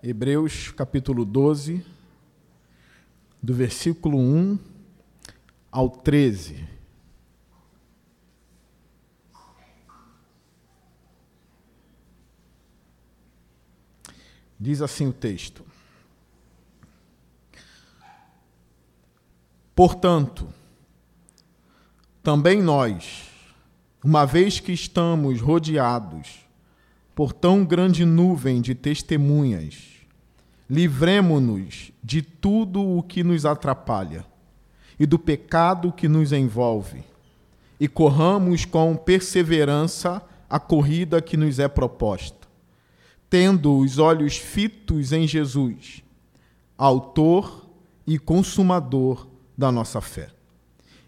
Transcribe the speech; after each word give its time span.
Hebreus 0.00 0.70
capítulo 0.70 1.24
12, 1.24 1.84
do 3.42 3.52
versículo 3.52 4.16
1 4.16 4.56
ao 5.72 5.90
13. 5.90 6.64
Diz 14.58 14.80
assim 14.80 15.08
o 15.08 15.12
texto: 15.12 15.66
Portanto, 19.74 20.46
também 22.22 22.62
nós, 22.62 23.28
uma 24.04 24.24
vez 24.24 24.60
que 24.60 24.70
estamos 24.70 25.40
rodeados 25.40 26.47
por 27.18 27.32
tão 27.32 27.64
grande 27.64 28.04
nuvem 28.04 28.60
de 28.60 28.76
testemunhas, 28.76 29.74
livremo-nos 30.70 31.90
de 32.00 32.22
tudo 32.22 32.80
o 32.80 33.02
que 33.02 33.24
nos 33.24 33.44
atrapalha 33.44 34.24
e 35.00 35.04
do 35.04 35.18
pecado 35.18 35.90
que 35.90 36.06
nos 36.06 36.32
envolve, 36.32 37.02
e 37.80 37.88
corramos 37.88 38.64
com 38.64 38.94
perseverança 38.94 40.22
a 40.48 40.60
corrida 40.60 41.20
que 41.20 41.36
nos 41.36 41.58
é 41.58 41.66
proposta, 41.66 42.46
tendo 43.28 43.76
os 43.78 43.98
olhos 43.98 44.36
fitos 44.36 45.12
em 45.12 45.26
Jesus, 45.26 46.04
Autor 46.76 47.68
e 48.06 48.16
Consumador 48.16 49.26
da 49.56 49.72
nossa 49.72 50.00
fé. 50.00 50.28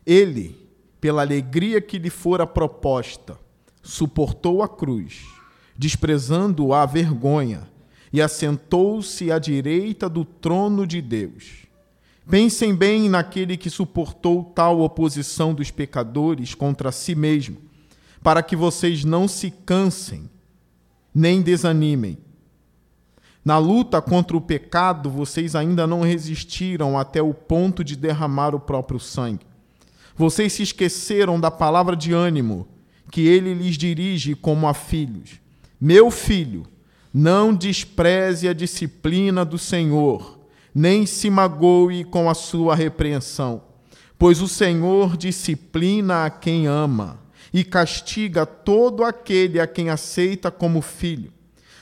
Ele, 0.05 0.59
pela 1.01 1.23
alegria 1.23 1.81
que 1.81 2.01
lhe 2.01 2.11
fora 2.11 2.49
proposta, 2.49 3.39
suportou 3.81 4.61
a 4.61 4.69
cruz, 4.69 5.39
desprezando 5.81 6.75
a 6.75 6.85
vergonha, 6.85 7.67
e 8.13 8.21
assentou-se 8.21 9.33
à 9.33 9.39
direita 9.39 10.11
do 10.11 10.27
trono 10.27 10.87
de 10.87 11.01
Deus. 11.01 11.65
Pensem 12.29 12.75
bem 12.75 13.09
naquele 13.09 13.57
que 13.57 13.71
suportou 13.71 14.45
tal 14.45 14.83
oposição 14.83 15.55
dos 15.55 15.71
pecadores 15.71 16.55
contra 16.55 16.93
si 16.93 17.15
mesmo, 17.15 17.57
para 18.23 18.43
que 18.43 18.55
vocês 18.55 19.07
não 19.07 19.27
se 19.27 19.51
cansem 19.51 20.29
nem 21.15 21.41
desanimem. 21.41 22.19
Na 23.43 23.57
luta 23.57 24.03
contra 24.03 24.37
o 24.37 24.41
pecado, 24.41 25.09
vocês 25.09 25.57
ainda 25.57 25.87
não 25.87 26.03
resistiram 26.03 26.99
até 26.99 27.23
o 27.23 27.33
ponto 27.33 27.83
de 27.83 27.97
derramar 27.97 28.55
o 28.55 28.61
próprio 28.61 29.01
sangue. 29.01 29.47
Vocês 30.15 30.53
se 30.53 30.63
esqueceram 30.63 31.41
da 31.41 31.51
palavra 31.51 31.97
de 31.97 32.13
ânimo 32.13 32.69
que 33.11 33.23
ele 33.23 33.55
lhes 33.55 33.79
dirige 33.79 34.35
como 34.35 34.69
a 34.69 34.75
filhos. 34.75 35.41
Meu 35.81 36.11
filho, 36.11 36.67
não 37.13 37.55
despreze 37.55 38.49
a 38.49 38.53
disciplina 38.53 39.45
do 39.45 39.59
Senhor, 39.59 40.39
nem 40.75 41.07
se 41.07 41.31
magoe 41.31 42.05
com 42.05 42.29
a 42.29 42.35
sua 42.35 42.75
repreensão, 42.75 43.63
pois 44.19 44.41
o 44.41 44.49
Senhor 44.49 45.17
disciplina 45.17 46.27
a 46.27 46.31
quem 46.31 46.67
ama 46.67 47.19
e 47.53 47.65
castiga 47.65 48.45
todo 48.45 49.03
aquele 49.03 49.59
a 49.59 49.67
quem 49.67 49.89
aceita 49.89 50.51
como 50.51 50.83
filho 50.83 51.33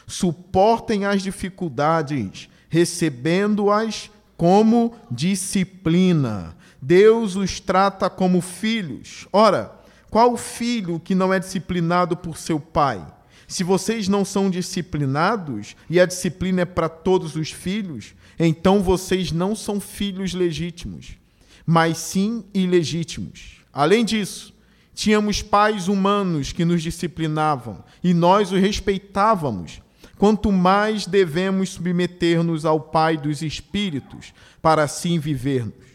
suportem 0.09 1.05
as 1.05 1.23
dificuldades, 1.23 2.49
recebendo-as 2.69 4.11
como 4.37 4.95
disciplina. 5.11 6.57
Deus 6.81 7.37
os 7.37 7.61
trata 7.61 8.09
como 8.09 8.41
filhos. 8.41 9.29
Ora, 9.33 9.77
qual 10.11 10.37
filho 10.37 10.99
que 10.99 11.15
não 11.15 11.33
é 11.33 11.39
disciplinado 11.39 12.17
por 12.17 12.39
seu 12.39 12.59
pai? 12.59 13.05
Se 13.49 13.65
vocês 13.65 14.09
não 14.09 14.27
são 14.27 14.51
disciplinados 14.51 15.75
e 15.89 15.99
a 15.99 16.05
disciplina 16.05 16.63
é 16.63 16.65
para 16.67 16.89
todos 16.89 17.35
os 17.35 17.51
filhos, 17.51 18.15
então 18.39 18.83
vocês 18.83 19.33
não 19.33 19.57
são 19.57 19.81
filhos 19.81 20.35
legítimos, 20.35 21.17
mas 21.65 21.97
sim 21.97 22.45
ilegítimos. 22.53 23.63
Além 23.73 24.05
disso, 24.05 24.55
tínhamos 24.95 25.41
pais 25.41 25.89
humanos 25.89 26.53
que 26.53 26.63
nos 26.63 26.83
disciplinavam 26.83 27.83
e 28.05 28.13
nós 28.13 28.53
os 28.53 28.61
respeitávamos 28.61 29.81
quanto 30.19 30.53
mais 30.53 31.07
devemos 31.07 31.71
submeter-nos 31.71 32.67
ao 32.67 32.81
Pai 32.81 33.17
dos 33.17 33.41
Espíritos, 33.41 34.35
para 34.61 34.83
assim 34.83 35.19
vivermos. 35.19 35.88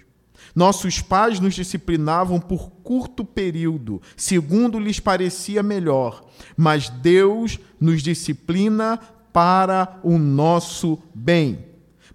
Nossos 0.55 1.01
pais 1.01 1.39
nos 1.39 1.55
disciplinavam 1.55 2.39
por 2.39 2.69
curto 2.83 3.25
período, 3.25 4.01
segundo 4.15 4.79
lhes 4.79 4.99
parecia 4.99 5.63
melhor, 5.63 6.23
mas 6.55 6.89
Deus 6.89 7.59
nos 7.79 8.03
disciplina 8.03 8.99
para 9.31 9.99
o 10.03 10.17
nosso 10.19 10.99
bem, 11.13 11.65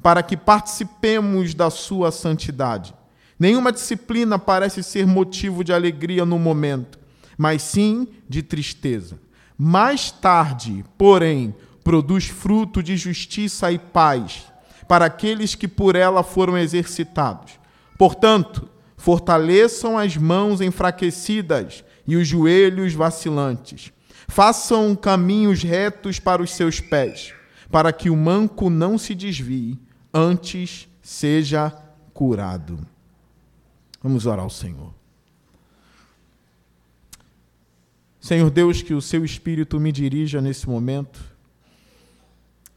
para 0.01 0.23
que 0.23 0.37
participemos 0.37 1.53
da 1.53 1.69
sua 1.69 2.13
santidade. 2.13 2.95
Nenhuma 3.39 3.73
disciplina 3.73 4.39
parece 4.39 4.83
ser 4.83 5.07
motivo 5.07 5.65
de 5.65 5.73
alegria 5.73 6.25
no 6.25 6.39
momento, 6.39 6.99
mas 7.37 7.63
sim 7.63 8.07
de 8.29 8.43
tristeza. 8.43 9.19
Mais 9.57 10.13
tarde, 10.13 10.85
porém, 10.97 11.55
produz 11.83 12.27
fruto 12.27 12.83
de 12.83 12.97
justiça 12.97 13.73
e 13.73 13.79
paz 13.79 14.45
para 14.87 15.07
aqueles 15.07 15.55
que 15.55 15.67
por 15.67 15.97
ela 15.97 16.23
foram 16.23 16.57
exercitados. 16.57 17.58
Portanto, 17.99 18.71
fortaleçam 18.97 19.99
as 19.99 20.17
mãos 20.17 20.61
enfraquecidas 20.61 21.85
e 22.07 22.17
os 22.17 22.27
joelhos 22.27 22.95
vacilantes. 22.95 23.93
Façam 24.29 24.95
caminhos 24.95 25.63
retos 25.63 26.21
para 26.21 26.41
os 26.41 26.53
seus 26.53 26.81
pés, 26.81 27.35
para 27.71 27.93
que 27.93 28.09
o 28.09 28.17
manco 28.17 28.71
não 28.71 28.97
se 28.97 29.15
desvie, 29.15 29.79
antes 30.15 30.89
seja 31.03 31.71
curado. 32.15 32.79
Vamos 34.01 34.27
orar 34.27 34.45
ao 34.45 34.51
Senhor. 34.51 34.95
Senhor 38.21 38.51
Deus, 38.51 38.83
que 38.83 38.95
o 38.95 39.01
seu 39.01 39.25
Espírito 39.25 39.81
me 39.81 39.91
dirija 39.91 40.41
nesse 40.41 40.69
momento 40.69 41.19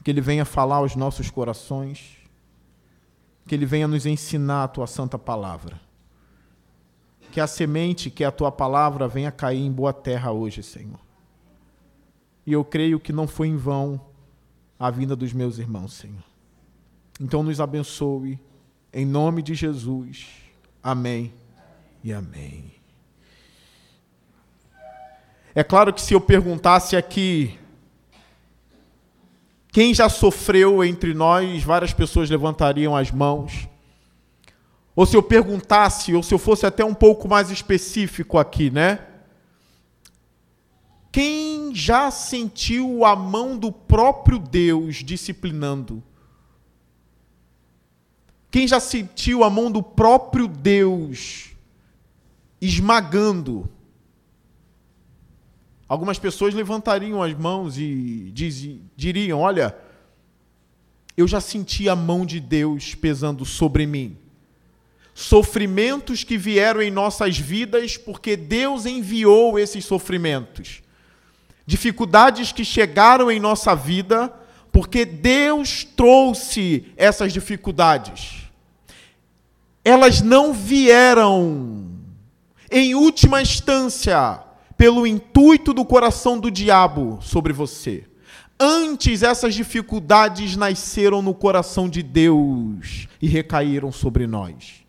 que 0.04 0.10
Ele 0.10 0.22
venha 0.22 0.46
falar 0.46 0.78
aos 0.78 0.96
nossos 0.96 1.30
corações, 1.30 2.18
que 3.52 3.56
Ele 3.56 3.66
venha 3.66 3.86
nos 3.86 4.06
ensinar 4.06 4.64
a 4.64 4.68
Tua 4.70 4.88
santa 4.88 5.20
palavra. 5.20 5.78
Que 7.34 7.42
a 7.42 7.46
semente, 7.46 8.10
que 8.10 8.24
é 8.24 8.28
a 8.28 8.32
Tua 8.32 8.50
palavra, 8.50 9.10
venha 9.10 9.30
cair 9.30 9.60
em 9.60 9.70
boa 9.70 9.92
terra 9.92 10.32
hoje, 10.32 10.64
Senhor. 10.64 11.02
E 12.46 12.54
eu 12.54 12.64
creio 12.64 12.98
que 12.98 13.12
não 13.12 13.28
foi 13.28 13.50
em 13.50 13.58
vão 13.58 14.00
a 14.80 14.90
vinda 14.90 15.18
dos 15.18 15.34
meus 15.34 15.58
irmãos, 15.58 15.92
Senhor. 15.92 16.24
Então 17.20 17.44
nos 17.44 17.60
abençoe, 17.60 18.40
em 18.94 19.06
nome 19.06 19.42
de 19.42 19.54
Jesus. 19.54 20.30
Amém 20.82 21.34
e 22.02 22.14
amém. 22.14 22.72
É 25.54 25.62
claro 25.62 25.94
que 25.94 26.02
se 26.02 26.14
eu 26.14 26.22
perguntasse 26.22 26.96
aqui 26.96 27.60
quem 29.72 29.94
já 29.94 30.10
sofreu 30.10 30.84
entre 30.84 31.14
nós, 31.14 31.64
várias 31.64 31.94
pessoas 31.94 32.30
levantariam 32.30 32.96
as 32.96 33.10
mãos. 33.10 33.70
Ou 34.94 35.06
se 35.06 35.16
eu 35.16 35.24
perguntasse, 35.24 36.14
ou 36.14 36.22
se 36.22 36.34
eu 36.34 36.38
fosse 36.38 36.66
até 36.66 36.84
um 36.84 36.94
pouco 36.94 37.28
mais 37.28 37.50
específico 37.50 38.38
aqui, 38.38 38.70
né? 38.70 39.00
Quem 41.10 41.74
já 41.74 42.12
sentiu 42.12 43.06
a 43.06 43.16
mão 43.16 43.58
do 43.58 43.72
próprio 43.72 44.38
Deus 44.38 44.98
disciplinando? 44.98 46.04
Quem 48.50 48.68
já 48.68 48.82
sentiu 48.82 49.46
a 49.46 49.50
mão 49.50 49.72
do 49.72 49.82
próprio 49.82 50.48
Deus 50.48 51.52
esmagando? 52.60 53.70
Algumas 55.92 56.18
pessoas 56.18 56.54
levantariam 56.54 57.22
as 57.22 57.34
mãos 57.34 57.78
e 57.78 58.32
diriam: 58.96 59.42
Olha, 59.42 59.76
eu 61.18 61.28
já 61.28 61.42
senti 61.42 61.90
a 61.90 61.98
mão 61.98 62.26
de 62.26 62.40
Deus 62.40 62.96
pesando 62.96 63.44
sobre 63.44 63.86
mim. 63.86 64.18
Sofrimentos 65.14 66.24
que 66.24 66.38
vieram 66.38 66.82
em 66.82 66.90
nossas 66.90 67.38
vidas 67.38 67.98
porque 67.98 68.38
Deus 68.38 68.86
enviou 68.86 69.60
esses 69.60 69.84
sofrimentos. 69.84 70.82
Dificuldades 71.66 72.54
que 72.54 72.64
chegaram 72.64 73.30
em 73.30 73.38
nossa 73.38 73.76
vida 73.76 74.34
porque 74.72 75.04
Deus 75.04 75.84
trouxe 75.84 76.86
essas 76.96 77.34
dificuldades. 77.34 78.44
Elas 79.84 80.22
não 80.22 80.54
vieram, 80.54 81.86
em 82.72 82.96
última 82.96 83.42
instância, 83.42 84.51
pelo 84.82 85.06
intuito 85.06 85.76
do 85.76 85.86
coração 85.86 86.40
do 86.40 86.50
diabo 86.50 87.20
sobre 87.22 87.54
você. 87.54 88.04
Antes 88.60 89.22
essas 89.22 89.54
dificuldades 89.54 90.56
nasceram 90.56 91.22
no 91.22 91.36
coração 91.36 91.88
de 91.88 92.02
Deus 92.02 93.08
e 93.22 93.28
recaíram 93.28 93.92
sobre 93.92 94.26
nós. 94.26 94.84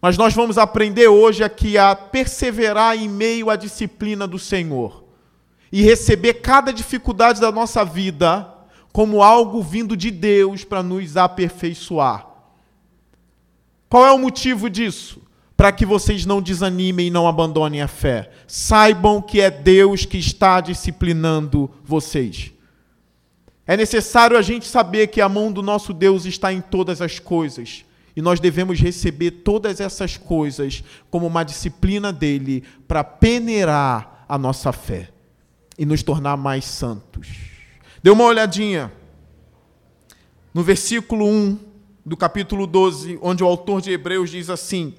Mas 0.00 0.16
nós 0.16 0.32
vamos 0.32 0.56
aprender 0.56 1.08
hoje 1.08 1.44
aqui 1.44 1.76
a 1.76 1.94
perseverar 1.94 2.96
em 2.96 3.06
meio 3.06 3.50
à 3.50 3.56
disciplina 3.56 4.26
do 4.26 4.38
Senhor 4.38 5.04
e 5.70 5.82
receber 5.82 6.40
cada 6.40 6.72
dificuldade 6.72 7.38
da 7.38 7.52
nossa 7.52 7.84
vida 7.84 8.50
como 8.94 9.22
algo 9.22 9.62
vindo 9.62 9.94
de 9.94 10.10
Deus 10.10 10.64
para 10.64 10.82
nos 10.82 11.18
aperfeiçoar. 11.18 12.26
Qual 13.90 14.06
é 14.06 14.10
o 14.10 14.18
motivo 14.18 14.70
disso? 14.70 15.19
Para 15.60 15.72
que 15.72 15.84
vocês 15.84 16.24
não 16.24 16.40
desanimem 16.40 17.08
e 17.08 17.10
não 17.10 17.28
abandonem 17.28 17.82
a 17.82 17.86
fé. 17.86 18.30
Saibam 18.46 19.20
que 19.20 19.42
é 19.42 19.50
Deus 19.50 20.06
que 20.06 20.16
está 20.16 20.58
disciplinando 20.58 21.70
vocês. 21.84 22.50
É 23.66 23.76
necessário 23.76 24.38
a 24.38 24.40
gente 24.40 24.66
saber 24.66 25.08
que 25.08 25.20
a 25.20 25.28
mão 25.28 25.52
do 25.52 25.60
nosso 25.60 25.92
Deus 25.92 26.24
está 26.24 26.50
em 26.50 26.62
todas 26.62 27.02
as 27.02 27.18
coisas. 27.18 27.84
E 28.16 28.22
nós 28.22 28.40
devemos 28.40 28.80
receber 28.80 29.32
todas 29.32 29.82
essas 29.82 30.16
coisas 30.16 30.82
como 31.10 31.26
uma 31.26 31.44
disciplina 31.44 32.10
dele 32.10 32.64
para 32.88 33.04
peneirar 33.04 34.24
a 34.26 34.38
nossa 34.38 34.72
fé 34.72 35.10
e 35.78 35.84
nos 35.84 36.02
tornar 36.02 36.38
mais 36.38 36.64
santos. 36.64 37.28
Dê 38.02 38.08
uma 38.08 38.24
olhadinha 38.24 38.90
no 40.54 40.62
versículo 40.62 41.26
1 41.26 41.58
do 42.06 42.16
capítulo 42.16 42.66
12, 42.66 43.18
onde 43.20 43.44
o 43.44 43.46
autor 43.46 43.82
de 43.82 43.90
Hebreus 43.90 44.30
diz 44.30 44.48
assim: 44.48 44.94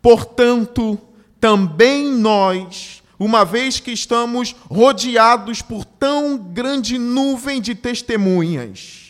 Portanto, 0.00 0.98
também 1.40 2.08
nós, 2.08 3.02
uma 3.18 3.44
vez 3.44 3.80
que 3.80 3.90
estamos 3.90 4.54
rodeados 4.70 5.62
por 5.62 5.84
tão 5.84 6.38
grande 6.38 6.98
nuvem 6.98 7.60
de 7.60 7.74
testemunhas. 7.74 9.06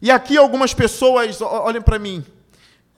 E 0.00 0.10
aqui 0.10 0.36
algumas 0.36 0.72
pessoas, 0.72 1.40
olhem 1.40 1.82
para 1.82 1.98
mim, 1.98 2.24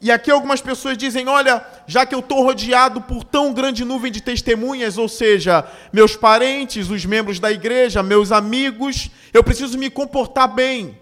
e 0.02 0.10
aqui 0.10 0.30
algumas 0.30 0.62
pessoas 0.62 0.96
dizem: 0.96 1.28
olha, 1.28 1.64
já 1.86 2.06
que 2.06 2.14
eu 2.14 2.20
estou 2.20 2.42
rodeado 2.42 3.02
por 3.02 3.22
tão 3.22 3.52
grande 3.52 3.84
nuvem 3.84 4.10
de 4.10 4.20
testemunhas, 4.20 4.96
ou 4.96 5.08
seja, 5.08 5.66
meus 5.92 6.16
parentes, 6.16 6.88
os 6.88 7.04
membros 7.04 7.38
da 7.38 7.52
igreja, 7.52 8.02
meus 8.02 8.32
amigos, 8.32 9.10
eu 9.32 9.44
preciso 9.44 9.76
me 9.76 9.90
comportar 9.90 10.48
bem. 10.48 10.98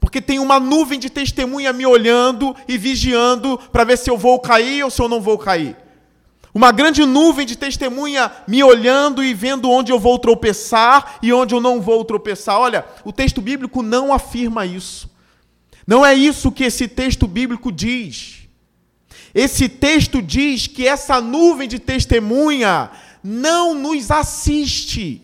Porque 0.00 0.20
tem 0.20 0.38
uma 0.38 0.60
nuvem 0.60 0.98
de 0.98 1.10
testemunha 1.10 1.72
me 1.72 1.84
olhando 1.84 2.54
e 2.66 2.78
vigiando 2.78 3.58
para 3.72 3.84
ver 3.84 3.98
se 3.98 4.10
eu 4.10 4.16
vou 4.16 4.38
cair 4.38 4.84
ou 4.84 4.90
se 4.90 5.02
eu 5.02 5.08
não 5.08 5.20
vou 5.20 5.36
cair. 5.36 5.76
Uma 6.54 6.72
grande 6.72 7.04
nuvem 7.04 7.46
de 7.46 7.56
testemunha 7.56 8.32
me 8.46 8.64
olhando 8.64 9.22
e 9.22 9.34
vendo 9.34 9.70
onde 9.70 9.92
eu 9.92 9.98
vou 9.98 10.18
tropeçar 10.18 11.18
e 11.22 11.32
onde 11.32 11.54
eu 11.54 11.60
não 11.60 11.80
vou 11.80 12.04
tropeçar. 12.04 12.58
Olha, 12.58 12.84
o 13.04 13.12
texto 13.12 13.40
bíblico 13.40 13.82
não 13.82 14.12
afirma 14.12 14.64
isso. 14.64 15.10
Não 15.86 16.04
é 16.04 16.14
isso 16.14 16.50
que 16.50 16.64
esse 16.64 16.88
texto 16.88 17.26
bíblico 17.26 17.70
diz. 17.70 18.48
Esse 19.34 19.68
texto 19.68 20.22
diz 20.22 20.66
que 20.66 20.86
essa 20.86 21.20
nuvem 21.20 21.68
de 21.68 21.78
testemunha 21.78 22.90
não 23.22 23.74
nos 23.74 24.10
assiste. 24.10 25.22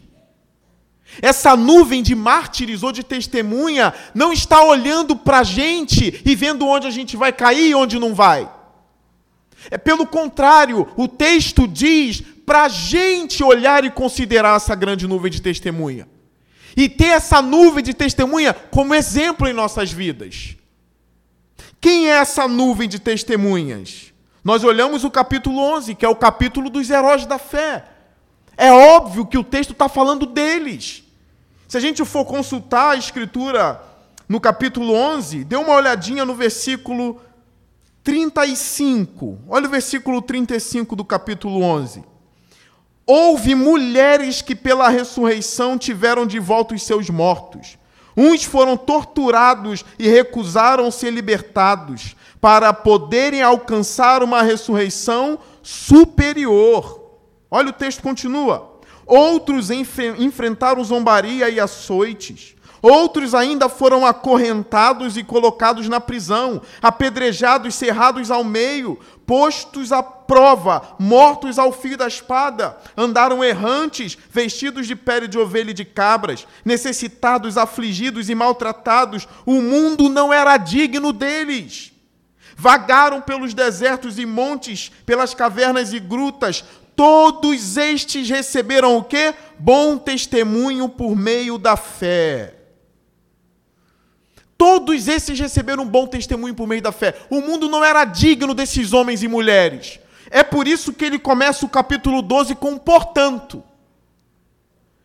Essa 1.23 1.57
nuvem 1.57 2.03
de 2.03 2.15
mártires 2.15 2.83
ou 2.83 2.93
de 2.93 3.03
testemunha 3.03 3.95
não 4.15 4.33
está 4.33 4.63
olhando 4.63 5.17
para 5.17 5.41
a 5.41 5.45
gente 5.45 6.21
e 6.25 6.35
vendo 6.35 6.67
onde 6.67 6.87
a 6.87 6.91
gente 6.91 7.17
vai 7.17 7.33
cair 7.33 7.71
e 7.71 7.75
onde 7.75 7.99
não 7.99 8.15
vai. 8.15 8.51
É 9.71 9.79
pelo 9.79 10.07
contrário, 10.07 10.89
o 10.97 11.09
texto 11.09 11.67
diz 11.67 12.23
para 12.45 12.65
a 12.65 12.69
gente 12.69 13.43
olhar 13.43 13.85
e 13.85 13.91
considerar 13.91 14.57
essa 14.57 14.75
grande 14.75 15.07
nuvem 15.07 15.31
de 15.31 15.41
testemunha 15.41 16.09
e 16.77 16.89
ter 16.89 17.07
essa 17.07 17.41
nuvem 17.41 17.83
de 17.83 17.95
testemunha 17.95 18.53
como 18.53 18.95
exemplo 18.95 19.47
em 19.49 19.53
nossas 19.53 19.93
vidas. 19.93 20.57
Quem 21.81 22.11
é 22.11 22.15
essa 22.15 22.49
nuvem 22.49 22.89
de 22.89 22.99
testemunhas? 22.99 24.13
Nós 24.43 24.65
olhamos 24.65 25.05
o 25.05 25.11
capítulo 25.11 25.59
11, 25.59 25.95
que 25.95 26.05
é 26.05 26.09
o 26.09 26.17
capítulo 26.17 26.69
dos 26.69 26.91
heróis 26.91 27.27
da 27.27 27.39
fé. 27.39 27.85
É 28.57 28.73
óbvio 28.73 29.27
que 29.27 29.39
o 29.39 29.45
texto 29.45 29.73
está 29.73 29.89
falando 29.89 30.27
deles. 30.27 31.04
Se 31.75 31.79
a 31.79 31.81
gente 31.81 32.05
for 32.05 32.25
consultar 32.25 32.91
a 32.91 32.97
escritura 32.97 33.83
no 34.29 34.41
capítulo 34.41 34.95
11, 34.95 35.43
dê 35.43 35.57
uma 35.57 35.75
olhadinha 35.75 36.25
no 36.25 36.33
versículo 36.33 37.21
35. 38.05 39.41
Olha 39.49 39.67
o 39.67 39.71
versículo 39.71 40.23
35 40.23 40.95
do 40.95 41.05
capítulo 41.05 41.61
11. 41.65 42.05
Houve 43.05 43.57
mulheres 43.57 44.41
que 44.41 44.55
pela 44.55 44.89
ressurreição 44.89 45.77
tiveram 45.77 46.25
de 46.25 46.39
volta 46.39 46.77
os 46.77 46.83
seus 46.85 47.11
mortos. 47.11 47.77
Uns 48.17 48.45
foram 48.45 48.77
torturados 48.77 49.85
e 49.99 50.07
recusaram 50.07 50.93
ser 50.93 51.11
libertados, 51.11 52.15
para 52.41 52.73
poderem 52.73 53.43
alcançar 53.43 54.23
uma 54.23 54.43
ressurreição 54.43 55.41
superior. 55.61 57.01
Olha 57.51 57.71
o 57.71 57.73
texto 57.73 58.01
continua. 58.01 58.74
Outros 59.07 59.71
enfrentaram 59.71 60.83
zombaria 60.85 61.49
e 61.49 61.61
açoites. 61.61 62.55
Outros 62.85 63.35
ainda 63.35 63.67
foram 63.67 64.05
acorrentados 64.05 65.17
e 65.17 65.25
colocados 65.25 65.89
na 65.89 66.01
prisão, 66.01 66.61
apedrejados, 66.83 67.75
cerrados 67.75 68.31
ao 68.31 68.45
meio, 68.45 68.99
postos 69.27 69.91
à 69.91 70.03
prova, 70.03 70.95
mortos 70.99 71.59
ao 71.59 71.73
fio 71.73 71.97
da 71.97 72.07
espada, 72.07 72.77
andaram 72.95 73.43
errantes, 73.43 74.19
vestidos 74.31 74.87
de 74.87 74.95
pele 74.95 75.27
de 75.27 75.39
ovelha 75.39 75.71
e 75.71 75.75
de 75.75 75.87
cabras, 75.87 76.47
necessitados, 76.63 77.57
afligidos 77.57 78.29
e 78.29 78.35
maltratados, 78.35 79.27
o 79.47 79.63
mundo 79.63 80.11
não 80.11 80.31
era 80.31 80.59
digno 80.59 81.11
deles. 81.11 81.91
Vagaram 82.55 83.21
pelos 83.21 83.55
desertos 83.55 84.19
e 84.19 84.27
montes, 84.27 84.93
pelas 85.07 85.33
cavernas 85.33 85.93
e 85.95 85.99
grutas, 85.99 86.63
todos 86.97 87.77
estes 87.77 88.29
receberam 88.29 88.97
o 88.97 89.05
quê? 89.05 89.35
Bom 89.59 89.99
testemunho 89.99 90.89
por 90.89 91.17
meio 91.17 91.59
da 91.59 91.77
fé. 91.77 92.55
Todos 94.57 95.09
esses 95.09 95.39
receberam 95.39 95.83
um 95.83 95.89
bom 95.89 96.07
testemunho 96.07 96.55
por 96.55 96.67
meio 96.67 96.81
da 96.81 96.93
fé. 96.93 97.15
O 97.29 97.41
mundo 97.41 97.69
não 97.69 97.85
era 97.85 98.05
digno 98.05 98.55
desses 98.55 98.93
homens 98.93 99.23
e 99.23 99.29
mulheres. 99.29 99.99
É 100.31 100.43
por 100.43 100.67
isso 100.67 100.93
que 100.93 101.05
ele 101.05 101.19
começa 101.19 101.67
o 101.67 101.69
capítulo 101.69 102.23
12 102.23 102.55
com 102.55 102.79
portanto. 102.79 103.63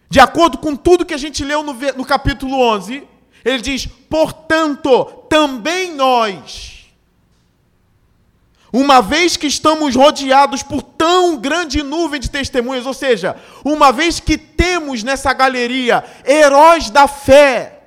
De 0.10 0.20
acordo 0.20 0.58
com 0.58 0.76
tudo 0.76 1.06
que 1.06 1.14
a 1.14 1.18
gente 1.18 1.44
leu 1.44 1.62
no, 1.62 1.74
no 1.74 2.06
capítulo 2.06 2.60
11, 2.60 3.08
ele 3.44 3.62
diz: 3.62 3.86
portanto, 3.86 5.06
também 5.30 5.94
nós. 5.94 6.79
Uma 8.72 9.02
vez 9.02 9.36
que 9.36 9.48
estamos 9.48 9.96
rodeados 9.96 10.62
por 10.62 10.82
tão 10.82 11.38
grande 11.38 11.82
nuvem 11.82 12.20
de 12.20 12.30
testemunhas, 12.30 12.86
ou 12.86 12.94
seja, 12.94 13.36
uma 13.64 13.92
vez 13.92 14.20
que 14.20 14.38
temos 14.38 15.04
nessa 15.04 15.34
galeria 15.34 16.04
heróis 16.26 16.90
da 16.90 17.08
fé, 17.08 17.80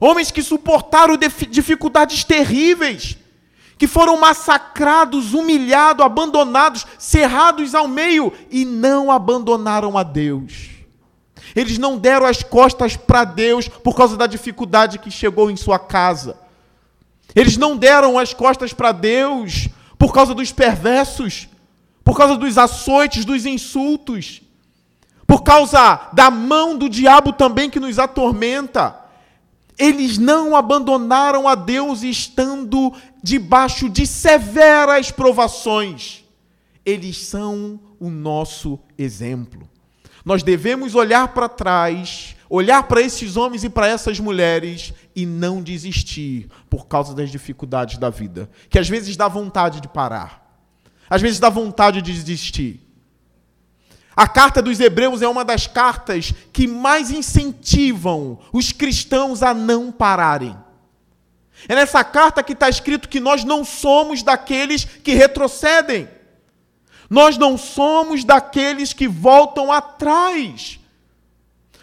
Homens 0.00 0.30
que 0.30 0.42
suportaram 0.42 1.16
dificuldades 1.48 2.22
terríveis, 2.24 3.16
que 3.78 3.86
foram 3.86 4.18
massacrados, 4.18 5.34
humilhados, 5.34 6.04
abandonados, 6.04 6.86
cerrados 6.98 7.74
ao 7.74 7.88
meio 7.88 8.32
e 8.50 8.64
não 8.64 9.10
abandonaram 9.10 9.96
a 9.96 10.02
Deus. 10.02 10.70
Eles 11.54 11.78
não 11.78 11.96
deram 11.96 12.26
as 12.26 12.42
costas 12.42 12.96
para 12.96 13.24
Deus 13.24 13.68
por 13.68 13.94
causa 13.94 14.16
da 14.16 14.26
dificuldade 14.26 14.98
que 14.98 15.10
chegou 15.10 15.50
em 15.50 15.56
sua 15.56 15.78
casa. 15.78 16.38
Eles 17.34 17.56
não 17.56 17.76
deram 17.76 18.18
as 18.18 18.32
costas 18.34 18.72
para 18.72 18.92
Deus 18.92 19.68
por 19.98 20.12
causa 20.12 20.34
dos 20.34 20.52
perversos, 20.52 21.48
por 22.04 22.16
causa 22.16 22.36
dos 22.36 22.56
açoites, 22.56 23.24
dos 23.24 23.46
insultos, 23.46 24.42
por 25.26 25.42
causa 25.42 26.08
da 26.12 26.30
mão 26.30 26.78
do 26.78 26.88
diabo 26.88 27.32
também 27.32 27.68
que 27.68 27.80
nos 27.80 27.98
atormenta. 27.98 28.96
Eles 29.78 30.16
não 30.16 30.54
abandonaram 30.54 31.48
a 31.48 31.54
Deus 31.54 32.02
estando 32.02 32.92
debaixo 33.22 33.88
de 33.90 34.06
severas 34.06 35.10
provações. 35.10 36.24
Eles 36.84 37.26
são 37.26 37.80
o 37.98 38.08
nosso 38.08 38.78
exemplo. 38.96 39.68
Nós 40.24 40.42
devemos 40.42 40.94
olhar 40.94 41.28
para 41.28 41.48
trás, 41.48 42.35
olhar 42.48 42.82
para 42.84 43.00
esses 43.00 43.36
homens 43.36 43.64
e 43.64 43.68
para 43.68 43.86
essas 43.86 44.20
mulheres 44.20 44.92
e 45.14 45.26
não 45.26 45.62
desistir 45.62 46.48
por 46.70 46.86
causa 46.86 47.14
das 47.14 47.30
dificuldades 47.30 47.98
da 47.98 48.10
vida, 48.10 48.48
que 48.68 48.78
às 48.78 48.88
vezes 48.88 49.16
dá 49.16 49.28
vontade 49.28 49.80
de 49.80 49.88
parar. 49.88 50.44
Às 51.08 51.22
vezes 51.22 51.38
dá 51.38 51.48
vontade 51.48 52.02
de 52.02 52.12
desistir. 52.12 52.80
A 54.16 54.26
carta 54.26 54.62
dos 54.62 54.80
Hebreus 54.80 55.20
é 55.20 55.28
uma 55.28 55.44
das 55.44 55.66
cartas 55.66 56.32
que 56.52 56.66
mais 56.66 57.10
incentivam 57.10 58.38
os 58.52 58.72
cristãos 58.72 59.42
a 59.42 59.52
não 59.52 59.92
pararem. 59.92 60.56
É 61.68 61.74
nessa 61.74 62.02
carta 62.02 62.42
que 62.42 62.52
está 62.52 62.68
escrito 62.68 63.08
que 63.08 63.20
nós 63.20 63.44
não 63.44 63.64
somos 63.64 64.22
daqueles 64.22 64.84
que 64.84 65.12
retrocedem. 65.12 66.08
Nós 67.08 67.36
não 67.36 67.56
somos 67.56 68.24
daqueles 68.24 68.92
que 68.92 69.06
voltam 69.06 69.70
atrás. 69.70 70.80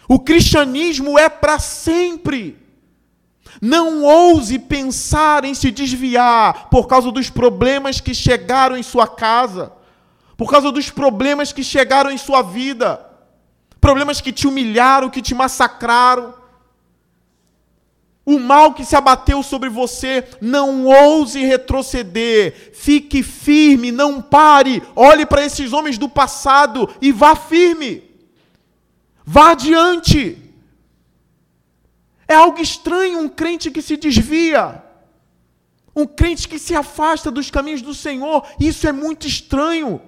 O 0.08 0.18
cristianismo 0.18 1.18
é 1.18 1.28
para 1.28 1.58
sempre. 1.58 2.58
Não 3.60 4.02
ouse 4.02 4.58
pensar 4.58 5.44
em 5.44 5.54
se 5.54 5.70
desviar 5.70 6.68
por 6.68 6.86
causa 6.86 7.10
dos 7.10 7.30
problemas 7.30 8.00
que 8.00 8.14
chegaram 8.14 8.76
em 8.76 8.82
sua 8.82 9.06
casa 9.06 9.72
por 10.36 10.50
causa 10.50 10.70
dos 10.72 10.90
problemas 10.90 11.52
que 11.52 11.62
chegaram 11.62 12.10
em 12.10 12.18
sua 12.18 12.42
vida, 12.42 13.04
problemas 13.80 14.20
que 14.20 14.32
te 14.32 14.46
humilharam, 14.46 15.10
que 15.10 15.22
te 15.22 15.34
massacraram. 15.34 16.34
mal 18.26 18.72
que 18.72 18.84
se 18.84 18.96
abateu 18.96 19.42
sobre 19.42 19.68
você, 19.68 20.26
não 20.40 20.86
ouse 20.86 21.44
retroceder. 21.44 22.72
Fique 22.74 23.22
firme, 23.22 23.92
não 23.92 24.20
pare. 24.20 24.82
Olhe 24.96 25.24
para 25.24 25.44
esses 25.44 25.72
homens 25.72 25.98
do 25.98 26.08
passado 26.08 26.88
e 27.00 27.12
vá 27.12 27.36
firme. 27.36 28.02
Vá 29.24 29.52
adiante. 29.52 30.40
É 32.28 32.34
algo 32.34 32.60
estranho 32.60 33.18
um 33.20 33.28
crente 33.28 33.70
que 33.70 33.82
se 33.82 33.96
desvia. 33.96 34.82
Um 35.96 36.06
crente 36.06 36.48
que 36.48 36.58
se 36.58 36.74
afasta 36.74 37.30
dos 37.30 37.50
caminhos 37.50 37.82
do 37.82 37.94
Senhor. 37.94 38.46
Isso 38.60 38.86
é 38.86 38.92
muito 38.92 39.26
estranho. 39.26 40.00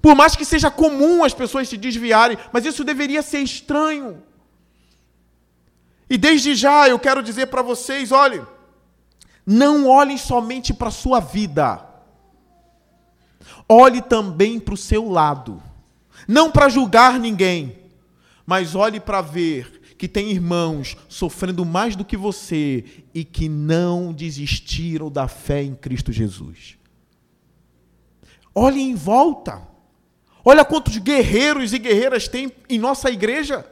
Por 0.00 0.14
mais 0.16 0.34
que 0.34 0.44
seja 0.44 0.70
comum 0.70 1.22
as 1.22 1.32
pessoas 1.32 1.68
se 1.68 1.76
desviarem, 1.76 2.36
mas 2.52 2.66
isso 2.66 2.82
deveria 2.82 3.22
ser 3.22 3.38
estranho. 3.38 4.22
E 6.10 6.18
desde 6.18 6.54
já 6.54 6.88
eu 6.88 6.98
quero 6.98 7.22
dizer 7.22 7.46
para 7.46 7.62
vocês: 7.62 8.10
olhe, 8.10 8.44
não 9.46 9.88
olhem 9.88 10.18
somente 10.18 10.74
para 10.74 10.88
a 10.88 10.90
sua 10.92 11.20
vida, 11.20 11.86
olhe 13.68 14.02
também 14.02 14.58
para 14.58 14.74
o 14.74 14.76
seu 14.76 15.08
lado. 15.08 15.62
Não 16.28 16.50
para 16.50 16.68
julgar 16.68 17.18
ninguém, 17.18 17.81
mas 18.46 18.74
olhe 18.74 19.00
para 19.00 19.20
ver 19.20 19.80
que 19.96 20.08
tem 20.08 20.30
irmãos 20.30 20.96
sofrendo 21.08 21.64
mais 21.64 21.94
do 21.94 22.04
que 22.04 22.16
você 22.16 22.84
e 23.14 23.24
que 23.24 23.48
não 23.48 24.12
desistiram 24.12 25.10
da 25.10 25.28
fé 25.28 25.62
em 25.62 25.74
Cristo 25.74 26.10
Jesus. 26.10 26.76
Olhe 28.54 28.80
em 28.80 28.94
volta. 28.94 29.62
Olha 30.44 30.64
quantos 30.64 30.98
guerreiros 30.98 31.72
e 31.72 31.78
guerreiras 31.78 32.26
tem 32.26 32.52
em 32.68 32.78
nossa 32.78 33.10
igreja. 33.10 33.64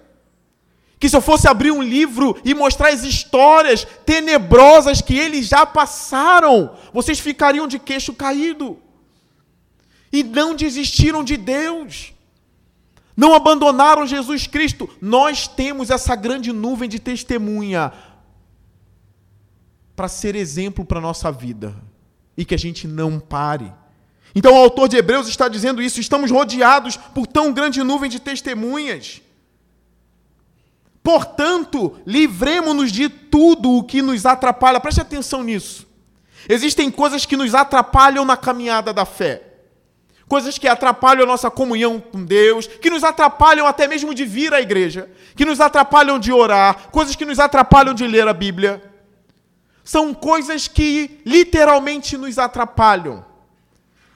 Que 1.00 1.08
se 1.08 1.16
eu 1.16 1.20
fosse 1.20 1.48
abrir 1.48 1.70
um 1.70 1.82
livro 1.82 2.40
e 2.44 2.54
mostrar 2.54 2.90
as 2.90 3.02
histórias 3.02 3.86
tenebrosas 4.04 5.00
que 5.00 5.18
eles 5.18 5.48
já 5.48 5.66
passaram, 5.66 6.76
vocês 6.92 7.18
ficariam 7.18 7.66
de 7.66 7.78
queixo 7.78 8.12
caído. 8.12 8.78
E 10.12 10.22
não 10.22 10.54
desistiram 10.54 11.24
de 11.24 11.36
Deus. 11.36 12.12
Não 13.20 13.34
abandonaram 13.34 14.06
Jesus 14.06 14.46
Cristo. 14.46 14.88
Nós 14.98 15.46
temos 15.46 15.90
essa 15.90 16.16
grande 16.16 16.54
nuvem 16.54 16.88
de 16.88 16.98
testemunha 16.98 17.92
para 19.94 20.08
ser 20.08 20.34
exemplo 20.34 20.86
para 20.86 21.00
a 21.00 21.02
nossa 21.02 21.30
vida. 21.30 21.76
E 22.34 22.46
que 22.46 22.54
a 22.54 22.58
gente 22.58 22.88
não 22.88 23.20
pare. 23.20 23.70
Então 24.34 24.54
o 24.54 24.56
autor 24.56 24.88
de 24.88 24.96
Hebreus 24.96 25.28
está 25.28 25.48
dizendo 25.48 25.82
isso: 25.82 26.00
estamos 26.00 26.30
rodeados 26.30 26.96
por 26.96 27.26
tão 27.26 27.52
grande 27.52 27.82
nuvem 27.82 28.08
de 28.08 28.18
testemunhas. 28.18 29.20
Portanto, 31.02 31.98
livremos-nos 32.06 32.90
de 32.90 33.10
tudo 33.10 33.72
o 33.72 33.84
que 33.84 34.00
nos 34.00 34.24
atrapalha. 34.24 34.80
Preste 34.80 35.02
atenção 35.02 35.42
nisso. 35.42 35.86
Existem 36.48 36.90
coisas 36.90 37.26
que 37.26 37.36
nos 37.36 37.54
atrapalham 37.54 38.24
na 38.24 38.38
caminhada 38.38 38.94
da 38.94 39.04
fé. 39.04 39.49
Coisas 40.30 40.58
que 40.58 40.68
atrapalham 40.68 41.24
a 41.24 41.26
nossa 41.26 41.50
comunhão 41.50 41.98
com 41.98 42.24
Deus, 42.24 42.68
que 42.68 42.88
nos 42.88 43.02
atrapalham 43.02 43.66
até 43.66 43.88
mesmo 43.88 44.14
de 44.14 44.24
vir 44.24 44.54
à 44.54 44.60
igreja, 44.60 45.10
que 45.34 45.44
nos 45.44 45.60
atrapalham 45.60 46.20
de 46.20 46.32
orar, 46.32 46.88
coisas 46.92 47.16
que 47.16 47.24
nos 47.24 47.40
atrapalham 47.40 47.92
de 47.92 48.06
ler 48.06 48.28
a 48.28 48.32
Bíblia. 48.32 48.80
São 49.82 50.14
coisas 50.14 50.68
que 50.68 51.20
literalmente 51.26 52.16
nos 52.16 52.38
atrapalham. 52.38 53.24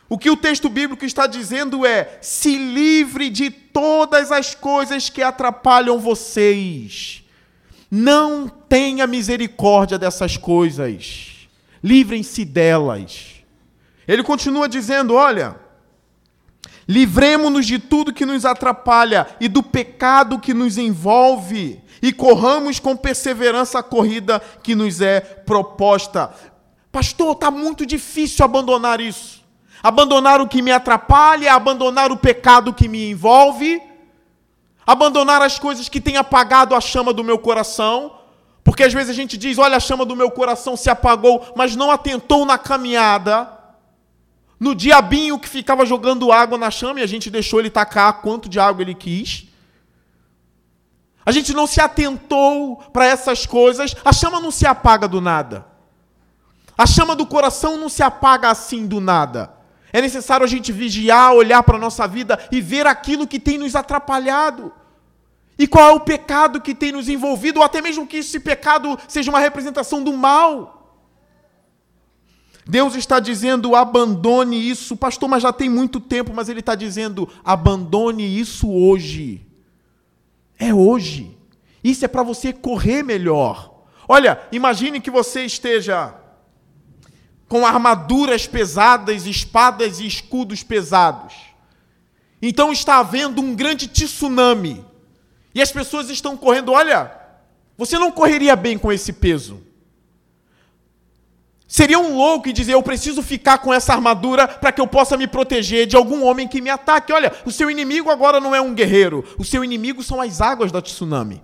O 0.09 0.17
que 0.17 0.31
o 0.31 0.37
texto 0.37 0.69
bíblico 0.69 1.05
está 1.05 1.27
dizendo 1.27 1.85
é: 1.85 2.17
se 2.23 2.57
livre 2.57 3.29
de 3.29 3.51
todas 3.51 4.31
as 4.31 4.55
coisas 4.55 5.11
que 5.11 5.21
atrapalham 5.21 5.99
vocês. 5.99 7.25
Não 7.91 8.49
tenha 8.49 9.05
misericórdia 9.05 9.99
dessas 9.99 10.37
coisas. 10.37 11.49
Livrem-se 11.83 12.45
delas. 12.45 13.43
Ele 14.07 14.23
continua 14.23 14.69
dizendo: 14.69 15.15
olha, 15.15 15.64
livremos-nos 16.89 17.67
de 17.67 17.79
tudo 17.79 18.13
que 18.13 18.27
nos 18.27 18.45
atrapalha 18.45 19.27
e 19.41 19.49
do 19.49 19.63
pecado 19.63 20.39
que 20.39 20.55
nos 20.55 20.79
envolve, 20.79 21.81
e 22.03 22.13
corramos 22.13 22.79
com 22.79 22.97
perseverança 22.97 23.79
a 23.79 23.83
corrida 23.83 24.41
que 24.63 24.75
nos 24.75 25.01
é 25.01 25.21
proposta. 25.21 26.31
Pastor, 26.93 27.33
está 27.33 27.51
muito 27.51 27.87
difícil 27.87 28.45
abandonar 28.45 29.01
isso. 29.01 29.43
Abandonar 29.83 30.41
o 30.41 30.49
que 30.49 30.63
me 30.63 30.71
atrapalha, 30.71 31.53
abandonar 31.53 32.13
o 32.13 32.17
pecado 32.17 32.73
que 32.73 32.89
me 32.89 33.11
envolve, 33.11 33.83
abandonar 34.87 35.43
as 35.43 35.59
coisas 35.59 35.89
que 35.89 36.01
têm 36.01 36.17
apagado 36.17 36.75
a 36.75 36.81
chama 36.81 37.13
do 37.13 37.25
meu 37.25 37.39
coração, 37.39 38.13
porque 38.63 38.83
às 38.83 38.93
vezes 38.93 39.11
a 39.11 39.15
gente 39.15 39.37
diz: 39.37 39.59
olha, 39.59 39.77
a 39.77 39.81
chama 39.81 40.07
do 40.07 40.17
meu 40.17 40.31
coração 40.31 40.77
se 40.77 40.89
apagou, 40.89 41.53
mas 41.55 41.77
não 41.77 41.91
atentou 41.91 42.47
na 42.47 42.57
caminhada, 42.57 43.54
no 44.65 44.75
diabinho 44.75 45.39
que 45.39 45.47
ficava 45.47 45.85
jogando 45.85 46.33
água 46.33 46.57
na 46.57 46.71
chama 46.71 47.01
e 47.01 47.03
a 47.03 47.07
gente 47.07 47.29
deixou 47.31 47.61
ele 47.61 47.69
tacar 47.69 48.23
quanto 48.23 48.49
de 48.49 48.59
água 48.59 48.81
ele 48.81 48.95
quis. 48.95 49.45
A 51.27 51.31
gente 51.31 51.53
não 51.53 51.67
se 51.67 51.83
atentou 51.83 52.77
para 52.91 53.05
essas 53.05 53.45
coisas, 53.45 53.95
a 54.03 54.11
chama 54.11 54.41
não 54.41 54.51
se 54.51 54.67
apaga 54.67 55.07
do 55.07 55.21
nada. 55.21 55.67
A 56.79 56.87
chama 56.87 57.15
do 57.15 57.27
coração 57.27 57.77
não 57.77 57.91
se 57.91 58.03
apaga 58.03 58.49
assim 58.49 58.87
do 58.87 59.03
nada. 59.03 59.53
É 59.93 60.01
necessário 60.01 60.45
a 60.45 60.49
gente 60.49 60.73
vigiar, 60.73 61.35
olhar 61.35 61.63
para 61.63 61.77
a 61.77 61.81
nossa 61.81 62.09
vida 62.09 62.39
e 62.51 62.63
ver 62.63 62.87
aquilo 62.87 63.27
que 63.27 63.39
tem 63.39 63.59
nos 63.59 63.77
atrapalhado. 63.77 64.73
E 65.59 65.67
qual 65.67 65.91
é 65.91 65.93
o 65.93 66.01
pecado 66.01 66.59
que 66.59 66.75
tem 66.75 66.91
nos 66.91 67.11
envolvido, 67.11 67.61
ou 67.61 67.67
até 67.67 67.83
mesmo 67.83 68.07
que 68.07 68.17
esse 68.17 68.41
pecado 68.41 68.99
seja 69.07 69.31
uma 69.31 69.41
representação 69.41 70.03
do 70.03 70.15
mal. 70.15 70.84
Deus 72.67 72.95
está 72.95 73.21
dizendo: 73.21 73.77
abandone 73.77 74.57
isso, 74.69 74.97
pastor, 74.97 75.29
mas 75.29 75.43
já 75.43 75.53
tem 75.53 75.69
muito 75.69 76.01
tempo, 76.01 76.33
mas 76.35 76.49
Ele 76.49 76.61
está 76.61 76.75
dizendo: 76.75 77.29
abandone 77.45 78.25
isso 78.25 78.71
hoje. 78.71 79.47
É 80.59 80.73
hoje. 80.73 81.37
Isso 81.83 82.05
é 82.05 82.09
para 82.09 82.23
você 82.23 82.53
correr 82.53 83.03
melhor. 83.03 83.85
Olha, 84.09 84.41
imagine 84.51 85.01
que 85.01 85.11
você 85.11 85.45
esteja 85.45 86.15
com 87.49 87.67
armaduras 87.67 88.47
pesadas, 88.47 89.27
espadas 89.27 90.01
e 90.01 90.07
escudos 90.07 90.63
pesados. 90.63 91.35
Então 92.41 92.73
está 92.73 92.99
havendo 92.99 93.41
um 93.41 93.55
grande 93.55 93.87
tsunami. 93.87 94.85
E 95.55 95.63
as 95.63 95.71
pessoas 95.71 96.11
estão 96.11 96.37
correndo. 96.37 96.73
Olha, 96.73 97.13
você 97.77 97.99
não 97.99 98.11
correria 98.11 98.57
bem 98.57 98.79
com 98.79 98.91
esse 98.91 99.13
peso. 99.13 99.63
Seria 101.75 101.99
um 101.99 102.17
louco 102.17 102.53
dizer: 102.53 102.75
Eu 102.75 102.85
preciso 102.85 103.21
ficar 103.21 103.59
com 103.59 103.75
essa 103.75 103.93
armadura 103.93 104.47
para 104.47 104.71
que 104.71 104.81
eu 104.81 104.87
possa 104.87 105.17
me 105.17 105.27
proteger 105.27 105.89
de 105.89 105.97
algum 105.97 106.25
homem 106.25 106.47
que 106.47 106.61
me 106.61 106.71
ataque. 106.71 107.13
Olha, 107.13 107.33
o 107.45 107.51
seu 107.51 107.69
inimigo 107.69 108.11
agora 108.11 108.39
não 108.39 108.55
é 108.55 108.61
um 108.61 108.73
guerreiro, 108.73 109.25
o 109.37 109.45
seu 109.45 109.65
inimigo 109.65 110.01
são 110.01 110.21
as 110.21 110.41
águas 110.41 110.71
da 110.71 110.81
tsunami. 110.81 111.43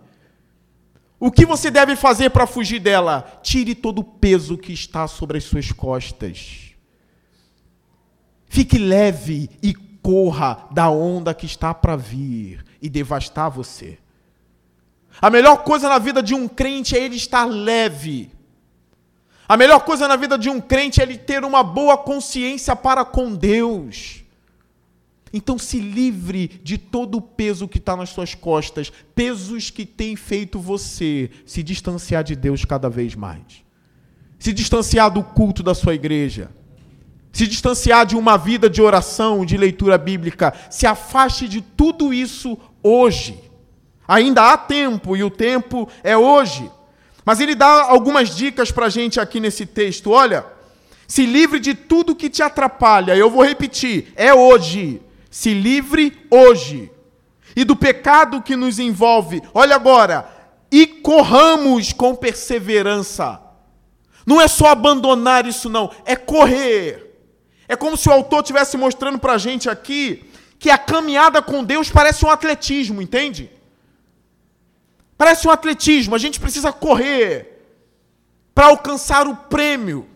O 1.19 1.33
que 1.33 1.45
você 1.45 1.69
deve 1.69 1.97
fazer 1.97 2.31
para 2.31 2.47
fugir 2.47 2.79
dela? 2.79 3.41
Tire 3.43 3.75
todo 3.75 3.99
o 3.99 4.05
peso 4.05 4.57
que 4.57 4.73
está 4.73 5.09
sobre 5.09 5.37
as 5.37 5.43
suas 5.43 5.73
costas. 5.73 6.77
Fique 8.47 8.79
leve 8.79 9.51
e 9.61 9.75
corra 10.01 10.69
da 10.71 10.89
onda 10.89 11.35
que 11.35 11.45
está 11.45 11.75
para 11.75 11.97
vir 11.97 12.65
e 12.81 12.89
devastar 12.89 13.51
você. 13.51 13.99
A 15.21 15.29
melhor 15.29 15.65
coisa 15.65 15.89
na 15.89 15.99
vida 15.99 16.23
de 16.23 16.37
um 16.37 16.47
crente 16.47 16.97
é 16.97 17.03
ele 17.03 17.17
estar 17.17 17.47
leve. 17.47 18.31
A 19.51 19.57
melhor 19.57 19.81
coisa 19.81 20.07
na 20.07 20.15
vida 20.15 20.39
de 20.39 20.49
um 20.49 20.61
crente 20.61 21.01
é 21.01 21.03
ele 21.03 21.19
ter 21.19 21.45
uma 21.45 21.65
boa 21.65 21.99
consciência 21.99 22.77
para 22.77 23.05
com 23.05 23.35
Deus. 23.35 24.23
Então 25.33 25.59
se 25.59 25.81
livre 25.81 26.47
de 26.63 26.79
todo 26.79 27.17
o 27.17 27.21
peso 27.21 27.67
que 27.67 27.79
está 27.79 27.97
nas 27.97 28.11
suas 28.11 28.33
costas, 28.33 28.93
pesos 29.13 29.69
que 29.69 29.85
têm 29.85 30.15
feito 30.15 30.61
você 30.61 31.33
se 31.45 31.65
distanciar 31.65 32.23
de 32.23 32.37
Deus 32.37 32.65
cada 32.65 32.89
vez 32.89 33.17
mais. 33.17 33.65
Se 34.39 34.53
distanciar 34.53 35.11
do 35.11 35.25
culto 35.25 35.65
da 35.65 35.75
sua 35.75 35.97
igreja. 35.97 36.49
Se 37.33 37.45
distanciar 37.45 38.07
de 38.07 38.15
uma 38.15 38.39
vida 38.39 38.71
de 38.71 38.81
oração, 38.81 39.45
de 39.45 39.57
leitura 39.57 39.99
bíblica. 39.99 40.55
Se 40.71 40.87
afaste 40.87 41.49
de 41.49 41.61
tudo 41.61 42.15
isso 42.15 42.57
hoje. 42.85 43.51
Ainda 44.07 44.53
há 44.53 44.57
tempo 44.57 45.17
e 45.17 45.25
o 45.25 45.29
tempo 45.29 45.89
é 46.05 46.17
hoje. 46.17 46.71
Mas 47.25 47.41
ele 47.41 47.55
dá 47.55 47.83
algumas 47.83 48.35
dicas 48.35 48.71
para 48.71 48.87
a 48.87 48.91
gente 48.91 49.21
aqui 49.21 49.41
nesse 49.41 49.67
texto. 49.67 50.11
Olha, 50.11 50.47
se 51.07 51.27
livre 51.27 51.61
de 51.61 51.75
tudo 51.75 52.17
que 52.17 52.31
te 52.31 52.43
atrapalha. 52.43 53.17
Eu 53.17 53.31
vou 53.31 53.45
repetir: 53.45 54.13
é 54.17 54.33
hoje 54.35 55.01
se 55.31 55.55
livre 55.55 56.27
hoje. 56.29 56.91
E 57.55 57.65
do 57.65 57.77
pecado 57.77 58.43
que 58.43 58.57
nos 58.57 58.79
envolve, 58.79 59.43
olha 59.55 59.75
agora, 59.77 60.29
e 60.71 60.87
corramos 60.87 61.93
com 61.93 62.15
perseverança. 62.15 63.41
Não 64.27 64.41
é 64.41 64.47
só 64.47 64.67
abandonar 64.67 65.47
isso, 65.47 65.69
não, 65.69 65.91
é 66.05 66.15
correr. 66.15 67.07
É 67.67 67.77
como 67.77 67.97
se 67.97 68.09
o 68.09 68.13
autor 68.13 68.41
estivesse 68.41 68.77
mostrando 68.77 69.19
para 69.19 69.35
a 69.35 69.39
gente 69.39 69.69
aqui 69.69 70.25
que 70.59 70.71
a 70.71 70.79
caminhada 70.79 71.41
com 71.41 71.65
Deus 71.65 71.91
parece 71.91 72.25
um 72.25 72.31
atletismo, 72.31 73.01
entende? 73.01 73.51
Parece 75.21 75.47
um 75.47 75.51
atletismo, 75.51 76.15
a 76.15 76.19
gente 76.19 76.41
precisa 76.41 76.73
correr. 76.73 77.63
para 78.55 78.69
alcançar 78.69 79.29
o 79.29 79.37
prêmio. 79.37 80.07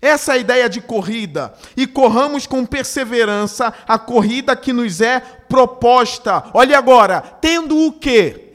Essa 0.00 0.32
é 0.32 0.34
a 0.34 0.38
ideia 0.38 0.68
de 0.68 0.82
corrida. 0.82 1.54
E 1.74 1.86
corramos 1.86 2.46
com 2.46 2.66
perseverança 2.66 3.72
a 3.88 3.98
corrida 3.98 4.54
que 4.54 4.74
nos 4.74 5.00
é 5.00 5.20
proposta. 5.20 6.44
Olhe 6.52 6.74
agora, 6.74 7.22
tendo 7.22 7.86
o 7.86 7.92
quê? 7.92 8.52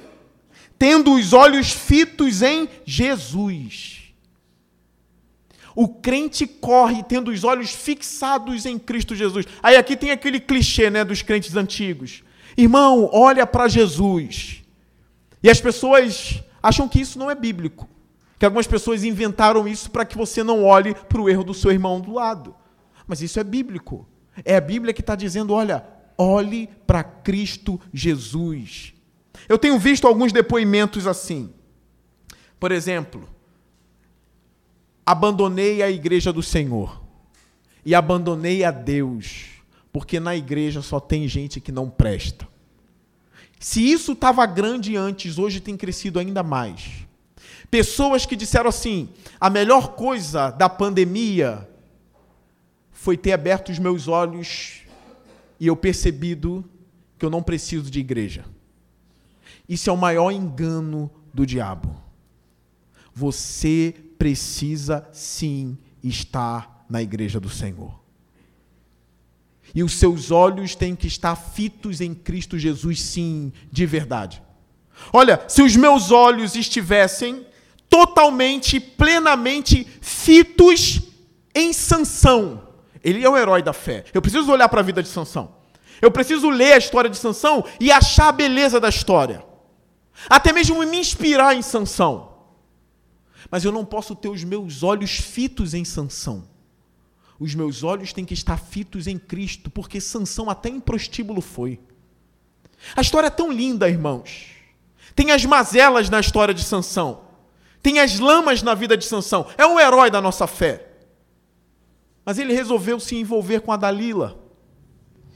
Tendo 0.77 1.15
os 1.15 1.33
olhos 1.33 1.71
fitos 1.71 2.43
em 2.43 2.69
Jesus. 2.85 4.13
O 5.75 5.87
crente 5.87 6.45
corre 6.45 7.01
tendo 7.01 7.31
os 7.31 7.43
olhos 7.43 7.71
fixados 7.71 8.67
em 8.67 8.77
Cristo 8.77 9.15
Jesus. 9.15 9.47
Aí 9.63 9.75
aqui 9.75 9.95
tem 9.95 10.11
aquele 10.11 10.39
clichê, 10.39 10.91
né, 10.91 11.03
dos 11.03 11.23
crentes 11.23 11.55
antigos. 11.55 12.23
Irmão, 12.55 13.09
olha 13.11 13.47
para 13.47 13.67
Jesus. 13.67 14.63
E 15.45 15.49
as 15.51 15.61
pessoas 15.61 16.43
acham 16.61 16.89
que 16.89 16.99
isso 16.99 17.19
não 17.19 17.29
é 17.29 17.35
bíblico. 17.35 17.87
Que 18.39 18.45
algumas 18.45 18.65
pessoas 18.65 19.03
inventaram 19.03 19.67
isso 19.67 19.91
para 19.91 20.03
que 20.03 20.17
você 20.17 20.41
não 20.41 20.63
olhe 20.63 20.95
para 20.95 21.21
o 21.21 21.29
erro 21.29 21.43
do 21.43 21.53
seu 21.53 21.71
irmão 21.71 22.01
do 22.01 22.13
lado. 22.13 22.55
Mas 23.05 23.21
isso 23.21 23.39
é 23.39 23.43
bíblico. 23.43 24.09
É 24.43 24.55
a 24.55 24.59
Bíblia 24.59 24.91
que 24.91 25.01
está 25.01 25.15
dizendo: 25.15 25.53
olha, 25.53 25.85
olhe 26.17 26.67
para 26.87 27.03
Cristo 27.03 27.79
Jesus. 27.93 28.95
Eu 29.47 29.59
tenho 29.59 29.77
visto 29.77 30.07
alguns 30.07 30.33
depoimentos 30.33 31.05
assim. 31.05 31.53
Por 32.59 32.71
exemplo, 32.71 33.29
abandonei 35.05 35.83
a 35.83 35.91
igreja 35.91 36.33
do 36.33 36.41
Senhor 36.41 37.03
e 37.85 37.93
abandonei 37.93 38.63
a 38.63 38.71
Deus, 38.71 39.61
porque 39.93 40.19
na 40.19 40.35
igreja 40.35 40.81
só 40.81 40.99
tem 40.99 41.27
gente 41.27 41.61
que 41.61 41.71
não 41.71 41.87
presta. 41.87 42.47
Se 43.65 43.81
isso 43.81 44.11
estava 44.11 44.45
grande 44.45 44.95
antes, 44.95 45.39
hoje 45.39 45.59
tem 45.59 45.75
crescido 45.75 46.19
ainda 46.19 46.43
mais. 46.43 47.03
Pessoas 47.71 48.23
que 48.23 48.35
disseram 48.35 48.69
assim: 48.69 49.09
a 49.41 49.49
melhor 49.49 49.95
coisa 49.95 50.51
da 50.51 50.69
pandemia 50.69 51.67
foi 52.91 53.17
ter 53.17 53.31
aberto 53.31 53.69
os 53.69 53.79
meus 53.79 54.07
olhos 54.07 54.83
e 55.59 55.65
eu 55.65 55.75
percebido 55.75 56.63
que 57.17 57.25
eu 57.25 57.29
não 57.31 57.41
preciso 57.41 57.89
de 57.89 57.99
igreja. 57.99 58.45
Isso 59.67 59.89
é 59.89 59.93
o 59.93 59.97
maior 59.97 60.29
engano 60.29 61.09
do 61.33 61.43
diabo. 61.43 61.99
Você 63.15 63.95
precisa 64.15 65.09
sim 65.11 65.75
estar 66.03 66.85
na 66.87 67.01
igreja 67.01 67.39
do 67.39 67.49
Senhor. 67.49 68.04
E 69.75 69.83
os 69.83 69.93
seus 69.93 70.31
olhos 70.31 70.73
têm 70.73 70.95
que 70.95 71.05
estar 71.05 71.35
fitos 71.35 71.99
em 71.99 72.13
Cristo 72.13 72.57
Jesus, 72.57 73.01
sim, 73.01 73.51
de 73.69 73.85
verdade. 73.85 74.41
Olha, 75.11 75.43
se 75.49 75.61
os 75.61 75.75
meus 75.75 76.11
olhos 76.11 76.55
estivessem 76.55 77.45
totalmente, 77.89 78.79
plenamente 78.79 79.85
fitos 79.99 81.01
em 81.53 81.73
Sansão. 81.73 82.63
Ele 83.03 83.23
é 83.23 83.29
o 83.29 83.37
herói 83.37 83.61
da 83.61 83.73
fé. 83.73 84.05
Eu 84.13 84.21
preciso 84.21 84.49
olhar 84.49 84.69
para 84.69 84.79
a 84.79 84.83
vida 84.83 85.03
de 85.03 85.09
Sansão. 85.09 85.53
Eu 86.01 86.09
preciso 86.09 86.49
ler 86.49 86.73
a 86.73 86.77
história 86.77 87.09
de 87.09 87.17
Sansão 87.17 87.63
e 87.79 87.91
achar 87.91 88.29
a 88.29 88.31
beleza 88.31 88.79
da 88.79 88.89
história. 88.89 89.43
Até 90.29 90.53
mesmo 90.53 90.79
me 90.85 90.97
inspirar 90.97 91.53
em 91.53 91.61
Sansão. 91.61 92.33
Mas 93.51 93.63
eu 93.65 93.71
não 93.71 93.85
posso 93.85 94.15
ter 94.15 94.29
os 94.29 94.43
meus 94.43 94.83
olhos 94.83 95.11
fitos 95.17 95.73
em 95.73 95.83
Sansão. 95.83 96.54
Os 97.39 97.53
meus 97.53 97.83
olhos 97.83 98.13
têm 98.13 98.23
que 98.23 98.33
estar 98.33 98.57
fitos 98.57 99.07
em 99.07 99.17
Cristo, 99.17 99.69
porque 99.69 99.99
Sansão 99.99 100.49
até 100.49 100.69
em 100.69 100.79
prostíbulo 100.79 101.41
foi. 101.41 101.79
A 102.95 103.01
história 103.01 103.27
é 103.27 103.31
tão 103.31 103.51
linda, 103.51 103.89
irmãos. 103.89 104.47
Tem 105.15 105.31
as 105.31 105.43
mazelas 105.45 106.09
na 106.09 106.19
história 106.19 106.53
de 106.53 106.63
Sansão. 106.63 107.21
Tem 107.81 107.99
as 107.99 108.19
lamas 108.19 108.61
na 108.61 108.73
vida 108.73 108.97
de 108.97 109.05
Sansão. 109.05 109.47
É 109.57 109.65
um 109.65 109.79
herói 109.79 110.09
da 110.09 110.21
nossa 110.21 110.47
fé. 110.47 110.87
Mas 112.25 112.37
ele 112.37 112.53
resolveu 112.53 112.99
se 112.99 113.15
envolver 113.15 113.61
com 113.61 113.71
a 113.71 113.77
Dalila. 113.77 114.39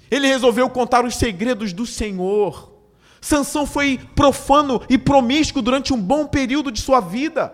Ele 0.09 0.27
resolveu 0.27 0.69
contar 0.69 1.05
os 1.05 1.15
segredos 1.15 1.71
do 1.73 1.85
Senhor. 1.85 2.73
Sansão 3.21 3.65
foi 3.65 3.99
profano 4.15 4.81
e 4.89 4.97
promíscuo 4.97 5.61
durante 5.61 5.93
um 5.93 6.01
bom 6.01 6.25
período 6.25 6.71
de 6.71 6.81
sua 6.81 6.99
vida, 6.99 7.53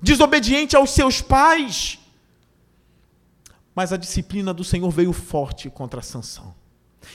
desobediente 0.00 0.76
aos 0.76 0.90
seus 0.90 1.20
pais. 1.20 1.98
Mas 3.74 3.92
a 3.92 3.96
disciplina 3.96 4.52
do 4.52 4.64
Senhor 4.64 4.90
veio 4.90 5.12
forte 5.12 5.70
contra 5.70 6.02
Sansão. 6.02 6.54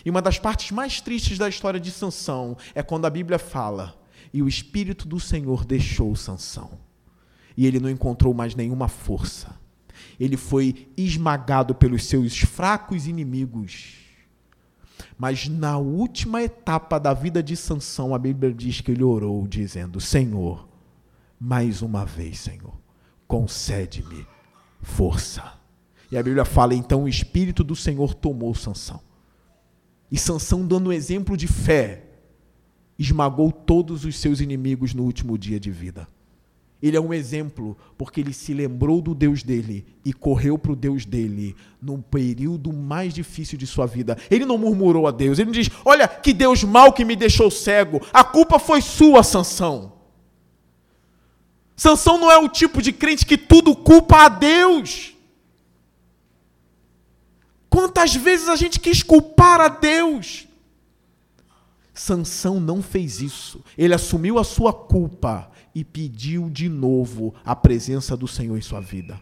E 0.04 0.10
uma 0.10 0.22
das 0.22 0.39
partes 0.39 0.72
mais 0.72 1.00
tristes 1.02 1.38
da 1.38 1.48
história 1.48 1.80
de 1.80 1.91
Sansão 1.91 2.58
é 2.74 2.82
quando 2.82 3.06
a 3.06 3.10
Bíblia 3.10 3.38
fala: 3.38 3.96
"E 4.34 4.41
o 4.41 4.48
espírito 4.48 5.08
do 5.08 5.20
Senhor 5.20 5.65
deixou 5.65 6.15
Sansão" 6.15 6.86
e 7.58 7.65
ele 7.65 7.80
não 7.80 7.89
encontrou 7.89 8.34
mais 8.34 8.56
nenhuma 8.56 8.88
força. 8.88 9.56
Ele 10.20 10.38
foi 10.38 10.88
esmagado 10.98 11.74
pelos 11.74 12.06
seus 12.06 12.39
fracos 12.39 13.08
inimigos. 13.08 13.94
Mas 15.18 15.48
na 15.48 15.78
última 15.78 16.41
etapa 16.44 17.00
da 17.00 17.13
vida 17.13 17.41
de 17.41 17.56
Sansão, 17.56 18.13
a 18.13 18.20
Bíblia 18.20 18.54
diz 18.54 18.82
que 18.82 18.91
ele 18.91 19.04
orou 19.04 19.48
dizendo: 19.48 20.02
Senhor, 20.02 20.68
mais 21.39 21.82
uma 21.82 22.06
vez, 22.06 22.39
Senhor, 22.39 22.74
concede-me 23.28 24.28
força. 24.82 25.54
E 26.12 26.18
a 26.18 26.24
Bíblia 26.24 26.46
fala: 26.46 26.74
então 26.74 27.04
o 27.04 27.10
espírito 27.10 27.63
do 27.63 27.76
Senhor 27.76 28.13
tomou 28.13 28.54
Sansão. 28.54 29.00
E 30.12 30.18
Sansão, 30.18 30.65
dando 30.65 30.89
um 30.89 30.94
exemplo 30.94 31.36
de 31.36 31.48
fé, 31.48 32.04
esmagou 32.98 33.52
todos 33.52 34.06
os 34.06 34.18
seus 34.18 34.39
inimigos 34.39 34.94
no 34.94 35.04
último 35.04 35.38
dia 35.38 35.60
de 35.60 35.72
vida. 35.72 36.08
Ele 36.82 36.98
é 36.98 37.02
um 37.02 37.13
exemplo 37.13 37.76
porque 37.98 38.20
ele 38.20 38.34
se 38.34 38.54
lembrou 38.54 39.02
do 39.02 39.15
Deus 39.15 39.41
dele 39.41 39.86
e 40.04 40.13
correu 40.13 40.58
para 40.58 40.72
o 40.72 40.76
Deus 40.76 41.06
dele 41.06 41.56
num 41.82 42.00
período 42.00 42.72
mais 42.72 43.13
difícil 43.13 43.58
de 43.58 43.65
sua 43.65 43.88
vida. 43.88 44.18
Ele 44.30 44.46
não 44.46 44.58
murmurou 44.58 45.08
a 45.08 45.12
Deus, 45.12 45.39
ele 45.39 45.48
não 45.48 45.54
diz: 45.54 45.70
Olha, 45.84 46.08
que 46.08 46.34
Deus 46.34 46.63
mal 46.63 46.94
que 46.94 47.06
me 47.06 47.15
deixou 47.15 47.50
cego, 47.50 48.02
a 48.13 48.24
culpa 48.24 48.60
foi 48.60 48.82
sua, 48.82 49.24
Sansão. 49.24 49.94
Sansão 51.76 52.18
não 52.18 52.32
é 52.32 52.38
o 52.38 52.48
tipo 52.48 52.82
de 52.82 52.94
crente 52.94 53.26
que 53.26 53.38
tudo 53.38 53.76
culpa 53.76 54.26
a 54.26 54.30
Deus. 54.30 55.14
Quantas 57.76 58.16
vezes 58.16 58.48
a 58.48 58.56
gente 58.56 58.80
quis 58.80 59.04
culpar 59.04 59.60
a 59.60 59.68
Deus? 59.68 60.48
Sansão 61.94 62.58
não 62.58 62.82
fez 62.82 63.20
isso. 63.20 63.62
Ele 63.78 63.94
assumiu 63.94 64.40
a 64.40 64.46
sua 64.46 64.72
culpa 64.72 65.52
e 65.76 65.84
pediu 65.84 66.50
de 66.50 66.70
novo 66.70 67.36
a 67.44 67.54
presença 67.54 68.16
do 68.16 68.30
Senhor 68.30 68.58
em 68.58 68.62
sua 68.62 68.80
vida. 68.80 69.20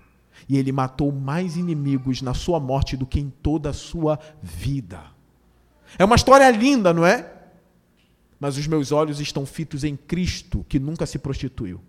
E 0.47 0.55
ele 0.55 0.71
matou 0.71 1.11
mais 1.11 1.57
inimigos 1.57 2.21
na 2.21 2.35
sua 2.35 2.59
morte 2.59 2.95
do 2.95 3.07
que 3.07 3.19
em 3.19 3.31
toda 3.41 3.71
a 3.71 3.73
sua 3.73 4.19
vida. 4.39 5.01
É 5.97 6.05
uma 6.05 6.15
história 6.15 6.47
linda, 6.51 6.93
não 6.93 7.07
é? 7.07 7.33
Mas 8.39 8.55
os 8.55 8.67
meus 8.67 8.91
olhos 8.91 9.19
estão 9.19 9.47
fitos 9.47 9.83
em 9.83 9.95
Cristo, 9.97 10.63
que 10.69 10.77
nunca 10.77 11.07
se 11.07 11.17
prostituiu, 11.17 11.81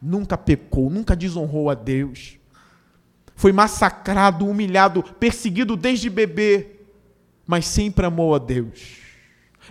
nunca 0.00 0.38
pecou, 0.38 0.88
nunca 0.88 1.14
desonrou 1.14 1.68
a 1.68 1.74
Deus. 1.74 2.38
Foi 3.38 3.52
massacrado, 3.52 4.46
humilhado, 4.46 5.02
perseguido 5.02 5.78
desde 5.78 6.10
bebê, 6.10 6.80
mas 7.46 7.66
sempre 7.66 8.04
amou 8.04 8.34
a 8.34 8.38
Deus. 8.38 8.98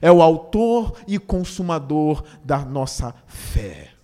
É 0.02 0.12
o 0.12 0.24
autor 0.24 0.98
e 1.08 1.20
consumador 1.20 2.24
da 2.44 2.60
nossa 2.66 3.14
fé 3.28 3.98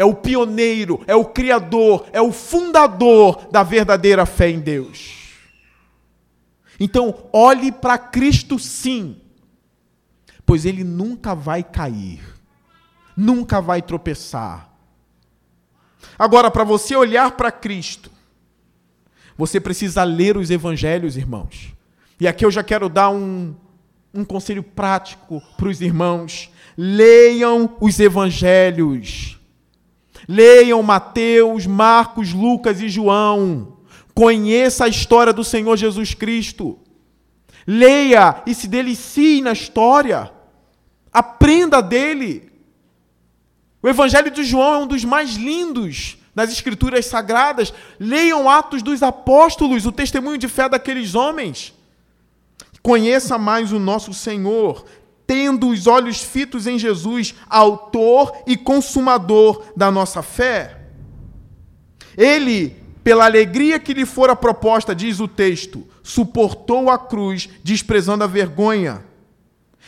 é 0.00 0.04
o 0.04 0.14
pioneiro, 0.14 1.04
é 1.06 1.14
o 1.14 1.26
criador, 1.26 2.06
é 2.10 2.22
o 2.22 2.32
fundador 2.32 3.48
da 3.52 3.62
verdadeira 3.62 4.24
fé 4.24 4.48
em 4.48 4.58
Deus. 4.58 5.14
Então, 6.80 7.28
olhe 7.34 7.70
para 7.70 7.98
Cristo 7.98 8.58
sim, 8.58 9.20
pois 10.46 10.64
ele 10.64 10.84
nunca 10.84 11.34
vai 11.34 11.62
cair, 11.62 12.22
nunca 13.14 13.60
vai 13.60 13.82
tropeçar. 13.82 14.70
Agora, 16.18 16.50
para 16.50 16.64
você 16.64 16.96
olhar 16.96 17.32
para 17.32 17.52
Cristo, 17.52 18.10
você 19.40 19.58
precisa 19.58 20.04
ler 20.04 20.36
os 20.36 20.50
evangelhos, 20.50 21.16
irmãos. 21.16 21.72
E 22.20 22.28
aqui 22.28 22.44
eu 22.44 22.50
já 22.50 22.62
quero 22.62 22.90
dar 22.90 23.08
um, 23.08 23.54
um 24.12 24.22
conselho 24.22 24.62
prático 24.62 25.42
para 25.56 25.66
os 25.66 25.80
irmãos. 25.80 26.50
Leiam 26.76 27.74
os 27.80 27.98
evangelhos. 27.98 29.40
Leiam 30.28 30.82
Mateus, 30.82 31.64
Marcos, 31.64 32.34
Lucas 32.34 32.82
e 32.82 32.90
João. 32.90 33.78
Conheça 34.14 34.84
a 34.84 34.88
história 34.88 35.32
do 35.32 35.42
Senhor 35.42 35.74
Jesus 35.74 36.12
Cristo. 36.12 36.78
Leia 37.66 38.42
e 38.46 38.54
se 38.54 38.68
delicie 38.68 39.40
na 39.40 39.52
história. 39.52 40.30
Aprenda 41.10 41.80
dele. 41.80 42.52
O 43.82 43.88
Evangelho 43.88 44.30
de 44.30 44.44
João 44.44 44.74
é 44.74 44.78
um 44.80 44.86
dos 44.86 45.02
mais 45.02 45.30
lindos 45.36 46.19
nas 46.34 46.50
Escrituras 46.50 47.06
Sagradas. 47.06 47.72
Leiam 47.98 48.48
Atos 48.48 48.82
dos 48.82 49.02
Apóstolos, 49.02 49.86
o 49.86 49.92
testemunho 49.92 50.38
de 50.38 50.48
fé 50.48 50.68
daqueles 50.68 51.14
homens. 51.14 51.74
Conheça 52.82 53.36
mais 53.36 53.72
o 53.72 53.78
nosso 53.78 54.14
Senhor 54.14 54.84
tendo 55.30 55.68
os 55.68 55.86
olhos 55.86 56.20
fitos 56.20 56.66
em 56.66 56.76
Jesus, 56.76 57.36
autor 57.48 58.32
e 58.48 58.56
consumador 58.56 59.62
da 59.76 59.88
nossa 59.88 60.22
fé. 60.22 60.80
Ele, 62.18 62.76
pela 63.04 63.26
alegria 63.26 63.78
que 63.78 63.94
lhe 63.94 64.04
fora 64.04 64.34
proposta, 64.34 64.92
diz 64.92 65.20
o 65.20 65.28
texto, 65.28 65.86
suportou 66.02 66.90
a 66.90 66.98
cruz, 66.98 67.48
desprezando 67.62 68.24
a 68.24 68.26
vergonha, 68.26 69.04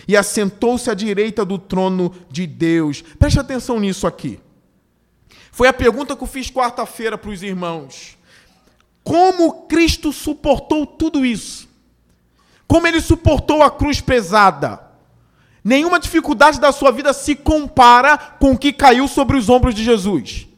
e 0.06 0.16
assentou-se 0.16 0.88
à 0.88 0.94
direita 0.94 1.44
do 1.44 1.58
trono 1.58 2.14
de 2.30 2.46
Deus. 2.46 3.02
Preste 3.18 3.40
atenção 3.40 3.80
nisso 3.80 4.06
aqui. 4.06 4.38
Foi 5.52 5.68
a 5.68 5.72
pergunta 5.72 6.16
que 6.16 6.22
eu 6.22 6.26
fiz 6.26 6.50
quarta-feira 6.50 7.16
para 7.18 7.30
os 7.30 7.42
irmãos. 7.42 8.16
Como 9.04 9.66
Cristo 9.66 10.12
suportou 10.12 10.86
tudo 10.86 11.24
isso? 11.24 11.68
Como 12.66 12.86
ele 12.86 13.02
suportou 13.02 13.62
a 13.62 13.70
cruz 13.70 14.00
pesada? 14.00 14.80
Nenhuma 15.62 16.00
dificuldade 16.00 16.58
da 16.58 16.72
sua 16.72 16.90
vida 16.90 17.12
se 17.12 17.36
compara 17.36 18.16
com 18.16 18.52
o 18.52 18.58
que 18.58 18.72
caiu 18.72 19.06
sobre 19.06 19.36
os 19.36 19.50
ombros 19.50 19.74
de 19.74 19.84
Jesus. 19.84 20.48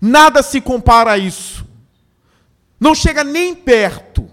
Nada 0.00 0.42
se 0.42 0.60
compara 0.60 1.12
a 1.12 1.18
isso. 1.18 1.66
Não 2.78 2.94
chega 2.94 3.24
nem 3.24 3.54
perto. 3.54 4.30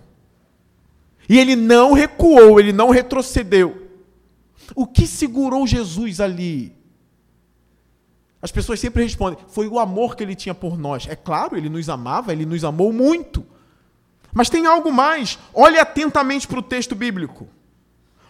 E 1.29 1.39
ele 1.39 1.55
não 1.55 1.93
recuou, 1.93 2.59
ele 2.59 2.73
não 2.73 2.89
retrocedeu. 2.89 3.87
O 4.75 4.85
que 4.85 5.07
segurou 5.07 5.65
Jesus 5.65 6.19
ali? 6.19 6.76
As 8.41 8.51
pessoas 8.51 8.79
sempre 8.79 9.03
respondem: 9.03 9.39
foi 9.47 9.67
o 9.67 9.79
amor 9.79 10.15
que 10.15 10.23
ele 10.23 10.35
tinha 10.35 10.53
por 10.53 10.77
nós. 10.77 11.07
É 11.07 11.15
claro, 11.15 11.57
ele 11.57 11.69
nos 11.69 11.89
amava, 11.89 12.31
ele 12.31 12.45
nos 12.45 12.63
amou 12.63 12.93
muito. 12.93 13.45
Mas 14.33 14.49
tem 14.49 14.65
algo 14.65 14.91
mais. 14.91 15.39
Olhe 15.53 15.79
atentamente 15.79 16.47
para 16.47 16.59
o 16.59 16.63
texto 16.63 16.95
bíblico. 16.95 17.47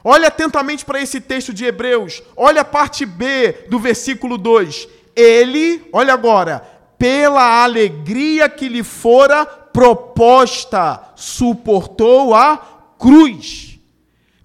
Olhe 0.04 0.26
atentamente 0.26 0.86
para 0.86 1.02
esse 1.02 1.20
texto 1.20 1.54
de 1.54 1.66
Hebreus. 1.66 2.24
Olha 2.36 2.62
a 2.62 2.66
parte 2.66 3.06
B 3.06 3.52
do 3.70 3.78
versículo 3.78 4.38
2. 4.38 4.88
Ele, 5.14 5.90
olha 5.92 6.14
agora, 6.14 6.60
pela 6.98 7.64
alegria 7.64 8.48
que 8.48 8.70
lhe 8.70 8.84
fora 8.84 9.46
proposta, 9.46 11.12
suportou 11.16 12.34
a 12.34 12.58
cruz. 12.98 13.80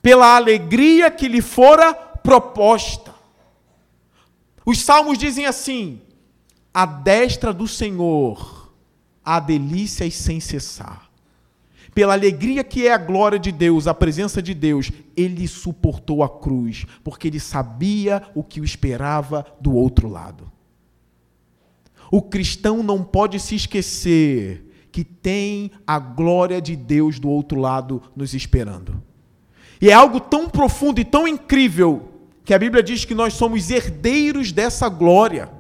Pela 0.03 0.35
alegria 0.35 1.11
que 1.11 1.29
lhe 1.29 1.41
fora 1.41 1.95
proposta. 1.95 3.12
Os 4.65 4.81
salmos 4.81 5.19
dizem 5.19 5.47
assim: 5.47 6.01
a 6.73 6.87
destra 6.87 7.53
do 7.53 7.67
Senhor 7.67 8.73
há 9.25 9.41
delícias 9.41 10.15
sem 10.15 10.41
cessar 10.41 11.13
pela 11.95 12.15
alegria 12.15 12.65
que 12.65 12.87
é 12.87 12.93
a 12.93 12.99
glória 12.99 13.39
de 13.39 13.53
Deus, 13.53 13.87
a 13.87 13.95
presença 13.95 14.43
de 14.43 14.55
Deus, 14.55 14.91
ele 15.17 15.47
suportou 15.47 16.23
a 16.23 16.29
cruz, 16.29 16.87
porque 17.05 17.29
ele 17.29 17.41
sabia 17.41 18.23
o 18.35 18.43
que 18.43 18.61
o 18.61 18.65
esperava 18.65 19.45
do 19.61 19.75
outro 19.75 20.09
lado. 20.09 20.51
O 22.11 22.23
cristão 22.23 22.83
não 22.83 23.03
pode 23.03 23.39
se 23.39 23.55
esquecer 23.55 24.89
que 24.91 25.05
tem 25.05 25.71
a 25.87 25.99
glória 25.99 26.61
de 26.61 26.77
Deus 26.77 27.19
do 27.19 27.29
outro 27.29 27.59
lado 27.59 28.03
nos 28.15 28.35
esperando. 28.35 29.03
E 29.81 29.91
é 29.91 29.93
algo 29.93 30.21
tão 30.21 30.49
profundo 30.49 31.01
e 31.01 31.05
tão 31.05 31.27
incrível 31.27 32.12
que 32.45 32.53
a 32.53 32.59
Bíblia 32.59 32.83
diz 32.83 33.05
que 33.05 33.15
nós 33.15 33.35
somos 33.35 33.71
herdeiros 33.71 34.51
dessa 34.51 34.89
glória. 34.89 35.51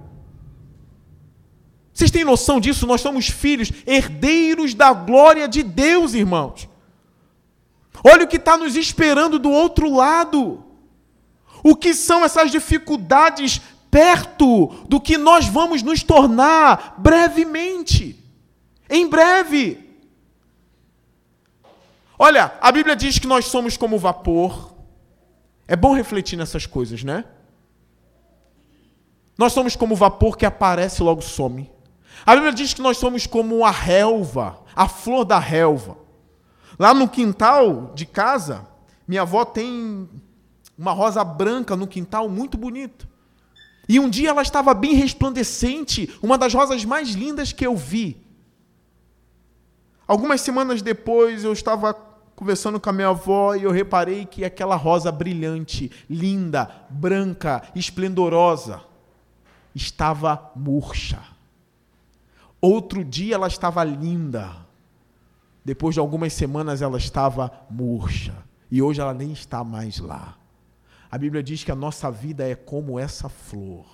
Vocês 1.92 2.11
têm 2.11 2.25
noção 2.25 2.59
disso? 2.59 2.87
Nós 2.87 3.01
somos 3.01 3.29
filhos, 3.29 3.71
herdeiros 3.87 4.75
da 4.75 4.92
glória 4.92 5.47
de 5.47 5.62
Deus, 5.62 6.14
irmãos. 6.14 6.68
Olha 8.03 8.25
o 8.25 8.29
que 8.29 8.37
está 8.37 8.57
nos 8.57 8.75
esperando 8.75 9.38
do 9.38 9.51
outro 9.51 9.95
lado. 9.95 10.64
O 11.62 11.77
que 11.77 11.95
são 11.95 12.25
essas 12.25 12.51
dificuldades 12.51 13.61
perto 13.90 14.68
do 14.88 15.01
que 15.01 15.16
nós 15.16 15.47
vamos 15.47 15.83
nos 15.83 16.03
tornar 16.03 16.97
brevemente? 16.99 18.18
Em 18.90 19.07
breve. 19.07 19.79
Olha, 22.18 22.53
a 22.61 22.73
Bíblia 22.73 22.97
diz 22.97 23.18
que 23.18 23.27
nós 23.27 23.45
somos 23.45 23.77
como 23.77 23.99
vapor. 23.99 24.71
É 25.66 25.77
bom 25.77 25.94
refletir 25.94 26.37
nessas 26.37 26.66
coisas, 26.66 27.05
né? 27.05 27.25
Nós 29.38 29.53
somos 29.53 29.75
como 29.77 29.96
vapor 29.96 30.37
que 30.37 30.46
aparece 30.46 31.03
e 31.03 31.05
logo 31.05 31.22
some. 31.22 31.70
A 32.25 32.35
Bíblia 32.35 32.53
diz 32.53 32.75
que 32.75 32.83
nós 32.83 32.98
somos 32.98 33.27
como 33.27 33.64
a 33.64 33.70
relva, 33.70 34.61
a 34.75 34.88
flor 34.88 35.25
da 35.25 35.38
relva. 35.38 35.96
Lá 36.79 36.92
no 36.92 37.09
quintal 37.09 37.92
de 37.94 38.07
casa, 38.07 38.66
minha 39.07 39.22
avó 39.22 39.44
tem 39.44 40.09
uma 40.77 40.92
rosa 40.92 41.25
branca 41.25 41.77
no 41.77 41.87
quintal 41.87 42.29
muito 42.29 42.57
bonita. 42.57 43.09
E 43.88 43.98
um 43.98 44.09
dia 44.09 44.31
ela 44.31 44.42
estava 44.42 44.72
bem 44.75 44.94
resplandecente, 44.94 46.14
uma 46.22 46.38
das 46.38 46.55
rosas 46.55 46.85
mais 46.85 47.11
lindas 47.11 47.53
que 47.53 47.66
eu 47.66 47.77
vi. 47.77 48.25
Algumas 50.07 50.40
semanas 50.40 50.83
depois 50.83 51.44
eu 51.44 51.53
estava 51.53 51.94
conversando 52.42 52.81
com 52.81 52.90
a 52.90 52.92
minha 52.92 53.11
avó 53.11 53.55
e 53.55 53.62
eu 53.62 53.70
reparei 53.70 54.26
que 54.26 54.44
aquela 54.44 54.74
rosa 54.74 55.12
brilhante, 55.12 55.92
linda, 56.11 56.68
branca, 56.90 57.62
esplendorosa, 57.72 58.83
estava 59.72 60.50
murcha. 60.57 61.22
Outro 62.61 63.05
dia 63.05 63.37
ela 63.37 63.46
estava 63.46 63.85
linda. 63.85 64.57
Depois 65.64 65.94
de 65.94 66.00
algumas 66.00 66.33
semanas 66.33 66.83
ela 66.83 66.98
estava 66.98 67.48
murcha. 67.70 68.35
E 68.68 68.83
hoje 68.83 69.00
ela 69.00 69.14
nem 69.14 69.31
está 69.31 69.62
mais 69.62 70.00
lá. 70.00 70.37
A 71.09 71.16
Bíblia 71.16 71.44
diz 71.44 71.62
que 71.62 71.70
a 71.70 71.76
nossa 71.76 72.11
vida 72.11 72.44
é 72.44 72.57
como 72.57 72.98
essa 72.98 73.28
flor. 73.28 73.87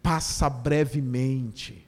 Passa 0.00 0.48
brevemente. 0.48 1.84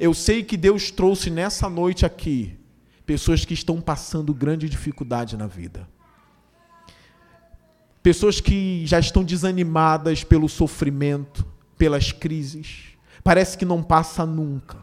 Eu 0.00 0.12
sei 0.14 0.42
que 0.42 0.56
Deus 0.56 0.90
trouxe 0.90 1.30
nessa 1.30 1.70
noite 1.70 2.04
aqui 2.04 2.58
pessoas 3.08 3.42
que 3.42 3.54
estão 3.54 3.80
passando 3.80 4.34
grande 4.34 4.68
dificuldade 4.68 5.34
na 5.34 5.46
vida. 5.46 5.88
Pessoas 8.02 8.38
que 8.38 8.86
já 8.86 8.98
estão 8.98 9.24
desanimadas 9.24 10.22
pelo 10.22 10.46
sofrimento, 10.46 11.46
pelas 11.78 12.12
crises 12.12 12.88
parece 13.24 13.56
que 13.56 13.64
não 13.64 13.82
passa 13.82 14.26
nunca. 14.26 14.76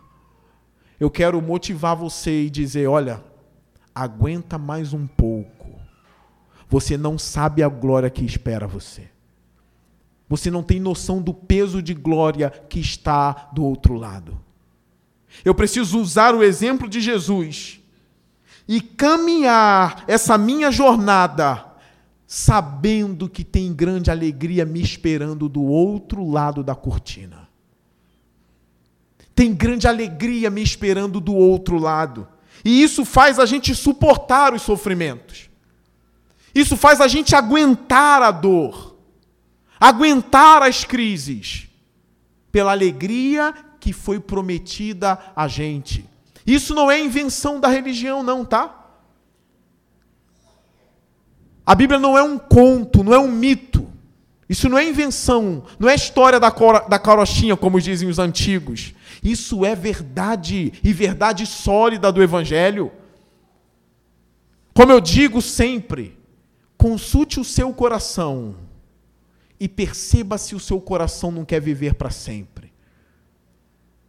Eu 0.99 1.11
quero 1.11 1.39
motivar 1.39 1.95
você 1.95 2.45
e 2.45 2.49
dizer: 2.49 2.87
olha, 2.87 3.23
aguenta 3.93 4.57
mais 4.57 4.91
um 4.91 5.05
pouco. 5.05 5.79
Você 6.67 6.97
não 6.97 7.19
sabe 7.19 7.61
a 7.61 7.69
glória 7.69 8.09
que 8.09 8.25
espera 8.25 8.65
você. 8.65 9.07
Você 10.27 10.49
não 10.49 10.63
tem 10.63 10.79
noção 10.79 11.21
do 11.21 11.31
peso 11.31 11.79
de 11.79 11.93
glória 11.93 12.49
que 12.49 12.79
está 12.79 13.51
do 13.53 13.63
outro 13.63 13.93
lado. 13.93 14.41
Eu 15.43 15.53
preciso 15.53 15.99
usar 15.99 16.33
o 16.33 16.41
exemplo 16.41 16.89
de 16.89 16.99
Jesus 16.99 17.84
e 18.67 18.81
caminhar 18.81 20.03
essa 20.07 20.37
minha 20.37 20.71
jornada 20.71 21.65
sabendo 22.27 23.29
que 23.29 23.43
tem 23.43 23.73
grande 23.73 24.09
alegria 24.09 24.65
me 24.65 24.81
esperando 24.81 25.47
do 25.47 25.63
outro 25.63 26.27
lado 26.29 26.63
da 26.63 26.75
cortina 26.75 27.45
tem 29.35 29.53
grande 29.53 29.87
alegria 29.87 30.49
me 30.49 30.63
esperando 30.63 31.19
do 31.19 31.35
outro 31.35 31.77
lado. 31.77 32.27
E 32.63 32.81
isso 32.81 33.03
faz 33.03 33.37
a 33.37 33.45
gente 33.45 33.75
suportar 33.75 34.53
os 34.53 34.61
sofrimentos. 34.61 35.49
Isso 36.53 36.77
faz 36.77 37.01
a 37.01 37.07
gente 37.07 37.35
aguentar 37.35 38.21
a 38.21 38.31
dor, 38.31 38.95
aguentar 39.77 40.63
as 40.63 40.85
crises, 40.85 41.67
pela 42.49 42.71
alegria 42.71 43.53
que 43.77 43.91
foi 43.91 44.21
prometida 44.21 45.19
a 45.35 45.49
gente. 45.49 46.09
Isso 46.45 46.75
não 46.75 46.91
é 46.91 46.99
invenção 46.99 47.59
da 47.59 47.67
religião, 47.67 48.21
não, 48.21 48.45
tá? 48.45 48.83
A 51.65 51.73
Bíblia 51.73 51.99
não 51.99 52.17
é 52.17 52.21
um 52.21 52.37
conto, 52.37 53.03
não 53.03 53.13
é 53.13 53.19
um 53.19 53.31
mito. 53.31 53.85
Isso 54.47 54.69
não 54.69 54.77
é 54.77 54.87
invenção, 54.87 55.63
não 55.79 55.89
é 55.89 55.95
história 55.95 56.39
da, 56.39 56.49
da 56.87 56.99
carochinha, 56.99 57.57
como 57.57 57.81
dizem 57.81 58.07
os 58.07 58.19
antigos. 58.19 58.93
Isso 59.23 59.65
é 59.65 59.75
verdade, 59.75 60.71
e 60.83 60.93
verdade 60.93 61.47
sólida 61.47 62.11
do 62.11 62.21
Evangelho. 62.21 62.91
Como 64.71 64.91
eu 64.91 65.01
digo 65.01 65.41
sempre, 65.41 66.15
consulte 66.77 67.39
o 67.39 67.43
seu 67.43 67.73
coração 67.73 68.55
e 69.59 69.67
perceba 69.67 70.37
se 70.37 70.53
o 70.53 70.59
seu 70.59 70.79
coração 70.79 71.31
não 71.31 71.43
quer 71.43 71.59
viver 71.59 71.95
para 71.95 72.11
sempre. 72.11 72.71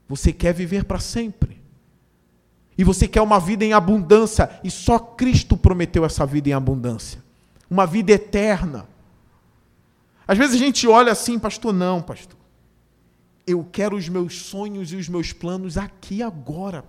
Você 0.06 0.34
quer 0.34 0.52
viver 0.52 0.84
para 0.84 1.00
sempre. 1.00 1.55
E 2.76 2.84
você 2.84 3.08
quer 3.08 3.22
uma 3.22 3.40
vida 3.40 3.64
em 3.64 3.72
abundância, 3.72 4.60
e 4.62 4.70
só 4.70 4.98
Cristo 4.98 5.56
prometeu 5.56 6.04
essa 6.04 6.26
vida 6.26 6.50
em 6.50 6.52
abundância 6.52 7.26
uma 7.70 7.86
vida 7.86 8.12
eterna. 8.12 8.88
Às 10.26 10.38
vezes 10.38 10.56
a 10.56 10.58
gente 10.58 10.86
olha 10.86 11.12
assim, 11.12 11.38
pastor, 11.38 11.72
não, 11.72 12.02
pastor. 12.02 12.38
Eu 13.46 13.64
quero 13.64 13.96
os 13.96 14.08
meus 14.08 14.42
sonhos 14.42 14.92
e 14.92 14.96
os 14.96 15.08
meus 15.08 15.32
planos 15.32 15.76
aqui 15.76 16.22
agora. 16.22 16.84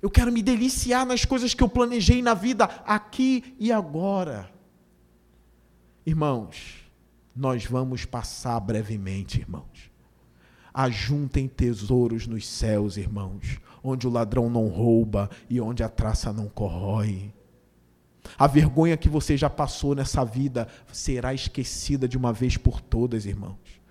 Eu 0.00 0.10
quero 0.10 0.32
me 0.32 0.42
deliciar 0.42 1.04
nas 1.04 1.24
coisas 1.24 1.52
que 1.52 1.62
eu 1.62 1.68
planejei 1.68 2.22
na 2.22 2.34
vida 2.34 2.64
aqui 2.86 3.54
e 3.58 3.70
agora. 3.72 4.50
Irmãos, 6.06 6.82
nós 7.34 7.64
vamos 7.64 8.04
passar 8.04 8.58
brevemente, 8.60 9.40
irmãos. 9.40 9.90
Ajuntem 10.72 11.46
tesouros 11.46 12.26
nos 12.26 12.46
céus, 12.46 12.96
irmãos, 12.96 13.58
onde 13.84 14.08
o 14.08 14.10
ladrão 14.10 14.48
não 14.48 14.66
rouba 14.66 15.28
e 15.48 15.60
onde 15.60 15.82
a 15.82 15.88
traça 15.90 16.32
não 16.32 16.48
corrói. 16.48 17.30
A 18.38 18.46
vergonha 18.46 18.96
que 18.96 19.10
você 19.10 19.36
já 19.36 19.50
passou 19.50 19.94
nessa 19.94 20.24
vida 20.24 20.66
será 20.90 21.34
esquecida 21.34 22.08
de 22.08 22.16
uma 22.16 22.32
vez 22.32 22.56
por 22.56 22.80
todas, 22.80 23.26
irmãos. 23.26 23.84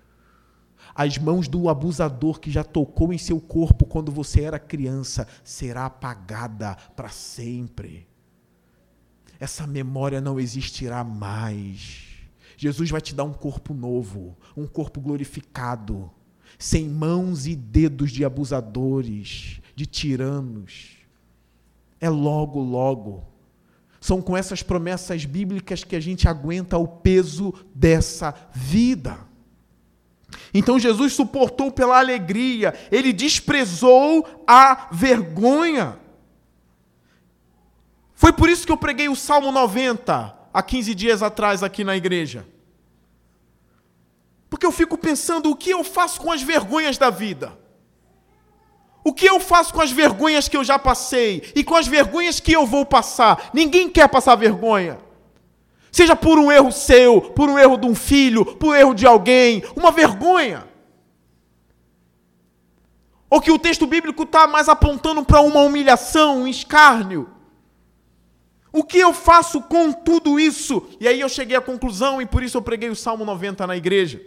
As 0.92 1.16
mãos 1.16 1.46
do 1.46 1.68
abusador 1.68 2.40
que 2.40 2.50
já 2.50 2.64
tocou 2.64 3.12
em 3.12 3.18
seu 3.18 3.40
corpo 3.40 3.86
quando 3.86 4.10
você 4.10 4.42
era 4.42 4.58
criança 4.58 5.26
será 5.44 5.86
apagada 5.86 6.76
para 6.96 7.08
sempre. 7.08 8.06
Essa 9.38 9.66
memória 9.66 10.20
não 10.20 10.38
existirá 10.38 11.02
mais. 11.04 12.14
Jesus 12.56 12.90
vai 12.90 13.00
te 13.00 13.14
dar 13.14 13.24
um 13.24 13.32
corpo 13.32 13.74
novo, 13.74 14.36
um 14.56 14.66
corpo 14.66 15.00
glorificado, 15.00 16.10
sem 16.58 16.88
mãos 16.88 17.46
e 17.46 17.56
dedos 17.56 18.12
de 18.12 18.24
abusadores, 18.24 19.60
de 19.74 19.86
tiranos. 19.86 20.96
É 22.00 22.08
logo, 22.08 22.60
logo. 22.60 23.24
São 24.00 24.20
com 24.20 24.36
essas 24.36 24.62
promessas 24.62 25.24
bíblicas 25.24 25.82
que 25.82 25.96
a 25.96 26.00
gente 26.00 26.28
aguenta 26.28 26.76
o 26.76 26.86
peso 26.86 27.54
dessa 27.74 28.34
vida. 28.52 29.18
Então 30.52 30.78
Jesus 30.78 31.12
suportou 31.12 31.70
pela 31.70 31.98
alegria, 31.98 32.74
ele 32.90 33.12
desprezou 33.12 34.44
a 34.46 34.88
vergonha. 34.92 35.98
Foi 38.14 38.32
por 38.32 38.48
isso 38.48 38.66
que 38.66 38.72
eu 38.72 38.76
preguei 38.76 39.08
o 39.08 39.16
Salmo 39.16 39.50
90 39.50 40.34
há 40.52 40.62
15 40.62 40.94
dias 40.94 41.22
atrás 41.22 41.62
aqui 41.62 41.82
na 41.82 41.96
igreja. 41.96 42.46
Porque 44.48 44.64
eu 44.64 44.72
fico 44.72 44.96
pensando 44.96 45.50
o 45.50 45.56
que 45.56 45.70
eu 45.70 45.82
faço 45.82 46.20
com 46.20 46.30
as 46.30 46.42
vergonhas 46.42 46.96
da 46.96 47.10
vida. 47.10 47.58
O 49.04 49.12
que 49.12 49.26
eu 49.26 49.38
faço 49.38 49.74
com 49.74 49.82
as 49.82 49.92
vergonhas 49.92 50.48
que 50.48 50.56
eu 50.56 50.64
já 50.64 50.78
passei 50.78 51.52
e 51.54 51.62
com 51.62 51.76
as 51.76 51.86
vergonhas 51.86 52.40
que 52.40 52.52
eu 52.52 52.64
vou 52.64 52.86
passar? 52.86 53.50
Ninguém 53.52 53.90
quer 53.90 54.08
passar 54.08 54.34
vergonha. 54.34 54.98
Seja 55.92 56.16
por 56.16 56.38
um 56.38 56.50
erro 56.50 56.72
seu, 56.72 57.20
por 57.20 57.50
um 57.50 57.58
erro 57.58 57.76
de 57.76 57.86
um 57.86 57.94
filho, 57.94 58.46
por 58.56 58.70
um 58.70 58.74
erro 58.74 58.94
de 58.94 59.06
alguém, 59.06 59.62
uma 59.76 59.92
vergonha. 59.92 60.66
Ou 63.28 63.40
que 63.40 63.50
o 63.50 63.58
texto 63.58 63.86
bíblico 63.86 64.22
está 64.22 64.46
mais 64.46 64.68
apontando 64.68 65.22
para 65.22 65.40
uma 65.40 65.60
humilhação, 65.60 66.42
um 66.42 66.48
escárnio. 66.48 67.28
O 68.72 68.82
que 68.82 68.98
eu 68.98 69.12
faço 69.12 69.60
com 69.60 69.92
tudo 69.92 70.40
isso? 70.40 70.88
E 70.98 71.06
aí 71.06 71.20
eu 71.20 71.28
cheguei 71.28 71.56
à 71.56 71.60
conclusão, 71.60 72.22
e 72.22 72.26
por 72.26 72.42
isso 72.42 72.56
eu 72.56 72.62
preguei 72.62 72.88
o 72.88 72.96
Salmo 72.96 73.24
90 73.24 73.66
na 73.66 73.76
igreja. 73.76 74.20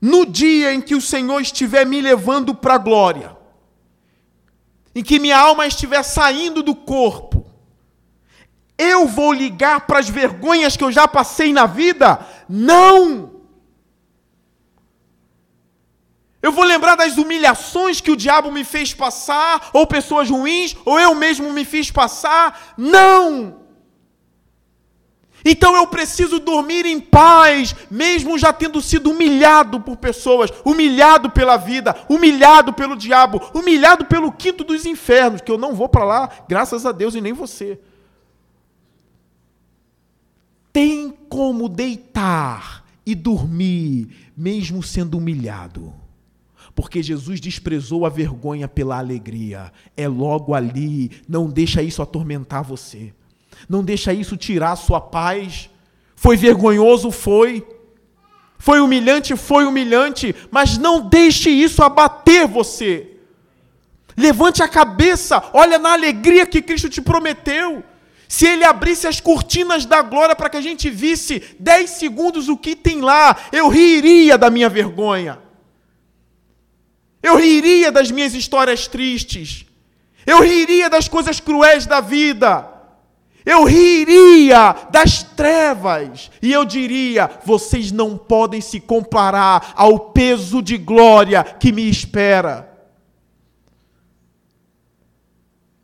No 0.00 0.24
dia 0.24 0.72
em 0.72 0.80
que 0.80 0.94
o 0.94 1.00
Senhor 1.00 1.40
estiver 1.40 1.84
me 1.84 2.00
levando 2.00 2.54
para 2.54 2.74
a 2.74 2.78
glória, 2.78 3.36
em 4.94 5.02
que 5.02 5.18
minha 5.18 5.38
alma 5.38 5.66
estiver 5.66 6.02
saindo 6.02 6.62
do 6.62 6.74
corpo, 6.74 7.46
eu 8.78 9.06
vou 9.06 9.32
ligar 9.32 9.86
para 9.86 9.98
as 9.98 10.08
vergonhas 10.08 10.74
que 10.74 10.82
eu 10.82 10.90
já 10.90 11.06
passei 11.06 11.52
na 11.52 11.66
vida? 11.66 12.26
Não! 12.48 13.40
Eu 16.42 16.50
vou 16.50 16.64
lembrar 16.64 16.96
das 16.96 17.18
humilhações 17.18 18.00
que 18.00 18.10
o 18.10 18.16
diabo 18.16 18.50
me 18.50 18.64
fez 18.64 18.94
passar, 18.94 19.68
ou 19.74 19.86
pessoas 19.86 20.30
ruins, 20.30 20.74
ou 20.86 20.98
eu 20.98 21.14
mesmo 21.14 21.52
me 21.52 21.66
fiz 21.66 21.90
passar? 21.90 22.74
Não! 22.78 23.59
Então 25.44 25.76
eu 25.76 25.86
preciso 25.86 26.38
dormir 26.38 26.84
em 26.86 27.00
paz, 27.00 27.74
mesmo 27.90 28.38
já 28.38 28.52
tendo 28.52 28.80
sido 28.80 29.10
humilhado 29.10 29.80
por 29.80 29.96
pessoas, 29.96 30.50
humilhado 30.64 31.30
pela 31.30 31.56
vida, 31.56 31.96
humilhado 32.08 32.72
pelo 32.72 32.96
diabo, 32.96 33.40
humilhado 33.54 34.04
pelo 34.04 34.32
quinto 34.32 34.64
dos 34.64 34.84
infernos, 34.86 35.40
que 35.40 35.50
eu 35.50 35.58
não 35.58 35.74
vou 35.74 35.88
para 35.88 36.04
lá, 36.04 36.30
graças 36.48 36.84
a 36.84 36.92
Deus, 36.92 37.14
e 37.14 37.20
nem 37.20 37.32
você 37.32 37.78
tem 40.72 41.10
como 41.28 41.68
deitar 41.68 42.84
e 43.04 43.14
dormir, 43.14 44.30
mesmo 44.36 44.82
sendo 44.82 45.18
humilhado. 45.18 45.92
Porque 46.74 47.02
Jesus 47.02 47.40
desprezou 47.40 48.06
a 48.06 48.08
vergonha 48.08 48.68
pela 48.68 48.98
alegria. 48.98 49.72
É 49.96 50.06
logo 50.06 50.54
ali, 50.54 51.10
não 51.28 51.48
deixa 51.48 51.82
isso 51.82 52.00
atormentar 52.00 52.62
você. 52.62 53.12
Não 53.68 53.82
deixa 53.82 54.12
isso 54.12 54.36
tirar 54.36 54.72
a 54.72 54.76
sua 54.76 55.00
paz. 55.00 55.70
Foi 56.16 56.36
vergonhoso, 56.36 57.10
foi. 57.10 57.66
Foi 58.58 58.78
humilhante, 58.80 59.34
foi 59.36 59.64
humilhante, 59.64 60.34
mas 60.50 60.76
não 60.76 61.08
deixe 61.08 61.48
isso 61.48 61.82
abater 61.82 62.46
você. 62.46 63.16
Levante 64.16 64.62
a 64.62 64.68
cabeça, 64.68 65.42
olha 65.54 65.78
na 65.78 65.92
alegria 65.92 66.44
que 66.44 66.60
Cristo 66.60 66.90
te 66.90 67.00
prometeu. 67.00 67.82
Se 68.28 68.46
ele 68.46 68.62
abrisse 68.62 69.08
as 69.08 69.18
cortinas 69.18 69.84
da 69.86 70.02
glória 70.02 70.36
para 70.36 70.48
que 70.48 70.56
a 70.56 70.60
gente 70.60 70.90
visse 70.90 71.42
dez 71.58 71.90
segundos 71.90 72.48
o 72.48 72.56
que 72.56 72.76
tem 72.76 73.00
lá, 73.00 73.34
eu 73.50 73.66
riria 73.68 74.36
da 74.36 74.50
minha 74.50 74.68
vergonha. 74.68 75.38
Eu 77.22 77.36
riria 77.36 77.90
das 77.90 78.10
minhas 78.10 78.34
histórias 78.34 78.86
tristes. 78.86 79.66
Eu 80.24 80.42
riria 80.42 80.88
das 80.88 81.08
coisas 81.08 81.40
cruéis 81.40 81.86
da 81.86 82.00
vida. 82.00 82.69
Eu 83.44 83.64
riria 83.64 84.88
das 84.90 85.22
trevas. 85.22 86.30
E 86.42 86.52
eu 86.52 86.64
diria: 86.64 87.30
vocês 87.44 87.90
não 87.90 88.16
podem 88.16 88.60
se 88.60 88.80
comparar 88.80 89.72
ao 89.76 90.10
peso 90.10 90.62
de 90.62 90.76
glória 90.76 91.42
que 91.42 91.72
me 91.72 91.88
espera. 91.88 92.68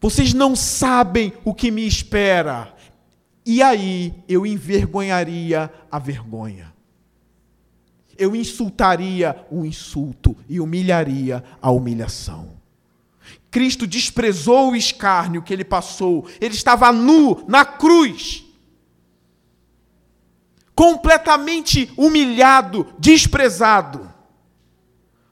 Vocês 0.00 0.34
não 0.34 0.54
sabem 0.54 1.32
o 1.44 1.54
que 1.54 1.70
me 1.70 1.86
espera. 1.86 2.74
E 3.44 3.62
aí 3.62 4.14
eu 4.28 4.44
envergonharia 4.44 5.72
a 5.90 5.98
vergonha. 5.98 6.74
Eu 8.18 8.34
insultaria 8.34 9.44
o 9.50 9.64
insulto 9.64 10.36
e 10.48 10.58
humilharia 10.58 11.44
a 11.60 11.70
humilhação. 11.70 12.55
Cristo 13.56 13.86
desprezou 13.86 14.72
o 14.72 14.76
escárnio 14.76 15.40
que 15.40 15.50
ele 15.50 15.64
passou. 15.64 16.28
Ele 16.42 16.52
estava 16.52 16.92
nu 16.92 17.42
na 17.48 17.64
cruz. 17.64 18.44
Completamente 20.74 21.90
humilhado, 21.96 22.86
desprezado. 22.98 24.12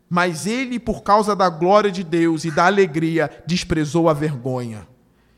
Mas 0.09 0.47
ele, 0.47 0.79
por 0.79 1.03
causa 1.03 1.37
da 1.37 1.51
glória 1.51 1.93
de 1.93 2.03
Deus 2.03 2.47
e 2.47 2.51
da 2.51 2.65
alegria, 2.65 3.31
desprezou 3.47 4.09
a 4.09 4.15
vergonha. 4.15 4.89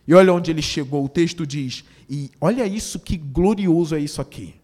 E 0.07 0.15
olha 0.15 0.33
onde 0.33 0.53
ele 0.53 0.63
chegou, 0.63 1.05
o 1.05 1.09
texto 1.09 1.45
diz, 1.45 1.85
e 2.09 2.31
olha 2.41 2.65
isso 2.67 3.01
que 3.01 3.17
glorioso 3.17 3.97
é 3.97 3.99
isso 3.99 4.23
aqui. 4.23 4.55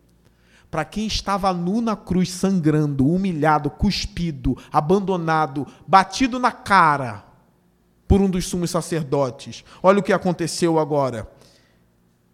Para 0.70 0.85
quem 0.85 1.08
estava 1.08 1.52
nu 1.52 1.80
na 1.80 1.96
cruz, 1.96 2.30
sangrando, 2.30 3.04
humilhado, 3.04 3.68
cuspido, 3.68 4.56
abandonado, 4.70 5.66
batido 5.88 6.38
na 6.38 6.52
cara 6.52 7.32
por 8.12 8.20
um 8.20 8.29
dos 8.29 8.44
sumos 8.46 8.70
sacerdotes, 8.70 9.64
olha 9.83 10.01
o 10.01 10.03
que 10.03 10.12
aconteceu 10.12 10.79
agora. 10.79 11.27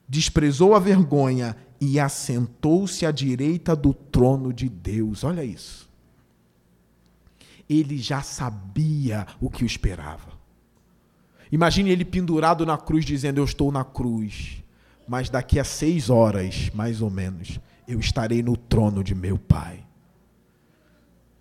Desprezou 0.09 0.75
a 0.75 0.81
vergonha 0.81 1.55
e 1.81 2.01
assentou-se 2.01 3.07
à 3.07 3.13
direita 3.13 3.77
do 3.77 3.95
trono 3.95 4.53
de 4.53 4.69
Deus. 4.69 5.23
Olha 5.23 5.45
isso 5.45 5.89
ele 7.69 7.99
já 7.99 8.23
sabia 8.23 9.27
o 9.41 9.51
que 9.51 9.63
o 9.63 9.67
esperava. 9.67 10.33
Imagine 11.53 11.91
ele 11.91 12.05
pendurado 12.05 12.65
na 12.65 12.79
cruz, 12.79 13.05
dizendo: 13.05 13.39
Eu 13.39 13.45
estou 13.45 13.71
na 13.71 13.85
cruz, 13.85 14.65
mas 15.07 15.29
daqui 15.29 15.61
a 15.61 15.65
seis 15.65 16.09
horas, 16.09 16.71
mais 16.75 17.03
ou 17.03 17.11
menos, 17.11 17.61
eu 17.87 18.01
estarei 18.01 18.43
no 18.43 18.57
trono 18.57 19.05
de 19.05 19.15
meu 19.15 19.39
Pai. 19.39 19.85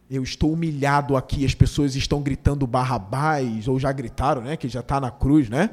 Eu 0.09 0.23
estou 0.23 0.53
humilhado 0.53 1.17
aqui, 1.17 1.45
as 1.45 1.53
pessoas 1.53 1.95
estão 1.95 2.21
gritando 2.21 2.65
Barrabás, 2.65 3.67
ou 3.67 3.79
já 3.79 3.91
gritaram, 3.91 4.41
né? 4.41 4.55
Que 4.55 4.69
já 4.69 4.79
está 4.79 5.01
na 5.01 5.11
cruz, 5.11 5.49
né? 5.49 5.69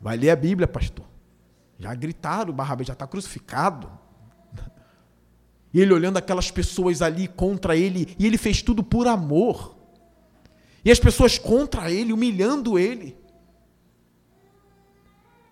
Vai 0.00 0.16
ler 0.16 0.30
a 0.30 0.36
Bíblia, 0.36 0.66
pastor. 0.66 1.06
Já 1.78 1.94
gritaram, 1.94 2.52
Barrabás 2.52 2.86
já 2.88 2.92
está 2.92 3.06
crucificado. 3.06 3.90
E 5.72 5.80
ele 5.80 5.92
olhando 5.92 6.16
aquelas 6.16 6.50
pessoas 6.50 7.02
ali 7.02 7.26
contra 7.26 7.76
ele, 7.76 8.14
e 8.18 8.26
ele 8.26 8.38
fez 8.38 8.62
tudo 8.62 8.82
por 8.82 9.08
amor. 9.08 9.76
E 10.84 10.90
as 10.90 11.00
pessoas 11.00 11.38
contra 11.38 11.90
ele, 11.90 12.12
humilhando 12.12 12.78
ele. 12.78 13.16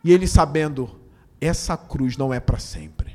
E 0.05 0.12
ele 0.12 0.29
sabendo, 0.29 1.01
essa 1.40 1.77
cruz 1.77 2.16
não 2.16 2.33
é 2.33 2.38
para 2.38 2.59
sempre. 2.59 3.12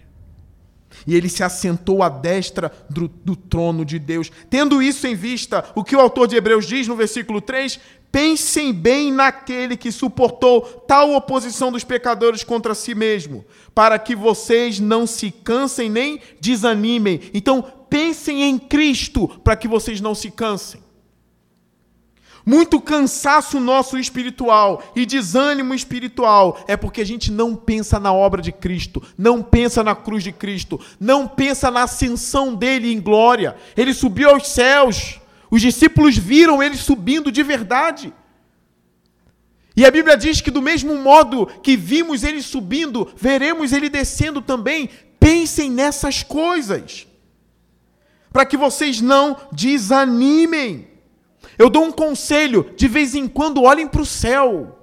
E 1.07 1.15
ele 1.15 1.29
se 1.29 1.41
assentou 1.41 2.03
à 2.03 2.09
destra 2.09 2.69
do, 2.89 3.07
do, 3.07 3.33
trono 3.33 3.85
de 3.85 3.97
Deus. 3.97 4.29
Tendo 4.49 4.81
isso 4.81 5.07
em 5.07 5.15
vista, 5.15 5.63
o 5.73 5.83
que 5.83 5.95
o 5.95 5.99
autor 6.01 6.27
de 6.27 6.35
Hebreus 6.35 6.67
diz 6.67 6.85
no 6.85 6.97
versículo 6.97 7.39
3: 7.39 7.79
Pensem 8.11 8.73
bem 8.73 9.11
naquele 9.11 9.77
que 9.77 9.91
suportou 9.91 10.61
tal 10.61 11.13
oposição 11.13 11.71
dos 11.71 11.85
pecadores 11.85 12.43
contra 12.43 12.75
si 12.75 12.93
mesmo, 12.93 13.45
para 13.73 13.97
que 13.97 14.15
vocês 14.15 14.81
não 14.81 15.07
se 15.07 15.31
cansem 15.31 15.89
nem 15.89 16.19
desanimem. 16.41 17.21
Então, 17.33 17.63
pensem 17.89 18.43
em 18.43 18.59
Cristo 18.59 19.27
para 19.43 19.55
que 19.55 19.67
vocês 19.67 20.01
não 20.01 20.13
se 20.13 20.29
cansem. 20.29 20.86
Muito 22.49 22.79
cansaço 22.79 23.59
nosso 23.59 23.97
espiritual 23.97 24.81
e 24.95 25.05
desânimo 25.05 25.73
espiritual 25.73 26.57
é 26.65 26.77
porque 26.77 27.01
a 27.01 27.05
gente 27.05 27.29
não 27.29 27.53
pensa 27.53 27.99
na 27.99 28.13
obra 28.13 28.41
de 28.41 28.53
Cristo, 28.53 29.03
não 29.17 29.43
pensa 29.43 29.83
na 29.83 29.93
cruz 29.93 30.23
de 30.23 30.31
Cristo, 30.31 30.79
não 30.97 31.27
pensa 31.27 31.69
na 31.69 31.83
ascensão 31.83 32.55
dele 32.55 32.93
em 32.93 33.01
glória. 33.01 33.57
Ele 33.75 33.93
subiu 33.93 34.29
aos 34.29 34.47
céus, 34.47 35.19
os 35.51 35.59
discípulos 35.59 36.17
viram 36.17 36.63
ele 36.63 36.77
subindo 36.77 37.33
de 37.33 37.43
verdade. 37.43 38.13
E 39.75 39.85
a 39.85 39.91
Bíblia 39.91 40.15
diz 40.15 40.39
que, 40.39 40.49
do 40.49 40.61
mesmo 40.61 40.95
modo 40.95 41.47
que 41.61 41.75
vimos 41.75 42.23
ele 42.23 42.41
subindo, 42.41 43.09
veremos 43.17 43.73
ele 43.73 43.89
descendo 43.89 44.41
também. 44.41 44.89
Pensem 45.19 45.69
nessas 45.69 46.23
coisas, 46.23 47.05
para 48.31 48.45
que 48.45 48.55
vocês 48.55 49.01
não 49.01 49.35
desanimem. 49.51 50.95
Eu 51.57 51.69
dou 51.69 51.83
um 51.83 51.91
conselho: 51.91 52.73
de 52.75 52.87
vez 52.87 53.15
em 53.15 53.27
quando 53.27 53.63
olhem 53.63 53.87
para 53.87 54.01
o 54.01 54.05
céu. 54.05 54.73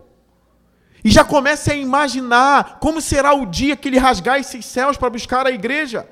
E 1.05 1.11
já 1.11 1.23
comecem 1.23 1.75
a 1.75 1.77
imaginar 1.77 2.79
como 2.81 3.01
será 3.01 3.35
o 3.35 3.45
dia 3.45 3.77
que 3.77 3.89
ele 3.89 3.99
rasgar 3.99 4.41
esses 4.41 4.65
céus 4.65 4.97
para 4.97 5.11
buscar 5.11 5.47
a 5.47 5.51
igreja. 5.51 6.09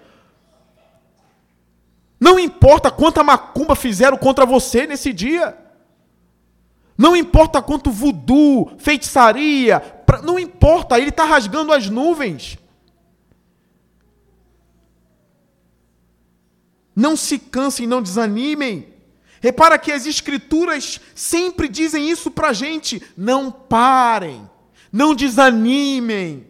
Não 2.20 2.38
importa 2.38 2.90
quanta 2.90 3.25
macumba 3.25 3.75
fizeram 3.75 4.18
contra 4.18 4.44
você 4.44 4.87
nesse 4.87 5.12
dia. 5.12 5.59
Não 6.96 7.16
importa 7.16 7.62
quanto 7.62 7.90
voodoo, 7.90 8.70
feitiçaria, 8.79 9.83
não 10.22 10.38
importa, 10.38 10.98
ele 10.98 11.09
está 11.09 11.25
rasgando 11.25 11.72
as 11.72 11.88
nuvens. 11.88 12.59
Não 16.94 17.16
se 17.16 17.38
cansem, 17.38 17.87
não 17.87 18.03
desanimem. 18.03 18.91
Repara 19.42 19.76
que 19.76 19.90
as 19.90 20.07
Escrituras 20.07 21.00
sempre 21.16 21.68
dizem 21.68 22.09
isso 22.09 22.31
para 22.31 22.50
a 22.50 22.52
gente: 22.52 23.02
não 23.16 23.50
parem, 23.50 24.48
não 24.92 25.16
desanimem, 25.16 26.46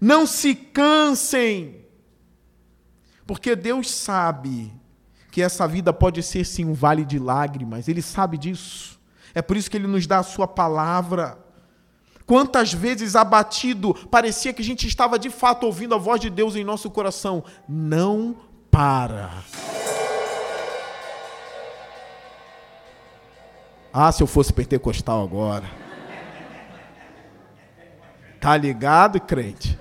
não 0.00 0.26
se 0.26 0.52
cansem, 0.52 1.86
porque 3.24 3.54
Deus 3.54 3.88
sabe 3.88 4.72
que 5.30 5.40
essa 5.40 5.68
vida 5.68 5.92
pode 5.92 6.20
ser 6.20 6.44
sim 6.44 6.64
um 6.64 6.74
vale 6.74 7.04
de 7.04 7.18
lágrimas, 7.18 7.86
Ele 7.86 8.02
sabe 8.02 8.36
disso, 8.36 8.98
é 9.32 9.40
por 9.40 9.56
isso 9.56 9.70
que 9.70 9.76
Ele 9.76 9.86
nos 9.86 10.04
dá 10.04 10.18
a 10.18 10.24
Sua 10.24 10.48
palavra. 10.48 11.38
Quantas 12.26 12.72
vezes 12.72 13.14
abatido, 13.14 13.94
parecia 14.10 14.52
que 14.52 14.60
a 14.60 14.64
gente 14.64 14.88
estava 14.88 15.16
de 15.16 15.30
fato 15.30 15.64
ouvindo 15.64 15.94
a 15.94 15.98
voz 15.98 16.20
de 16.20 16.28
Deus 16.28 16.56
em 16.56 16.64
nosso 16.64 16.90
coração. 16.90 17.44
Não 17.68 18.34
para. 18.68 19.30
Ah, 23.98 24.12
se 24.12 24.22
eu 24.22 24.26
fosse 24.26 24.52
pentecostal 24.52 25.24
agora. 25.24 25.64
Tá 28.38 28.54
ligado, 28.54 29.18
crente? 29.18 29.78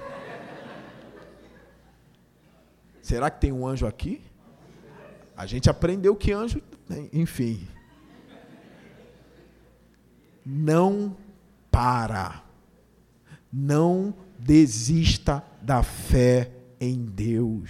Será 3.01 3.29
que 3.29 3.41
tem 3.41 3.51
um 3.51 3.67
anjo 3.67 3.85
aqui? 3.85 4.21
A 5.35 5.45
gente 5.45 5.69
aprendeu 5.69 6.15
que 6.15 6.31
anjo, 6.31 6.61
enfim. 7.11 7.67
Não 10.45 11.17
para. 11.69 12.41
Não 13.51 14.15
desista 14.39 15.43
da 15.61 15.83
fé 15.83 16.51
em 16.79 17.03
Deus. 17.03 17.69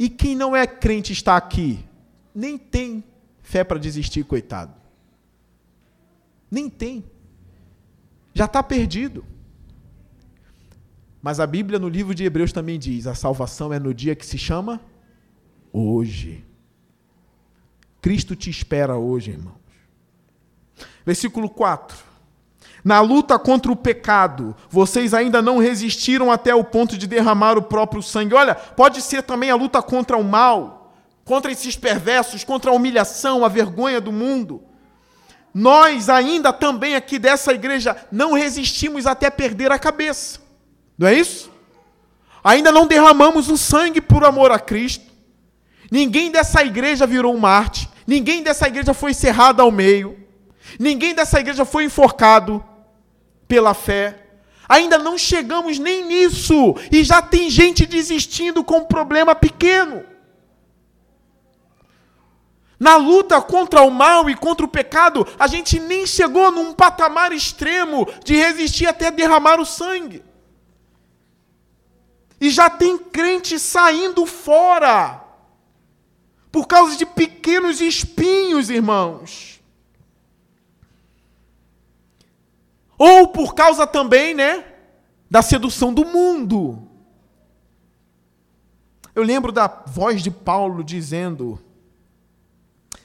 E 0.00 0.10
quem 0.10 0.34
não 0.34 0.56
é 0.56 0.66
crente 0.66 1.12
está 1.12 1.36
aqui, 1.36 1.86
nem 2.34 2.58
tem 2.58 3.04
fé 3.42 3.64
para 3.64 3.78
desistir, 3.78 4.24
coitado. 4.24 4.72
Nem 6.50 6.68
tem. 6.70 7.04
Já 8.34 8.46
está 8.46 8.62
perdido. 8.62 9.24
Mas 11.20 11.38
a 11.38 11.46
Bíblia 11.46 11.78
no 11.78 11.88
livro 11.88 12.14
de 12.14 12.24
Hebreus 12.24 12.52
também 12.52 12.78
diz: 12.78 13.06
a 13.06 13.14
salvação 13.14 13.72
é 13.72 13.78
no 13.78 13.94
dia 13.94 14.14
que 14.14 14.26
se 14.26 14.38
chama 14.38 14.80
hoje. 15.72 16.44
Cristo 18.00 18.34
te 18.34 18.50
espera 18.50 18.96
hoje, 18.96 19.30
irmãos. 19.30 19.54
Versículo 21.06 21.48
4. 21.48 21.96
Na 22.84 23.00
luta 23.00 23.38
contra 23.38 23.70
o 23.70 23.76
pecado, 23.76 24.56
vocês 24.68 25.14
ainda 25.14 25.40
não 25.40 25.58
resistiram 25.58 26.32
até 26.32 26.52
o 26.52 26.64
ponto 26.64 26.98
de 26.98 27.06
derramar 27.06 27.56
o 27.56 27.62
próprio 27.62 28.02
sangue. 28.02 28.34
Olha, 28.34 28.56
pode 28.56 29.00
ser 29.00 29.22
também 29.22 29.50
a 29.50 29.54
luta 29.54 29.80
contra 29.80 30.16
o 30.16 30.24
mal 30.24 30.81
contra 31.24 31.52
esses 31.52 31.76
perversos, 31.76 32.44
contra 32.44 32.70
a 32.70 32.74
humilhação, 32.74 33.44
a 33.44 33.48
vergonha 33.48 34.00
do 34.00 34.12
mundo. 34.12 34.62
Nós 35.54 36.08
ainda 36.08 36.52
também 36.52 36.94
aqui 36.94 37.18
dessa 37.18 37.52
igreja 37.52 37.96
não 38.10 38.32
resistimos 38.32 39.06
até 39.06 39.30
perder 39.30 39.70
a 39.70 39.78
cabeça. 39.78 40.40
Não 40.96 41.08
é 41.08 41.14
isso? 41.14 41.50
Ainda 42.42 42.72
não 42.72 42.86
derramamos 42.86 43.48
o 43.48 43.56
sangue 43.56 44.00
por 44.00 44.24
amor 44.24 44.50
a 44.50 44.58
Cristo. 44.58 45.12
Ninguém 45.90 46.30
dessa 46.30 46.64
igreja 46.64 47.06
virou 47.06 47.34
um 47.34 47.38
Marte. 47.38 47.88
Ninguém 48.06 48.42
dessa 48.42 48.66
igreja 48.66 48.94
foi 48.94 49.14
cerrado 49.14 49.60
ao 49.60 49.70
meio. 49.70 50.18
Ninguém 50.78 51.14
dessa 51.14 51.38
igreja 51.38 51.64
foi 51.64 51.84
enforcado 51.84 52.64
pela 53.46 53.74
fé. 53.74 54.18
Ainda 54.68 54.98
não 54.98 55.18
chegamos 55.18 55.78
nem 55.78 56.06
nisso. 56.06 56.74
E 56.90 57.04
já 57.04 57.20
tem 57.20 57.50
gente 57.50 57.84
desistindo 57.84 58.64
com 58.64 58.78
um 58.78 58.84
problema 58.84 59.34
pequeno. 59.34 60.02
Na 62.82 62.96
luta 62.96 63.40
contra 63.40 63.82
o 63.82 63.92
mal 63.92 64.28
e 64.28 64.34
contra 64.34 64.66
o 64.66 64.68
pecado, 64.68 65.24
a 65.38 65.46
gente 65.46 65.78
nem 65.78 66.04
chegou 66.04 66.50
num 66.50 66.74
patamar 66.74 67.30
extremo 67.30 68.08
de 68.24 68.34
resistir 68.34 68.88
até 68.88 69.08
derramar 69.08 69.60
o 69.60 69.64
sangue. 69.64 70.20
E 72.40 72.50
já 72.50 72.68
tem 72.68 72.98
crente 72.98 73.56
saindo 73.56 74.26
fora 74.26 75.22
por 76.50 76.66
causa 76.66 76.96
de 76.96 77.06
pequenos 77.06 77.80
espinhos, 77.80 78.68
irmãos. 78.68 79.62
Ou 82.98 83.28
por 83.28 83.54
causa 83.54 83.86
também, 83.86 84.34
né, 84.34 84.64
da 85.30 85.40
sedução 85.40 85.94
do 85.94 86.04
mundo. 86.04 86.82
Eu 89.14 89.22
lembro 89.22 89.52
da 89.52 89.68
voz 89.68 90.20
de 90.20 90.32
Paulo 90.32 90.82
dizendo: 90.82 91.60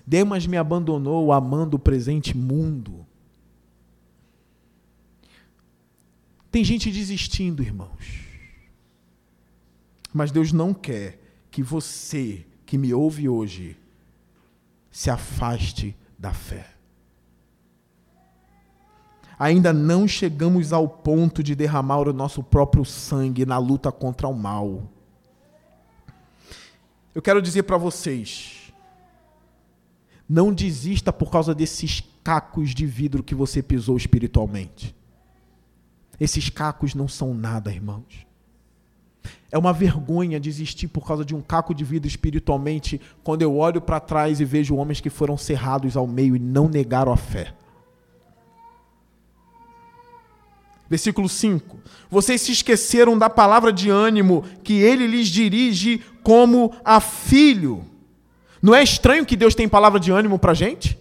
Demas 0.08 0.48
me 0.48 0.56
abandonou 0.56 1.34
amando 1.34 1.76
o 1.76 1.80
presente 1.80 2.36
mundo. 2.36 3.06
Tem 6.50 6.64
gente 6.64 6.90
desistindo, 6.90 7.62
irmãos. 7.62 8.22
Mas 10.14 10.32
Deus 10.32 10.54
não 10.54 10.74
quer 10.74 11.20
que 11.52 11.62
você 11.62 12.46
que 12.66 12.78
me 12.78 12.94
ouve 12.94 13.28
hoje 13.28 13.78
se 14.90 15.10
afaste 15.10 15.94
da 16.18 16.34
fé. 16.34 16.74
Ainda 19.38 19.74
não 19.74 20.08
chegamos 20.08 20.72
ao 20.72 20.88
ponto 20.88 21.44
de 21.44 21.54
derramar 21.54 22.08
o 22.08 22.14
nosso 22.14 22.42
próprio 22.42 22.86
sangue 22.86 23.46
na 23.46 23.58
luta 23.58 23.92
contra 23.92 24.28
o 24.30 24.34
mal. 24.34 24.90
Eu 27.14 27.22
quero 27.22 27.42
dizer 27.42 27.64
para 27.64 27.78
vocês, 27.78 28.57
não 30.28 30.54
desista 30.54 31.14
por 31.14 31.32
causa 31.32 31.56
desses 31.56 32.04
cacos 32.24 32.76
de 32.76 32.86
vidro 32.86 33.24
que 33.24 33.34
você 33.34 33.62
pisou 33.62 33.96
espiritualmente. 33.96 34.96
Esses 36.20 36.50
cacos 36.50 36.94
não 36.94 37.08
são 37.08 37.34
nada, 37.34 37.72
irmãos. 37.72 38.26
É 39.52 39.58
uma 39.58 39.72
vergonha 39.72 40.40
desistir 40.40 40.88
por 40.88 41.08
causa 41.08 41.24
de 41.24 41.34
um 41.34 41.42
caco 41.42 41.74
de 41.74 41.84
vidro 41.84 42.08
espiritualmente, 42.08 43.00
quando 43.24 43.42
eu 43.42 43.56
olho 43.56 43.80
para 43.80 44.00
trás 44.00 44.40
e 44.40 44.46
vejo 44.46 44.76
homens 44.76 45.00
que 45.00 45.10
foram 45.10 45.38
cerrados 45.38 45.96
ao 45.96 46.06
meio 46.06 46.36
e 46.36 46.40
não 46.40 46.68
negaram 46.68 47.14
a 47.14 47.18
fé. 47.18 47.54
Versículo 50.90 51.30
5: 51.30 51.80
Vocês 52.10 52.42
se 52.42 52.52
esqueceram 52.52 53.18
da 53.18 53.30
palavra 53.30 53.72
de 53.72 53.90
ânimo 53.90 54.44
que 54.64 54.74
ele 54.74 55.08
lhes 55.08 55.28
dirige 55.28 56.02
como 56.24 56.74
a 56.84 57.00
filho. 57.00 57.86
Não 58.68 58.76
é 58.76 58.84
estranho 58.84 59.26
que 59.26 59.38
Deus 59.38 59.56
tem 59.56 59.66
palavra 59.66 59.98
de 59.98 60.12
ânimo 60.12 60.38
para 60.38 60.52
a 60.52 60.54
gente? 60.54 61.00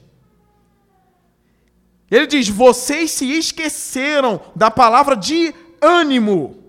Ele 2.09 2.25
diz: 2.25 2.49
vocês 2.49 3.11
se 3.11 3.29
esqueceram 3.29 4.41
da 4.55 4.71
palavra 4.71 5.17
de 5.17 5.53
ânimo. 5.83 6.63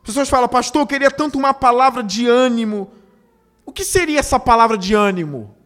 As 0.00 0.08
pessoas 0.08 0.28
falam, 0.28 0.46
pastor, 0.46 0.82
eu 0.82 0.86
queria 0.86 1.10
tanto 1.10 1.38
uma 1.38 1.54
palavra 1.54 2.02
de 2.02 2.26
ânimo. 2.26 2.92
O 3.64 3.72
que 3.72 3.82
seria 3.82 4.20
essa 4.20 4.38
palavra 4.38 4.76
de 4.76 4.92
ânimo? 4.92 5.56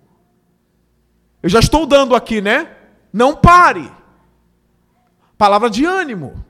Eu 1.42 1.48
já 1.48 1.58
estou 1.58 1.84
dando 1.84 2.14
aqui, 2.14 2.40
né? 2.40 2.70
Não 3.12 3.34
pare. 3.34 3.90
Palavra 5.36 5.68
de 5.68 5.84
ânimo. 5.84 6.44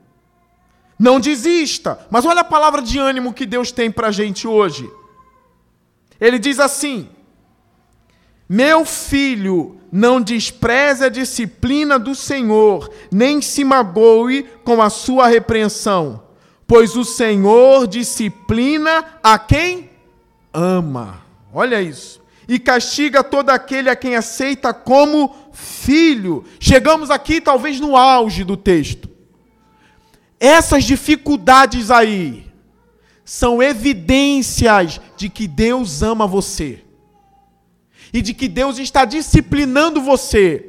Não 0.99 1.19
desista. 1.19 2.07
Mas 2.11 2.27
olha 2.27 2.43
a 2.43 2.45
palavra 2.45 2.83
de 2.83 2.99
ânimo 2.99 3.33
que 3.33 3.47
Deus 3.47 3.73
tem 3.73 3.91
para 3.91 4.09
a 4.09 4.13
gente 4.13 4.47
hoje. 4.47 4.93
Ele 6.21 6.39
diz 6.39 6.61
assim: 6.61 7.09
Meu 8.53 8.85
filho, 8.85 9.77
não 9.93 10.21
despreze 10.21 11.05
a 11.05 11.09
disciplina 11.09 12.01
do 12.01 12.17
Senhor, 12.17 12.91
nem 13.09 13.41
se 13.41 13.63
magoe 13.63 14.43
com 14.65 14.83
a 14.83 14.91
sua 14.91 15.29
repreensão, 15.29 16.21
pois 16.67 16.97
o 16.97 17.05
Senhor 17.05 17.87
disciplina 17.87 19.05
a 19.23 19.39
quem 19.39 19.89
ama. 20.53 21.23
Olha 21.55 21.81
isso. 21.81 22.21
E 22.49 22.59
castiga 22.59 23.23
todo 23.23 23.51
aquele 23.51 23.89
a 23.89 23.95
quem 23.95 24.17
aceita 24.17 24.75
como 24.75 25.33
filho. 25.53 26.45
Chegamos 26.59 27.09
aqui, 27.09 27.41
talvez, 27.41 27.79
no 27.79 27.97
auge 27.97 28.43
do 28.43 28.57
texto. 28.57 29.09
Essas 30.41 30.83
dificuldades 30.83 31.89
aí 31.89 32.51
são 33.25 33.63
evidências 33.63 35.01
de 35.17 35.29
que 35.29 35.47
Deus 35.47 36.03
ama 36.03 36.27
você 36.27 36.83
e 38.13 38.21
de 38.21 38.35
que 38.35 38.49
Deus 38.49 38.79
está 38.79 39.05
disciplinando 39.05 40.01
você 40.01 40.67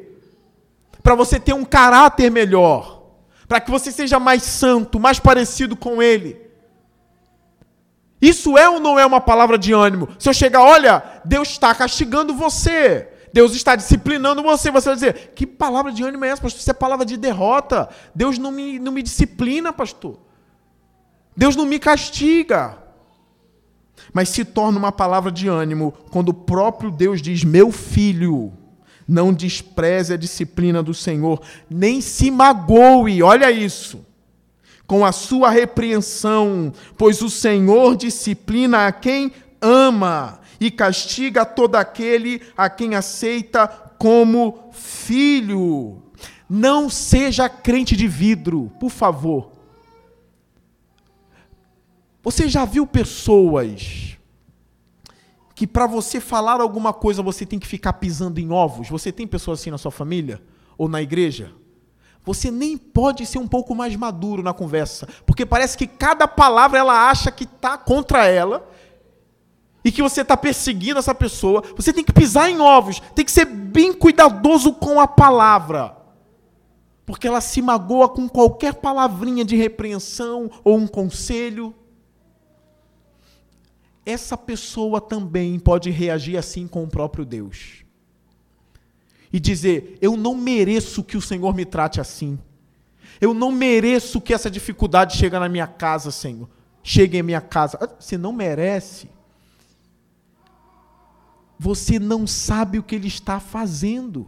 para 1.02 1.14
você 1.14 1.40
ter 1.40 1.52
um 1.52 1.64
caráter 1.64 2.30
melhor, 2.30 3.02
para 3.48 3.60
que 3.60 3.70
você 3.70 3.90
seja 3.90 4.20
mais 4.20 4.42
santo, 4.42 5.00
mais 5.00 5.18
parecido 5.18 5.76
com 5.76 6.02
Ele. 6.02 6.40
Isso 8.20 8.56
é 8.56 8.68
ou 8.68 8.78
não 8.78 8.98
é 8.98 9.04
uma 9.04 9.20
palavra 9.20 9.58
de 9.58 9.72
ânimo? 9.72 10.08
Se 10.16 10.28
eu 10.28 10.32
chegar, 10.32 10.62
olha, 10.62 11.02
Deus 11.24 11.48
está 11.48 11.74
castigando 11.74 12.32
você, 12.32 13.08
Deus 13.32 13.52
está 13.52 13.74
disciplinando 13.74 14.42
você, 14.42 14.70
você 14.70 14.90
vai 14.90 14.94
dizer: 14.94 15.32
que 15.34 15.44
palavra 15.44 15.90
de 15.90 16.04
ânimo 16.04 16.24
é 16.24 16.28
essa, 16.28 16.42
pastor? 16.42 16.60
Isso 16.60 16.70
é 16.70 16.74
palavra 16.74 17.04
de 17.04 17.16
derrota. 17.16 17.88
Deus 18.14 18.38
não 18.38 18.52
me, 18.52 18.78
não 18.78 18.92
me 18.92 19.02
disciplina, 19.02 19.72
pastor. 19.72 20.20
Deus 21.36 21.56
não 21.56 21.66
me 21.66 21.78
castiga. 21.78 22.78
Mas 24.12 24.28
se 24.28 24.44
torna 24.44 24.78
uma 24.78 24.92
palavra 24.92 25.32
de 25.32 25.48
ânimo 25.48 25.94
quando 26.10 26.30
o 26.30 26.34
próprio 26.34 26.90
Deus 26.90 27.22
diz: 27.22 27.44
Meu 27.44 27.72
filho, 27.72 28.52
não 29.06 29.32
despreze 29.32 30.12
a 30.12 30.16
disciplina 30.16 30.82
do 30.82 30.94
Senhor, 30.94 31.40
nem 31.68 32.00
se 32.00 32.30
magoe, 32.30 33.22
olha 33.22 33.50
isso, 33.50 34.04
com 34.86 35.04
a 35.04 35.12
sua 35.12 35.50
repreensão, 35.50 36.72
pois 36.96 37.22
o 37.22 37.30
Senhor 37.30 37.96
disciplina 37.96 38.86
a 38.86 38.92
quem 38.92 39.32
ama 39.60 40.40
e 40.60 40.70
castiga 40.70 41.44
todo 41.44 41.76
aquele 41.76 42.42
a 42.56 42.68
quem 42.68 42.94
aceita 42.94 43.66
como 43.98 44.70
filho. 44.72 46.02
Não 46.48 46.90
seja 46.90 47.48
crente 47.48 47.96
de 47.96 48.06
vidro, 48.06 48.70
por 48.78 48.90
favor. 48.90 49.51
Você 52.22 52.48
já 52.48 52.64
viu 52.64 52.86
pessoas 52.86 54.16
que 55.54 55.66
para 55.66 55.86
você 55.86 56.20
falar 56.20 56.60
alguma 56.60 56.92
coisa 56.92 57.22
você 57.22 57.44
tem 57.44 57.58
que 57.58 57.66
ficar 57.66 57.94
pisando 57.94 58.38
em 58.38 58.50
ovos? 58.50 58.88
Você 58.88 59.10
tem 59.10 59.26
pessoas 59.26 59.60
assim 59.60 59.70
na 59.70 59.78
sua 59.78 59.90
família 59.90 60.40
ou 60.78 60.88
na 60.88 61.02
igreja? 61.02 61.52
Você 62.24 62.50
nem 62.50 62.78
pode 62.78 63.26
ser 63.26 63.38
um 63.38 63.48
pouco 63.48 63.74
mais 63.74 63.96
maduro 63.96 64.42
na 64.42 64.52
conversa, 64.52 65.08
porque 65.26 65.44
parece 65.44 65.76
que 65.76 65.88
cada 65.88 66.28
palavra 66.28 66.78
ela 66.78 67.10
acha 67.10 67.32
que 67.32 67.42
está 67.42 67.76
contra 67.76 68.26
ela 68.26 68.68
e 69.84 69.90
que 69.90 70.00
você 70.00 70.20
está 70.20 70.36
perseguindo 70.36 71.00
essa 71.00 71.14
pessoa. 71.14 71.64
Você 71.76 71.92
tem 71.92 72.04
que 72.04 72.12
pisar 72.12 72.48
em 72.48 72.60
ovos, 72.60 73.00
tem 73.16 73.24
que 73.24 73.32
ser 73.32 73.46
bem 73.46 73.92
cuidadoso 73.92 74.72
com 74.74 75.00
a 75.00 75.08
palavra, 75.08 75.96
porque 77.04 77.26
ela 77.26 77.40
se 77.40 77.60
magoa 77.60 78.08
com 78.08 78.28
qualquer 78.28 78.74
palavrinha 78.74 79.44
de 79.44 79.56
repreensão 79.56 80.48
ou 80.62 80.76
um 80.78 80.86
conselho 80.86 81.74
essa 84.04 84.36
pessoa 84.36 85.00
também 85.00 85.58
pode 85.58 85.90
reagir 85.90 86.36
assim 86.36 86.66
com 86.66 86.84
o 86.84 86.88
próprio 86.88 87.24
Deus. 87.24 87.84
E 89.32 89.38
dizer: 89.38 89.96
Eu 90.00 90.16
não 90.16 90.34
mereço 90.34 91.02
que 91.02 91.16
o 91.16 91.22
Senhor 91.22 91.54
me 91.54 91.64
trate 91.64 92.00
assim. 92.00 92.38
Eu 93.20 93.32
não 93.32 93.52
mereço 93.52 94.20
que 94.20 94.34
essa 94.34 94.50
dificuldade 94.50 95.16
chegue 95.16 95.38
na 95.38 95.48
minha 95.48 95.66
casa, 95.66 96.10
Senhor. 96.10 96.48
Chegue 96.82 97.18
em 97.18 97.22
minha 97.22 97.40
casa. 97.40 97.78
Ah, 97.80 97.88
você 97.98 98.18
não 98.18 98.32
merece. 98.32 99.08
Você 101.58 102.00
não 102.00 102.26
sabe 102.26 102.78
o 102.78 102.82
que 102.82 102.96
Ele 102.96 103.06
está 103.06 103.38
fazendo 103.38 104.26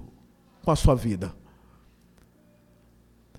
com 0.63 0.71
a 0.71 0.77
sua 0.77 0.95
vida. 0.95 1.35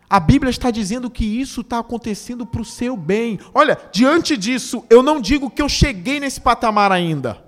A 0.09 0.19
Bíblia 0.19 0.51
está 0.51 0.69
dizendo 0.69 1.09
que 1.09 1.25
isso 1.25 1.61
está 1.61 1.79
acontecendo 1.79 2.45
para 2.45 2.61
o 2.61 2.65
seu 2.65 2.95
bem. 2.95 3.39
Olha, 3.53 3.77
diante 3.91 4.37
disso, 4.37 4.85
eu 4.89 5.01
não 5.01 5.19
digo 5.19 5.49
que 5.49 5.61
eu 5.61 5.69
cheguei 5.69 6.19
nesse 6.19 6.39
patamar 6.39 6.91
ainda. 6.91 7.43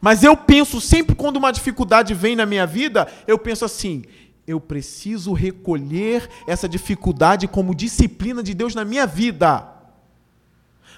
Mas 0.00 0.24
eu 0.24 0.36
penso, 0.36 0.80
sempre 0.80 1.14
quando 1.14 1.36
uma 1.36 1.52
dificuldade 1.52 2.12
vem 2.12 2.34
na 2.34 2.44
minha 2.44 2.66
vida, 2.66 3.06
eu 3.28 3.38
penso 3.38 3.64
assim: 3.64 4.02
eu 4.46 4.60
preciso 4.60 5.32
recolher 5.32 6.28
essa 6.48 6.68
dificuldade 6.68 7.46
como 7.46 7.74
disciplina 7.74 8.42
de 8.42 8.54
Deus 8.54 8.74
na 8.74 8.84
minha 8.84 9.06
vida. 9.06 9.68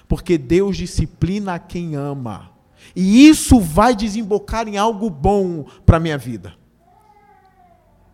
Porque 0.07 0.37
Deus 0.37 0.77
disciplina 0.77 1.59
quem 1.59 1.95
ama. 1.95 2.51
E 2.95 3.27
isso 3.27 3.59
vai 3.59 3.95
desembocar 3.95 4.67
em 4.67 4.77
algo 4.77 5.09
bom 5.09 5.65
para 5.85 5.97
a 5.97 5.99
minha 5.99 6.17
vida 6.17 6.55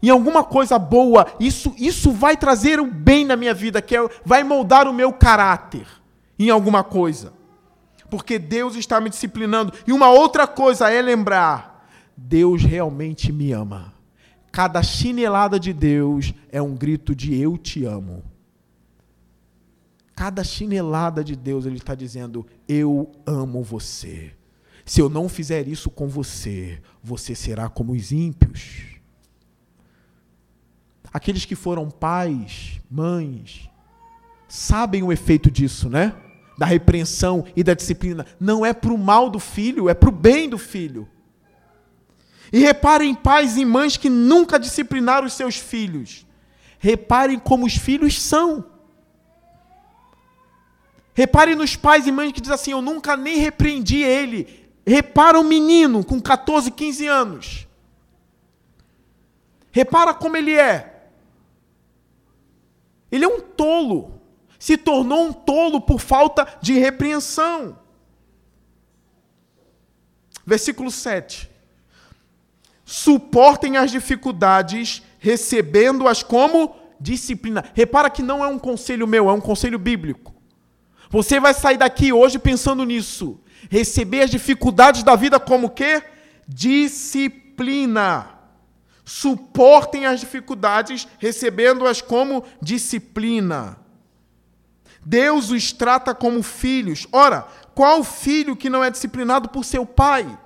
em 0.03 0.09
alguma 0.09 0.43
coisa 0.43 0.77
boa, 0.77 1.25
isso, 1.39 1.73
isso 1.77 2.11
vai 2.11 2.35
trazer 2.35 2.77
o 2.77 2.83
um 2.83 2.89
bem 2.91 3.23
na 3.23 3.37
minha 3.37 3.53
vida, 3.53 3.81
que 3.81 3.95
é, 3.95 4.09
vai 4.25 4.43
moldar 4.43 4.85
o 4.85 4.93
meu 4.93 5.13
caráter 5.13 5.87
em 6.37 6.49
alguma 6.49 6.83
coisa. 6.83 7.31
Porque 8.09 8.37
Deus 8.37 8.75
está 8.75 8.99
me 8.99 9.09
disciplinando. 9.09 9.71
E 9.87 9.93
uma 9.93 10.09
outra 10.09 10.45
coisa 10.45 10.89
é 10.89 11.01
lembrar: 11.01 11.87
Deus 12.17 12.61
realmente 12.63 13.31
me 13.31 13.53
ama. 13.53 13.93
Cada 14.51 14.83
chinelada 14.83 15.57
de 15.57 15.71
Deus 15.71 16.33
é 16.51 16.61
um 16.61 16.75
grito 16.75 17.15
de 17.15 17.33
eu 17.39 17.57
te 17.57 17.85
amo. 17.85 18.21
Cada 20.13 20.43
chinelada 20.43 21.23
de 21.23 21.35
Deus, 21.35 21.65
Ele 21.65 21.77
está 21.77 21.95
dizendo: 21.95 22.45
Eu 22.67 23.09
amo 23.25 23.63
você. 23.63 24.33
Se 24.85 24.99
eu 24.99 25.07
não 25.07 25.29
fizer 25.29 25.65
isso 25.65 25.89
com 25.89 26.09
você, 26.09 26.81
você 27.01 27.33
será 27.33 27.69
como 27.69 27.93
os 27.93 28.11
ímpios. 28.11 28.92
Aqueles 31.13 31.45
que 31.45 31.55
foram 31.55 31.91
pais, 31.91 32.81
mães, 32.89 33.69
sabem 34.47 35.03
o 35.03 35.11
efeito 35.11 35.51
disso, 35.51 35.89
né? 35.89 36.15
Da 36.57 36.65
repreensão 36.65 37.45
e 37.55 37.63
da 37.63 37.73
disciplina. 37.73 38.25
Não 38.39 38.65
é 38.65 38.73
para 38.73 38.91
o 38.91 38.97
mal 38.97 39.29
do 39.29 39.39
filho, 39.39 39.89
é 39.89 39.93
para 39.93 40.09
o 40.09 40.11
bem 40.11 40.49
do 40.49 40.57
filho. 40.57 41.07
E 42.51 42.59
reparem, 42.59 43.13
pais 43.15 43.57
e 43.57 43.65
mães 43.65 43.97
que 43.97 44.09
nunca 44.09 44.59
disciplinaram 44.59 45.25
os 45.25 45.33
seus 45.33 45.57
filhos. 45.57 46.25
Reparem 46.77 47.39
como 47.39 47.65
os 47.65 47.75
filhos 47.75 48.21
são. 48.21 48.65
Reparem 51.13 51.55
nos 51.55 51.75
pais 51.75 52.07
e 52.07 52.11
mães 52.11 52.31
que 52.31 52.41
dizem 52.41 52.55
assim: 52.55 52.71
Eu 52.71 52.81
nunca 52.81 53.15
nem 53.15 53.37
repreendi 53.37 53.97
ele. 53.97 54.67
Repara 54.85 55.39
um 55.39 55.43
menino 55.43 56.03
com 56.03 56.19
14, 56.19 56.69
15 56.71 57.07
anos. 57.07 57.67
Repara 59.71 60.13
como 60.13 60.37
ele 60.37 60.53
é. 60.53 60.92
Ele 63.13 63.25
é 63.25 63.27
um 63.27 63.39
tolo. 63.39 64.19
Se 64.57 64.75
tornou 64.75 65.27
um 65.27 65.31
tolo 65.31 65.79
por 65.79 65.99
falta 65.99 66.47
de 66.59 66.73
repreensão. 66.73 67.77
Versículo 70.43 70.89
7. 70.89 71.47
Suportem 72.83 73.77
as 73.77 73.91
dificuldades, 73.91 75.03
recebendo-as 75.19 76.23
como 76.23 76.75
disciplina. 76.99 77.63
Repara 77.75 78.09
que 78.09 78.23
não 78.23 78.43
é 78.43 78.47
um 78.47 78.57
conselho 78.57 79.05
meu, 79.07 79.29
é 79.29 79.33
um 79.33 79.39
conselho 79.39 79.77
bíblico. 79.77 80.33
Você 81.11 81.39
vai 81.39 81.53
sair 81.53 81.77
daqui 81.77 82.11
hoje 82.11 82.39
pensando 82.39 82.83
nisso. 82.83 83.39
Receber 83.69 84.21
as 84.23 84.31
dificuldades 84.31 85.03
da 85.03 85.15
vida 85.15 85.39
como 85.39 85.69
quê? 85.69 86.01
Disciplina 86.47 88.32
suportem 89.05 90.05
as 90.05 90.19
dificuldades, 90.19 91.07
recebendo-as 91.19 92.01
como 92.01 92.43
disciplina. 92.61 93.77
Deus 95.05 95.49
os 95.51 95.73
trata 95.73 96.15
como 96.15 96.41
filhos. 96.41 97.07
Ora, 97.11 97.41
qual 97.75 98.03
filho 98.03 98.55
que 98.55 98.69
não 98.69 98.83
é 98.83 98.89
disciplinado 98.89 99.49
por 99.49 99.65
seu 99.65 99.85
pai? 99.85 100.39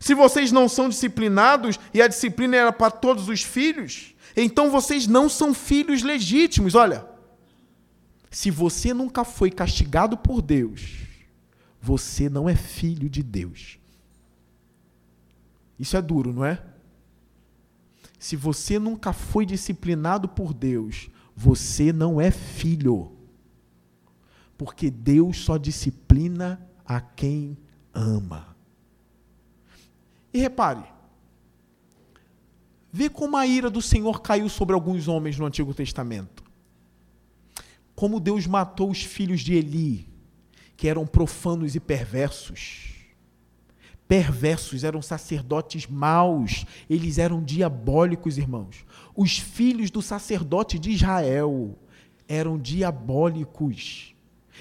Se 0.00 0.14
vocês 0.14 0.50
não 0.50 0.68
são 0.68 0.88
disciplinados 0.88 1.78
e 1.92 2.02
a 2.02 2.08
disciplina 2.08 2.56
era 2.56 2.72
para 2.72 2.90
todos 2.90 3.28
os 3.28 3.42
filhos, 3.42 4.14
então 4.36 4.70
vocês 4.70 5.06
não 5.06 5.28
são 5.28 5.54
filhos 5.54 6.02
legítimos. 6.02 6.74
Olha, 6.74 7.06
se 8.30 8.50
você 8.50 8.92
nunca 8.92 9.24
foi 9.24 9.50
castigado 9.50 10.16
por 10.16 10.42
Deus, 10.42 10.82
você 11.80 12.28
não 12.28 12.48
é 12.48 12.56
filho 12.56 13.08
de 13.08 13.22
Deus. 13.22 13.78
Isso 15.78 15.96
é 15.96 16.02
duro, 16.02 16.32
não 16.32 16.44
é? 16.44 16.60
Se 18.24 18.36
você 18.36 18.78
nunca 18.78 19.12
foi 19.12 19.44
disciplinado 19.44 20.26
por 20.26 20.54
Deus, 20.54 21.10
você 21.36 21.92
não 21.92 22.18
é 22.18 22.30
filho. 22.30 23.12
Porque 24.56 24.90
Deus 24.90 25.44
só 25.44 25.58
disciplina 25.58 26.58
a 26.86 27.02
quem 27.02 27.54
ama. 27.92 28.56
E 30.32 30.40
repare, 30.40 30.84
vê 32.90 33.10
como 33.10 33.36
a 33.36 33.46
ira 33.46 33.68
do 33.68 33.82
Senhor 33.82 34.22
caiu 34.22 34.48
sobre 34.48 34.72
alguns 34.72 35.06
homens 35.06 35.38
no 35.38 35.44
Antigo 35.44 35.74
Testamento. 35.74 36.42
Como 37.94 38.18
Deus 38.18 38.46
matou 38.46 38.90
os 38.90 39.02
filhos 39.02 39.42
de 39.42 39.52
Eli, 39.52 40.08
que 40.78 40.88
eram 40.88 41.06
profanos 41.06 41.74
e 41.74 41.78
perversos. 41.78 42.93
Perversos, 44.06 44.84
eram 44.84 45.00
sacerdotes 45.00 45.86
maus, 45.86 46.66
eles 46.90 47.18
eram 47.18 47.42
diabólicos, 47.42 48.36
irmãos. 48.36 48.84
Os 49.16 49.38
filhos 49.38 49.90
do 49.90 50.02
sacerdote 50.02 50.78
de 50.78 50.90
Israel 50.90 51.78
eram 52.28 52.58
diabólicos. 52.58 54.14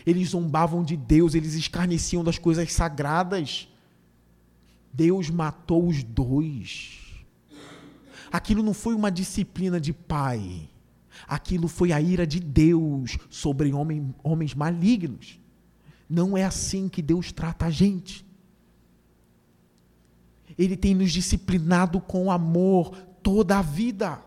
Eles 0.06 0.30
zombavam 0.30 0.84
de 0.84 0.96
Deus, 0.96 1.36
eles 1.36 1.56
escarneciam 1.56 2.24
das 2.24 2.38
coisas 2.38 2.72
sagradas. 2.72 3.68
Deus 4.94 5.30
matou 5.30 5.88
os 5.88 6.04
dois. 6.04 7.00
Aquilo 8.32 8.64
não 8.64 8.74
foi 8.74 8.96
uma 8.96 9.12
disciplina 9.12 9.80
de 9.80 9.94
pai. 9.94 10.70
Aquilo 11.28 11.68
foi 11.68 11.92
a 11.92 12.02
ira 12.02 12.26
de 12.26 12.40
Deus 12.40 13.18
sobre 13.30 13.72
homem, 13.74 14.14
homens 14.24 14.54
malignos. 14.56 15.40
Não 16.10 16.38
é 16.38 16.44
assim 16.44 16.90
que 16.90 17.02
Deus 17.02 17.32
trata 17.32 17.66
a 17.66 17.70
gente. 17.70 18.26
Ele 20.58 20.78
tem 20.78 20.94
nos 20.94 21.12
disciplinado 21.12 22.00
com 22.00 22.32
amor 22.32 22.96
toda 23.22 23.58
a 23.58 23.62
vida. 23.62 24.20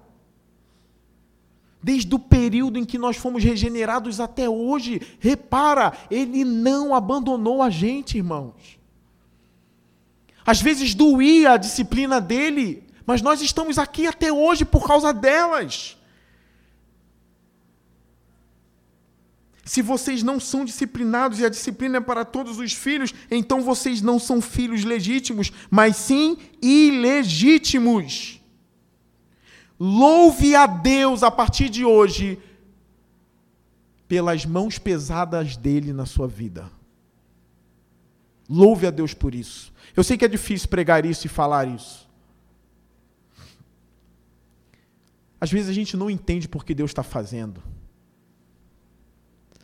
Desde 1.83 2.13
o 2.15 2.19
período 2.19 2.79
em 2.79 2.85
que 2.85 2.99
nós 2.99 3.17
fomos 3.17 3.45
regenerados 3.45 4.19
até 4.19 4.49
hoje, 4.49 5.01
repara, 5.21 5.93
Ele 6.11 6.45
não 6.45 6.95
abandonou 6.95 7.63
a 7.63 7.71
gente, 7.71 8.17
irmãos. 8.17 8.79
Às 10.45 10.61
vezes 10.61 10.95
doía 10.95 11.53
a 11.53 11.57
disciplina 11.57 12.21
dele, 12.21 12.85
mas 13.05 13.23
nós 13.23 13.41
estamos 13.41 13.79
aqui 13.79 14.07
até 14.07 14.33
hoje 14.33 14.65
por 14.65 14.87
causa 14.87 15.13
delas. 15.13 15.96
Se 19.67 19.83
vocês 19.83 20.23
não 20.23 20.39
são 20.39 20.65
disciplinados 20.65 21.41
e 21.41 21.45
a 21.45 21.49
disciplina 21.49 21.99
é 21.99 22.01
para 22.01 22.25
todos 22.25 22.61
os 22.61 22.73
filhos, 22.73 23.13
então 23.29 23.61
vocês 23.63 24.01
não 24.01 24.17
são 24.17 24.41
filhos 24.41 24.85
legítimos, 24.85 25.53
mas 25.69 25.97
sim 25.97 26.39
ilegítimos. 26.63 28.41
Louve 29.79 30.55
a 30.55 30.69
Deus 30.69 31.25
a 31.25 31.33
partir 31.33 31.69
de 31.69 31.85
hoje 31.85 32.39
pelas 34.07 34.47
mãos 34.47 34.79
pesadas 34.79 35.57
dele 35.57 35.93
na 35.93 36.07
sua 36.07 36.29
vida. 36.29 36.71
Louve 38.49 38.87
a 38.87 38.91
Deus 38.93 39.13
por 39.13 39.35
isso. 39.35 39.73
Eu 39.97 40.05
sei 40.05 40.17
que 40.17 40.25
é 40.25 40.29
difícil 40.29 40.69
pregar 40.69 41.05
isso 41.05 41.27
e 41.27 41.29
falar 41.29 41.67
isso. 41.67 42.09
Às 45.41 45.51
vezes 45.51 45.69
a 45.69 45.73
gente 45.73 45.97
não 45.97 46.09
entende 46.09 46.49
por 46.49 46.65
que 46.65 46.73
Deus 46.73 46.93
está 46.93 47.03
fazendo. 47.03 47.61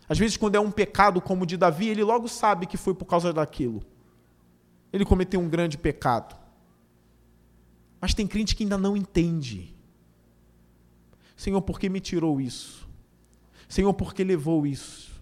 Às 0.08 0.18
vezes, 0.18 0.36
quando 0.36 0.56
é 0.56 0.60
um 0.60 0.70
pecado 0.70 1.20
como 1.20 1.44
o 1.44 1.46
de 1.46 1.56
Davi, 1.56 1.88
ele 1.88 2.02
logo 2.02 2.28
sabe 2.28 2.66
que 2.66 2.76
foi 2.76 2.94
por 2.94 3.06
causa 3.06 3.32
daquilo. 3.32 3.82
Ele 4.92 5.04
cometeu 5.04 5.40
um 5.40 5.48
grande 5.48 5.78
pecado. 5.78 6.36
Mas 8.00 8.12
tem 8.12 8.26
crente 8.26 8.54
que 8.54 8.64
ainda 8.64 8.76
não 8.76 8.96
entende. 8.96 9.74
Senhor, 11.36 11.62
por 11.62 11.78
que 11.78 11.88
me 11.88 12.00
tirou 12.00 12.40
isso? 12.40 12.88
Senhor, 13.68 13.94
por 13.94 14.12
que 14.12 14.22
levou 14.22 14.66
isso? 14.66 15.12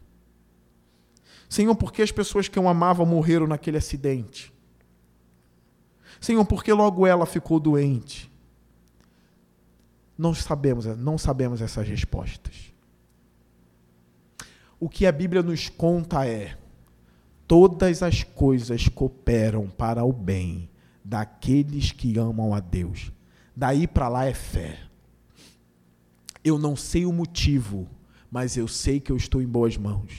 Senhor, 1.48 1.74
por 1.76 1.92
que 1.92 2.02
as 2.02 2.10
pessoas 2.10 2.48
que 2.48 2.58
eu 2.58 2.68
amava 2.68 3.04
morreram 3.04 3.46
naquele 3.46 3.76
acidente? 3.76 4.52
Senhor, 6.20 6.44
por 6.44 6.62
que 6.62 6.72
logo 6.72 7.06
ela 7.06 7.26
ficou 7.26 7.58
doente? 7.58 8.30
Não 10.16 10.34
sabemos, 10.34 10.84
não 10.84 11.16
sabemos 11.16 11.62
essas 11.62 11.88
respostas. 11.88 12.69
O 14.80 14.88
que 14.88 15.04
a 15.04 15.12
Bíblia 15.12 15.42
nos 15.42 15.68
conta 15.68 16.26
é: 16.26 16.56
todas 17.46 18.02
as 18.02 18.24
coisas 18.24 18.88
cooperam 18.88 19.68
para 19.68 20.02
o 20.02 20.12
bem 20.12 20.70
daqueles 21.04 21.92
que 21.92 22.18
amam 22.18 22.54
a 22.54 22.60
Deus. 22.60 23.12
Daí 23.54 23.86
para 23.86 24.08
lá 24.08 24.24
é 24.24 24.32
fé. 24.32 24.78
Eu 26.42 26.58
não 26.58 26.74
sei 26.74 27.04
o 27.04 27.12
motivo, 27.12 27.86
mas 28.30 28.56
eu 28.56 28.66
sei 28.66 28.98
que 28.98 29.12
eu 29.12 29.16
estou 29.18 29.42
em 29.42 29.46
boas 29.46 29.76
mãos. 29.76 30.12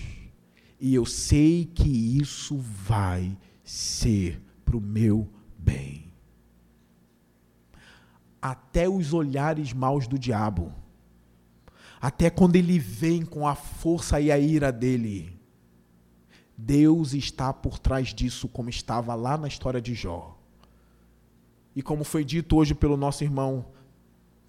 E 0.80 0.94
eu 0.94 1.06
sei 1.06 1.66
que 1.66 1.90
isso 2.20 2.58
vai 2.58 3.36
ser 3.64 4.40
para 4.64 4.78
o 4.78 4.82
meu 4.82 5.28
bem. 5.58 6.14
Até 8.40 8.88
os 8.88 9.12
olhares 9.14 9.74
maus 9.74 10.08
do 10.08 10.20
diabo, 10.20 10.72
até 12.02 12.32
quando 12.32 12.56
ele 12.56 12.80
vem 12.80 13.24
com 13.24 13.48
a 13.48 13.54
força 13.54 14.20
e 14.20 14.32
a 14.32 14.40
ira 14.40 14.72
dele, 14.72 15.40
Deus 16.58 17.14
está 17.14 17.54
por 17.54 17.78
trás 17.78 18.14
disso, 18.14 18.48
como 18.48 18.70
estava 18.70 19.14
lá 19.14 19.38
na 19.38 19.48
história 19.48 19.80
de 19.80 19.94
Jó. 19.94 20.38
E 21.76 21.82
como 21.82 22.04
foi 22.04 22.26
dito 22.26 22.56
hoje 22.56 22.74
pelo 22.74 22.98
nosso 22.98 23.24
irmão, 23.24 23.66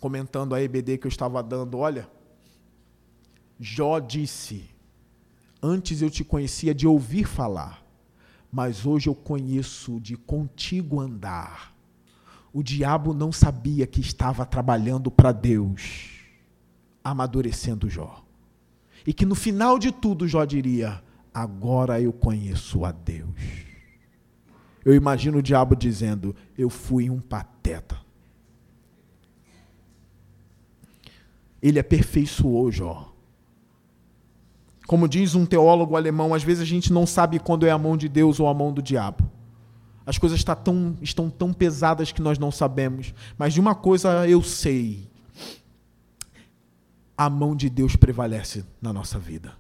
comentando 0.00 0.54
a 0.54 0.62
EBD 0.62 0.98
que 0.98 1.06
eu 1.06 1.10
estava 1.10 1.42
dando, 1.42 1.78
olha, 1.78 2.08
Jó 3.60 3.98
disse: 3.98 4.68
Antes 5.62 6.02
eu 6.02 6.10
te 6.10 6.24
conhecia 6.24 6.74
de 6.74 6.86
ouvir 6.86 7.24
falar, 7.24 7.84
mas 8.50 8.84
hoje 8.84 9.08
eu 9.08 9.14
conheço 9.14 10.00
de 10.00 10.16
contigo 10.16 11.00
andar. 11.00 11.72
O 12.52 12.62
diabo 12.62 13.14
não 13.14 13.30
sabia 13.30 13.86
que 13.86 14.00
estava 14.00 14.44
trabalhando 14.44 15.10
para 15.10 15.32
Deus, 15.32 16.11
amadurecendo 17.04 17.88
Jó. 17.88 18.24
E 19.06 19.12
que 19.12 19.26
no 19.26 19.34
final 19.34 19.78
de 19.78 19.90
tudo 19.90 20.28
Jó 20.28 20.44
diria: 20.44 21.02
Agora 21.34 22.00
eu 22.00 22.12
conheço 22.12 22.84
a 22.84 22.92
Deus. 22.92 23.30
Eu 24.84 24.94
imagino 24.94 25.38
o 25.38 25.42
diabo 25.42 25.74
dizendo: 25.74 26.34
Eu 26.56 26.68
fui 26.68 27.08
um 27.08 27.20
pateta. 27.20 28.00
Ele 31.60 31.78
aperfeiçoou 31.78 32.70
Jó. 32.70 33.12
Como 34.86 35.08
diz 35.08 35.34
um 35.34 35.46
teólogo 35.46 35.96
alemão, 35.96 36.34
às 36.34 36.42
vezes 36.42 36.62
a 36.62 36.66
gente 36.66 36.92
não 36.92 37.06
sabe 37.06 37.38
quando 37.38 37.64
é 37.64 37.70
a 37.70 37.78
mão 37.78 37.96
de 37.96 38.08
Deus 38.08 38.40
ou 38.40 38.48
a 38.48 38.54
mão 38.54 38.72
do 38.72 38.82
diabo. 38.82 39.30
As 40.04 40.18
coisas 40.18 40.42
tá 40.42 40.54
tão, 40.56 40.96
estão 41.00 41.30
tão 41.30 41.52
pesadas 41.52 42.10
que 42.10 42.20
nós 42.20 42.38
não 42.38 42.50
sabemos. 42.50 43.14
Mas 43.38 43.54
de 43.54 43.60
uma 43.60 43.74
coisa 43.74 44.28
eu 44.28 44.42
sei: 44.42 45.08
a 47.16 47.28
mão 47.28 47.54
de 47.54 47.68
Deus 47.68 47.96
prevalece 47.96 48.64
na 48.80 48.92
nossa 48.92 49.18
vida. 49.18 49.54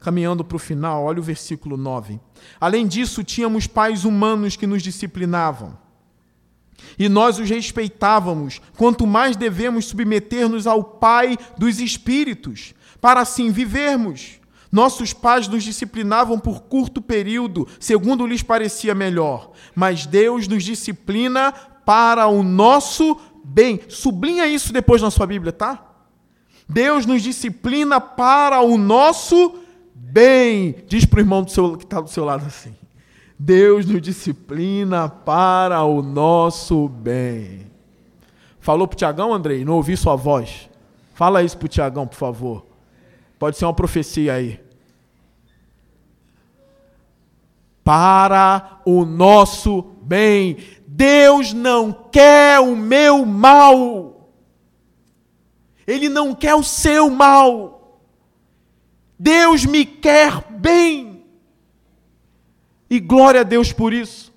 Caminhando 0.00 0.44
para 0.44 0.56
o 0.56 0.58
final, 0.58 1.04
olha 1.04 1.20
o 1.20 1.22
versículo 1.22 1.76
9. 1.76 2.18
Além 2.58 2.86
disso, 2.86 3.22
tínhamos 3.22 3.66
pais 3.66 4.04
humanos 4.04 4.56
que 4.56 4.66
nos 4.66 4.82
disciplinavam. 4.82 5.78
E 6.98 7.08
nós 7.08 7.38
os 7.38 7.48
respeitávamos, 7.48 8.60
quanto 8.76 9.06
mais 9.06 9.36
devemos 9.36 9.84
submeter-nos 9.84 10.66
ao 10.66 10.82
Pai 10.82 11.36
dos 11.56 11.80
Espíritos, 11.80 12.74
para 13.00 13.20
assim 13.20 13.50
vivermos. 13.50 14.40
Nossos 14.72 15.12
pais 15.12 15.48
nos 15.48 15.64
disciplinavam 15.64 16.38
por 16.38 16.62
curto 16.62 17.02
período, 17.02 17.66
segundo 17.78 18.26
lhes 18.26 18.42
parecia 18.42 18.94
melhor, 18.94 19.52
mas 19.74 20.06
Deus 20.06 20.46
nos 20.46 20.62
disciplina 20.62 21.52
para 21.84 22.28
o 22.28 22.42
nosso 22.42 23.16
bem. 23.44 23.80
Sublinha 23.88 24.46
isso 24.46 24.72
depois 24.72 25.02
na 25.02 25.10
sua 25.10 25.26
Bíblia, 25.26 25.52
tá? 25.52 25.86
Deus 26.68 27.04
nos 27.04 27.22
disciplina 27.22 28.00
para 28.00 28.60
o 28.60 28.78
nosso 28.78 29.58
bem. 29.94 30.76
Diz 30.86 31.04
para 31.04 31.18
o 31.18 31.20
irmão 31.20 31.42
do 31.42 31.50
seu, 31.50 31.76
que 31.76 31.84
está 31.84 32.00
do 32.00 32.08
seu 32.08 32.24
lado 32.24 32.46
assim. 32.46 32.74
Deus 33.38 33.86
nos 33.86 34.02
disciplina 34.02 35.08
para 35.08 35.82
o 35.82 36.02
nosso 36.02 36.88
bem. 36.88 37.66
Falou 38.60 38.86
para 38.86 38.94
o 38.94 38.98
Tiagão, 38.98 39.32
Andrei? 39.32 39.64
Não 39.64 39.74
ouvi 39.74 39.96
sua 39.96 40.14
voz. 40.14 40.68
Fala 41.14 41.42
isso 41.42 41.56
para 41.56 41.66
o 41.66 41.68
Tiagão, 41.68 42.06
por 42.06 42.16
favor. 42.16 42.66
Pode 43.38 43.56
ser 43.56 43.64
uma 43.64 43.74
profecia 43.74 44.34
aí. 44.34 44.60
Para 47.82 48.80
o 48.84 49.04
nosso 49.04 49.82
bem. 50.02 50.58
Deus 51.00 51.54
não 51.54 51.94
quer 52.12 52.60
o 52.60 52.76
meu 52.76 53.24
mal. 53.24 54.34
Ele 55.86 56.10
não 56.10 56.34
quer 56.34 56.54
o 56.54 56.62
seu 56.62 57.08
mal. 57.08 58.04
Deus 59.18 59.64
me 59.64 59.86
quer 59.86 60.42
bem. 60.50 61.24
E 62.90 63.00
glória 63.00 63.40
a 63.40 63.44
Deus 63.44 63.72
por 63.72 63.94
isso. 63.94 64.30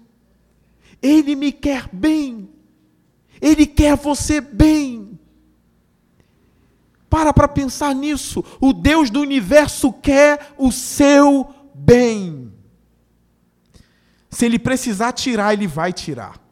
Ele 1.02 1.36
me 1.36 1.52
quer 1.52 1.90
bem. 1.92 2.50
Ele 3.42 3.66
quer 3.66 3.98
você 3.98 4.40
bem. 4.40 5.20
Para 7.10 7.34
para 7.34 7.50
pensar 7.50 7.94
nisso. 7.94 8.42
O 8.62 8.72
Deus 8.72 9.10
do 9.10 9.20
universo 9.20 9.92
quer 9.92 10.54
o 10.58 10.72
seu 10.72 11.54
bem. 11.76 12.54
Se 14.30 14.46
ele 14.46 14.58
precisar 14.58 15.12
tirar, 15.12 15.52
ele 15.52 15.68
vai 15.68 15.92
tirar. 15.92 16.43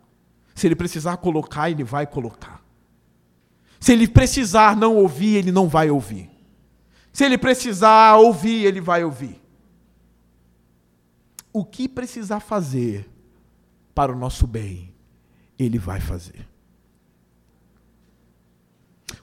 Se 0.61 0.67
ele 0.67 0.75
precisar 0.75 1.17
colocar, 1.17 1.71
ele 1.71 1.83
vai 1.83 2.05
colocar. 2.05 2.63
Se 3.79 3.93
ele 3.93 4.07
precisar 4.07 4.77
não 4.77 4.95
ouvir, 4.95 5.37
ele 5.37 5.51
não 5.51 5.67
vai 5.67 5.89
ouvir. 5.89 6.29
Se 7.11 7.25
ele 7.25 7.35
precisar 7.35 8.17
ouvir, 8.17 8.65
ele 8.65 8.79
vai 8.79 9.03
ouvir. 9.03 9.41
O 11.51 11.65
que 11.65 11.89
precisar 11.89 12.41
fazer 12.41 13.09
para 13.95 14.11
o 14.11 14.15
nosso 14.15 14.45
bem, 14.45 14.93
ele 15.57 15.79
vai 15.79 15.99
fazer. 15.99 16.47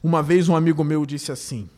Uma 0.02 0.24
vez 0.24 0.48
um 0.48 0.56
amigo 0.56 0.82
meu 0.82 1.06
disse 1.06 1.30
assim: 1.30 1.70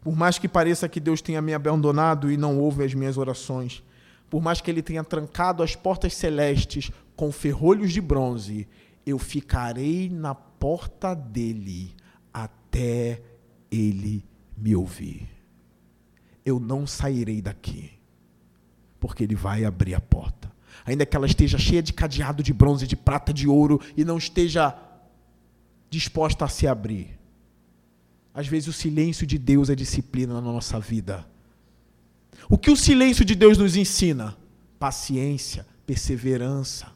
Por 0.00 0.14
mais 0.14 0.38
que 0.38 0.46
pareça 0.46 0.88
que 0.88 1.00
Deus 1.00 1.20
tenha 1.20 1.42
me 1.42 1.52
abandonado 1.52 2.30
e 2.30 2.36
não 2.36 2.60
ouve 2.60 2.84
as 2.84 2.94
minhas 2.94 3.18
orações, 3.18 3.82
por 4.28 4.42
mais 4.42 4.60
que 4.60 4.70
ele 4.70 4.82
tenha 4.82 5.04
trancado 5.04 5.62
as 5.62 5.76
portas 5.76 6.14
celestes 6.14 6.90
com 7.14 7.30
ferrolhos 7.32 7.92
de 7.92 8.00
bronze, 8.00 8.68
eu 9.04 9.18
ficarei 9.18 10.10
na 10.10 10.34
porta 10.34 11.14
dele 11.14 11.94
até 12.32 13.22
ele 13.70 14.24
me 14.56 14.74
ouvir. 14.74 15.28
Eu 16.44 16.58
não 16.58 16.86
sairei 16.86 17.40
daqui, 17.40 17.92
porque 18.98 19.22
ele 19.22 19.34
vai 19.34 19.64
abrir 19.64 19.94
a 19.94 20.00
porta. 20.00 20.52
Ainda 20.84 21.06
que 21.06 21.16
ela 21.16 21.26
esteja 21.26 21.58
cheia 21.58 21.82
de 21.82 21.92
cadeado 21.92 22.42
de 22.42 22.52
bronze, 22.52 22.86
de 22.86 22.96
prata, 22.96 23.32
de 23.32 23.48
ouro 23.48 23.80
e 23.96 24.04
não 24.04 24.18
esteja 24.18 24.76
disposta 25.88 26.44
a 26.44 26.48
se 26.48 26.66
abrir. 26.66 27.18
Às 28.34 28.46
vezes 28.46 28.68
o 28.68 28.72
silêncio 28.72 29.26
de 29.26 29.38
Deus 29.38 29.70
é 29.70 29.74
disciplina 29.74 30.34
na 30.34 30.40
nossa 30.40 30.78
vida. 30.78 31.26
O 32.48 32.56
que 32.56 32.70
o 32.70 32.76
silêncio 32.76 33.24
de 33.24 33.34
Deus 33.34 33.58
nos 33.58 33.76
ensina? 33.76 34.36
Paciência, 34.78 35.66
perseverança. 35.84 36.92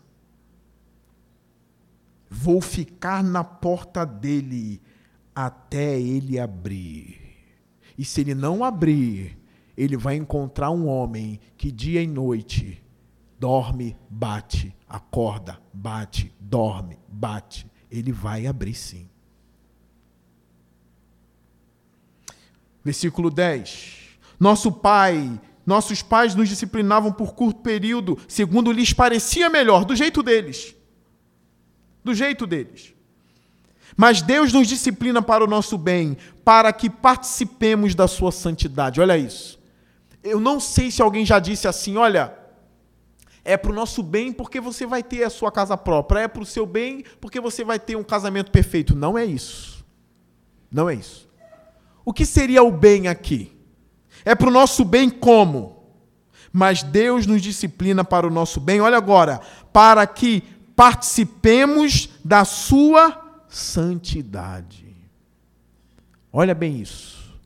Vou 2.29 2.61
ficar 2.61 3.25
na 3.25 3.43
porta 3.43 4.07
dele 4.07 4.81
até 5.35 6.01
ele 6.01 6.39
abrir. 6.39 7.19
E 7.99 8.05
se 8.05 8.21
ele 8.21 8.35
não 8.35 8.63
abrir, 8.63 9.37
ele 9.77 9.97
vai 9.97 10.17
encontrar 10.17 10.71
um 10.71 10.87
homem 10.87 11.41
que 11.57 11.73
dia 11.73 12.03
e 12.03 12.07
noite 12.07 12.83
dorme, 13.41 13.97
bate, 14.09 14.77
acorda, 14.87 15.59
bate, 15.73 16.33
dorme, 16.39 16.99
bate. 17.09 17.67
Ele 17.91 18.13
vai 18.13 18.47
abrir 18.47 18.75
sim. 18.75 19.09
Versículo 22.85 23.31
10. 23.31 24.00
Nosso 24.41 24.73
pai, 24.73 25.39
nossos 25.67 26.01
pais 26.01 26.35
nos 26.35 26.49
disciplinavam 26.49 27.13
por 27.13 27.35
curto 27.35 27.61
período, 27.61 28.19
segundo 28.27 28.73
lhes 28.73 28.95
parecia 28.95 29.51
melhor, 29.51 29.85
do 29.85 29.95
jeito 29.95 30.23
deles. 30.23 30.75
Do 32.03 32.15
jeito 32.15 32.47
deles. 32.47 32.95
Mas 33.95 34.23
Deus 34.23 34.51
nos 34.51 34.67
disciplina 34.67 35.21
para 35.21 35.45
o 35.45 35.47
nosso 35.47 35.77
bem, 35.77 36.17
para 36.43 36.73
que 36.73 36.89
participemos 36.89 37.95
da 37.95 38.09
sua 38.09 38.33
santidade. 38.33 38.99
Olha 38.99 39.19
isso. 39.19 39.61
Eu 40.25 40.41
não 40.41 40.59
sei 40.59 40.91
se 40.91 41.03
alguém 41.03 41.27
já 41.27 41.39
disse 41.39 41.69
assim: 41.69 41.99
olha, 41.99 42.35
é 43.45 43.59
para 43.59 43.71
o 43.71 43.75
nosso 43.75 44.03
bem 44.03 44.33
porque 44.33 44.59
você 44.59 44.87
vai 44.87 45.03
ter 45.03 45.23
a 45.23 45.31
sua 45.31 45.53
casa 45.53 45.77
própria, 45.77 46.21
é 46.21 46.29
para 46.29 46.43
o 46.43 46.47
seu 46.47 46.65
bem 46.65 47.05
porque 47.21 47.41
você 47.41 47.63
vai 47.63 47.79
ter 47.79 47.97
um 47.97 48.05
casamento 48.05 48.51
perfeito. 48.51 48.97
Não 48.97 49.19
é 49.19 49.25
isso. 49.27 49.85
Não 50.71 50.89
é 50.89 50.95
isso. 50.95 51.29
O 52.05 52.13
que 52.13 52.25
seria 52.25 52.63
o 52.63 52.71
bem 52.71 53.07
aqui? 53.07 53.60
É 54.25 54.35
para 54.35 54.49
o 54.49 54.53
nosso 54.53 54.85
bem 54.85 55.09
como? 55.09 55.81
Mas 56.53 56.83
Deus 56.83 57.27
nos 57.27 57.41
disciplina 57.43 58.05
para 58.05 58.27
o 58.27 58.31
nosso 58.31 58.61
bem, 58.61 58.81
olha 58.81 58.97
agora, 58.97 59.41
para 59.73 60.07
que 60.07 60.43
participemos 60.75 62.09
da 62.25 62.45
sua 62.45 63.45
santidade. 63.49 64.97
Olha 66.33 66.55
bem 66.55 66.81
isso. 66.81 67.39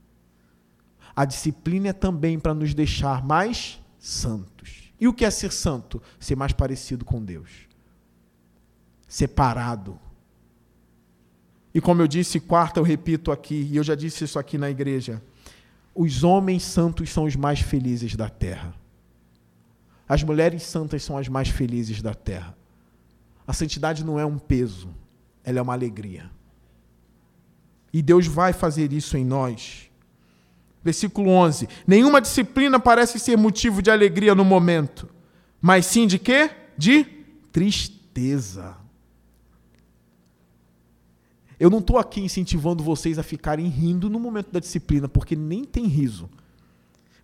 A 1.14 1.24
disciplina 1.24 1.88
é 1.88 1.92
também 1.92 2.38
para 2.38 2.54
nos 2.54 2.74
deixar 2.74 3.24
mais 3.24 3.80
santos. 3.98 4.92
E 5.00 5.06
o 5.06 5.12
que 5.12 5.24
é 5.24 5.30
ser 5.30 5.52
santo? 5.52 6.02
Ser 6.18 6.36
mais 6.36 6.52
parecido 6.52 7.04
com 7.04 7.22
Deus. 7.22 7.50
Separado. 9.06 9.98
E 11.74 11.80
como 11.80 12.02
eu 12.02 12.08
disse, 12.08 12.40
quarta, 12.40 12.80
eu 12.80 12.84
repito 12.84 13.30
aqui, 13.30 13.68
e 13.70 13.76
eu 13.76 13.84
já 13.84 13.94
disse 13.94 14.24
isso 14.24 14.38
aqui 14.38 14.56
na 14.56 14.70
igreja 14.70 15.22
os 15.94 16.24
homens 16.24 16.62
santos 16.62 17.10
são 17.10 17.24
os 17.24 17.36
mais 17.36 17.60
felizes 17.60 18.16
da 18.16 18.28
terra. 18.28 18.74
As 20.08 20.22
mulheres 20.22 20.62
santas 20.62 21.02
são 21.02 21.16
as 21.16 21.28
mais 21.28 21.48
felizes 21.48 22.02
da 22.02 22.14
terra. 22.14 22.56
A 23.46 23.52
santidade 23.52 24.04
não 24.04 24.18
é 24.18 24.24
um 24.24 24.38
peso, 24.38 24.88
ela 25.44 25.58
é 25.58 25.62
uma 25.62 25.72
alegria. 25.72 26.30
E 27.92 28.02
Deus 28.02 28.26
vai 28.26 28.52
fazer 28.52 28.92
isso 28.92 29.16
em 29.16 29.24
nós. 29.24 29.90
Versículo 30.82 31.30
11: 31.30 31.68
Nenhuma 31.86 32.20
disciplina 32.20 32.80
parece 32.80 33.18
ser 33.18 33.38
motivo 33.38 33.80
de 33.80 33.90
alegria 33.90 34.34
no 34.34 34.44
momento, 34.44 35.08
mas 35.60 35.86
sim 35.86 36.06
de 36.06 36.18
quê? 36.18 36.50
De 36.76 37.04
tristeza. 37.52 38.83
Eu 41.58 41.70
não 41.70 41.78
estou 41.78 41.98
aqui 41.98 42.20
incentivando 42.20 42.82
vocês 42.82 43.18
a 43.18 43.22
ficarem 43.22 43.68
rindo 43.68 44.10
no 44.10 44.18
momento 44.18 44.50
da 44.50 44.60
disciplina, 44.60 45.08
porque 45.08 45.36
nem 45.36 45.64
tem 45.64 45.86
riso. 45.86 46.28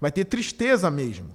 Vai 0.01 0.13
ter 0.13 0.25
tristeza 0.25 0.91
mesmo. 0.91 1.29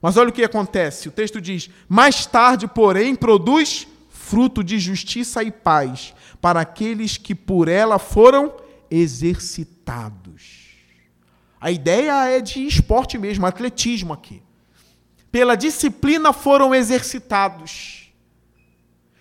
Mas 0.00 0.16
olha 0.16 0.28
o 0.28 0.32
que 0.32 0.44
acontece. 0.44 1.08
O 1.08 1.12
texto 1.12 1.40
diz: 1.40 1.70
Mais 1.88 2.26
tarde, 2.26 2.68
porém, 2.68 3.14
produz 3.14 3.88
fruto 4.10 4.62
de 4.62 4.78
justiça 4.78 5.42
e 5.42 5.50
paz 5.50 6.14
para 6.40 6.60
aqueles 6.60 7.16
que 7.16 7.34
por 7.34 7.68
ela 7.68 7.98
foram 7.98 8.54
exercitados. 8.90 10.64
A 11.60 11.70
ideia 11.70 12.28
é 12.28 12.40
de 12.40 12.66
esporte 12.66 13.16
mesmo, 13.16 13.46
atletismo 13.46 14.12
aqui. 14.12 14.42
Pela 15.32 15.56
disciplina 15.56 16.32
foram 16.32 16.74
exercitados. 16.74 18.12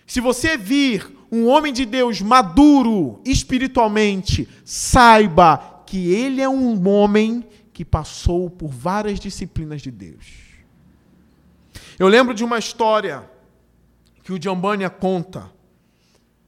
Se 0.05 0.19
você 0.19 0.57
vir 0.57 1.09
um 1.33 1.47
homem 1.47 1.73
de 1.73 1.83
Deus 1.83 2.21
maduro 2.21 3.19
espiritualmente, 3.25 4.47
saiba 4.63 5.81
que 5.83 6.13
ele 6.13 6.39
é 6.39 6.47
um 6.47 6.87
homem 6.87 7.43
que 7.73 7.83
passou 7.83 8.51
por 8.51 8.69
várias 8.69 9.19
disciplinas 9.19 9.81
de 9.81 9.89
Deus. 9.89 10.27
Eu 11.97 12.07
lembro 12.07 12.35
de 12.35 12.43
uma 12.43 12.59
história 12.59 13.27
que 14.23 14.31
o 14.31 14.39
Giambania 14.39 14.91
conta 14.91 15.51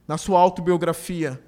na 0.06 0.16
sua 0.16 0.38
autobiografia, 0.38 1.42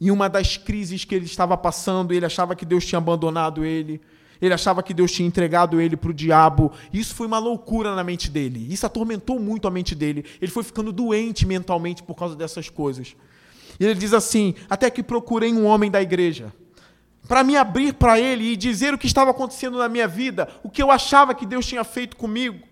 em 0.00 0.12
uma 0.12 0.28
das 0.28 0.56
crises 0.56 1.04
que 1.04 1.16
ele 1.16 1.26
estava 1.26 1.56
passando, 1.56 2.14
ele 2.14 2.26
achava 2.26 2.54
que 2.54 2.64
Deus 2.64 2.86
tinha 2.86 2.98
abandonado 2.98 3.64
ele. 3.64 4.00
Ele 4.40 4.54
achava 4.54 4.82
que 4.82 4.94
Deus 4.94 5.10
tinha 5.10 5.26
entregado 5.26 5.80
ele 5.80 5.96
para 5.96 6.10
o 6.10 6.14
diabo. 6.14 6.72
Isso 6.92 7.14
foi 7.14 7.26
uma 7.26 7.38
loucura 7.38 7.94
na 7.94 8.04
mente 8.04 8.30
dele. 8.30 8.66
Isso 8.72 8.86
atormentou 8.86 9.38
muito 9.40 9.66
a 9.66 9.70
mente 9.70 9.94
dele. 9.94 10.24
Ele 10.40 10.50
foi 10.50 10.62
ficando 10.62 10.92
doente 10.92 11.46
mentalmente 11.46 12.02
por 12.02 12.14
causa 12.14 12.36
dessas 12.36 12.68
coisas. 12.68 13.16
E 13.80 13.84
ele 13.84 13.94
diz 13.94 14.12
assim: 14.12 14.54
Até 14.70 14.90
que 14.90 15.02
procurei 15.02 15.52
um 15.52 15.66
homem 15.66 15.90
da 15.90 16.00
igreja 16.00 16.52
para 17.26 17.44
me 17.44 17.56
abrir 17.56 17.92
para 17.92 18.18
ele 18.18 18.52
e 18.52 18.56
dizer 18.56 18.94
o 18.94 18.98
que 18.98 19.06
estava 19.06 19.30
acontecendo 19.30 19.76
na 19.76 19.88
minha 19.88 20.08
vida, 20.08 20.48
o 20.62 20.70
que 20.70 20.82
eu 20.82 20.90
achava 20.90 21.34
que 21.34 21.44
Deus 21.44 21.66
tinha 21.66 21.84
feito 21.84 22.16
comigo. 22.16 22.66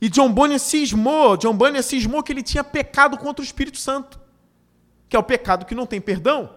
E 0.00 0.08
John 0.08 0.32
Bunyan 0.32 0.58
cismou, 0.58 1.36
John 1.36 1.56
Bunyan 1.56 1.80
cismou 1.80 2.24
que 2.24 2.32
ele 2.32 2.42
tinha 2.42 2.64
pecado 2.64 3.16
contra 3.16 3.40
o 3.40 3.44
Espírito 3.44 3.78
Santo, 3.78 4.18
que 5.08 5.14
é 5.14 5.18
o 5.18 5.22
pecado 5.22 5.64
que 5.64 5.76
não 5.76 5.86
tem 5.86 6.00
perdão. 6.00 6.50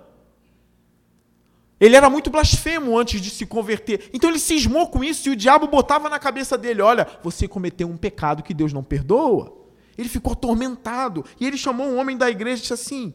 Ele 1.80 1.96
era 1.96 2.10
muito 2.10 2.30
blasfemo 2.30 2.98
antes 2.98 3.20
de 3.20 3.30
se 3.30 3.46
converter. 3.46 4.10
Então 4.14 4.30
ele 4.30 4.40
cismou 4.40 4.88
com 4.88 5.04
isso 5.04 5.28
e 5.28 5.32
o 5.32 5.36
diabo 5.36 5.68
botava 5.68 6.10
na 6.10 6.18
cabeça 6.18 6.58
dele: 6.58 6.82
olha, 6.82 7.08
você 7.22 7.48
cometeu 7.48 7.88
um 7.88 7.98
pecado 7.98 8.44
que 8.44 8.54
Deus 8.54 8.72
não 8.72 8.84
perdoa. 8.84 9.54
Ele 9.98 10.10
ficou 10.10 10.34
atormentado. 10.34 11.26
E 11.40 11.46
ele 11.46 11.58
chamou 11.58 11.88
um 11.88 11.98
homem 11.98 12.18
da 12.18 12.30
igreja 12.30 12.60
e 12.60 12.62
disse 12.62 12.74
assim: 12.74 13.14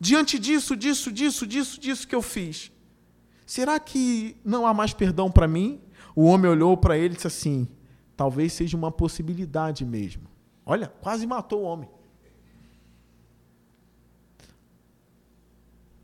diante 0.00 0.38
disso, 0.38 0.74
disso, 0.74 1.12
disso, 1.12 1.46
disso, 1.46 1.80
disso 1.80 2.08
que 2.08 2.14
eu 2.14 2.22
fiz, 2.22 2.72
será 3.46 3.78
que 3.78 4.36
não 4.44 4.66
há 4.66 4.72
mais 4.72 4.94
perdão 4.94 5.30
para 5.30 5.46
mim? 5.46 5.80
O 6.16 6.24
homem 6.24 6.50
olhou 6.50 6.76
para 6.76 6.96
ele 6.96 7.12
e 7.12 7.16
disse 7.16 7.26
assim: 7.26 7.68
talvez 8.16 8.54
seja 8.54 8.76
uma 8.76 8.90
possibilidade 8.90 9.84
mesmo. 9.84 10.28
Olha, 10.64 10.86
quase 10.86 11.26
matou 11.26 11.62
o 11.62 11.64
homem. 11.64 11.88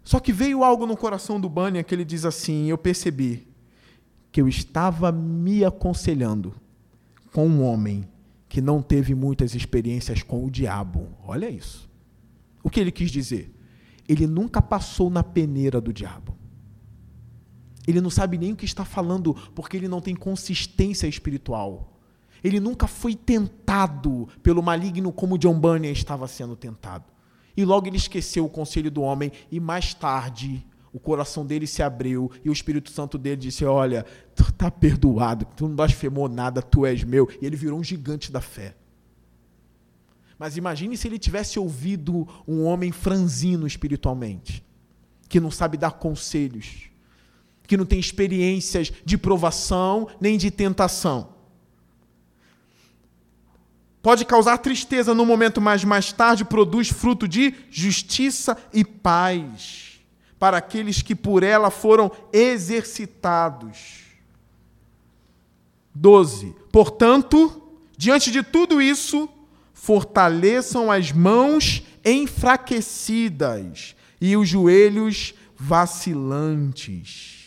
Só 0.04 0.20
que 0.20 0.32
veio 0.32 0.62
algo 0.62 0.86
no 0.86 0.96
coração 0.96 1.40
do 1.40 1.48
Bunyan 1.48 1.82
que 1.82 1.94
ele 1.94 2.04
diz 2.04 2.26
assim: 2.26 2.66
Eu 2.66 2.76
percebi 2.76 3.48
que 4.30 4.40
eu 4.40 4.46
estava 4.46 5.10
me 5.10 5.64
aconselhando 5.64 6.54
com 7.32 7.48
um 7.48 7.64
homem 7.64 8.06
que 8.48 8.60
não 8.60 8.82
teve 8.82 9.14
muitas 9.14 9.54
experiências 9.54 10.22
com 10.22 10.44
o 10.44 10.50
diabo. 10.50 11.08
Olha 11.26 11.48
isso. 11.48 11.88
O 12.62 12.70
que 12.70 12.78
ele 12.78 12.92
quis 12.92 13.10
dizer? 13.10 13.52
Ele 14.08 14.26
nunca 14.26 14.60
passou 14.60 15.08
na 15.08 15.22
peneira 15.22 15.80
do 15.80 15.92
diabo. 15.92 16.36
Ele 17.86 18.00
não 18.00 18.10
sabe 18.10 18.38
nem 18.38 18.52
o 18.52 18.56
que 18.56 18.64
está 18.64 18.84
falando, 18.84 19.34
porque 19.54 19.76
ele 19.76 19.88
não 19.88 20.00
tem 20.00 20.14
consistência 20.14 21.06
espiritual. 21.06 21.98
Ele 22.42 22.60
nunca 22.60 22.86
foi 22.86 23.14
tentado 23.14 24.28
pelo 24.42 24.62
maligno 24.62 25.12
como 25.12 25.38
John 25.38 25.58
Bunyan 25.58 25.90
estava 25.90 26.28
sendo 26.28 26.54
tentado. 26.54 27.13
E 27.56 27.64
logo 27.64 27.86
ele 27.86 27.96
esqueceu 27.96 28.44
o 28.44 28.50
conselho 28.50 28.90
do 28.90 29.02
homem 29.02 29.30
e 29.50 29.60
mais 29.60 29.94
tarde 29.94 30.64
o 30.94 31.00
coração 31.00 31.44
dele 31.44 31.66
se 31.66 31.82
abriu 31.82 32.30
e 32.44 32.48
o 32.48 32.52
Espírito 32.52 32.88
Santo 32.88 33.18
dele 33.18 33.36
disse: 33.36 33.64
Olha, 33.64 34.06
tu 34.32 34.44
está 34.44 34.70
perdoado, 34.70 35.44
tu 35.56 35.66
não 35.66 35.74
blasfemou 35.74 36.28
nada, 36.28 36.62
tu 36.62 36.86
és 36.86 37.02
meu. 37.02 37.28
E 37.42 37.46
ele 37.46 37.56
virou 37.56 37.80
um 37.80 37.82
gigante 37.82 38.30
da 38.30 38.40
fé. 38.40 38.76
Mas 40.38 40.56
imagine 40.56 40.96
se 40.96 41.08
ele 41.08 41.18
tivesse 41.18 41.58
ouvido 41.58 42.28
um 42.46 42.64
homem 42.64 42.92
franzino 42.92 43.66
espiritualmente, 43.66 44.64
que 45.28 45.40
não 45.40 45.50
sabe 45.50 45.76
dar 45.76 45.92
conselhos, 45.92 46.90
que 47.66 47.76
não 47.76 47.84
tem 47.84 47.98
experiências 47.98 48.92
de 49.04 49.18
provação 49.18 50.08
nem 50.20 50.38
de 50.38 50.48
tentação. 50.48 51.33
Pode 54.04 54.26
causar 54.26 54.58
tristeza 54.58 55.14
no 55.14 55.24
momento, 55.24 55.62
mas 55.62 55.82
mais 55.82 56.12
tarde 56.12 56.44
produz 56.44 56.90
fruto 56.90 57.26
de 57.26 57.54
justiça 57.70 58.54
e 58.70 58.84
paz 58.84 59.98
para 60.38 60.58
aqueles 60.58 61.00
que 61.00 61.14
por 61.14 61.42
ela 61.42 61.70
foram 61.70 62.12
exercitados. 62.30 64.02
12. 65.94 66.54
Portanto, 66.70 67.62
diante 67.96 68.30
de 68.30 68.42
tudo 68.42 68.82
isso, 68.82 69.26
fortaleçam 69.72 70.92
as 70.92 71.10
mãos 71.10 71.82
enfraquecidas 72.04 73.96
e 74.20 74.36
os 74.36 74.46
joelhos 74.46 75.32
vacilantes. 75.56 77.46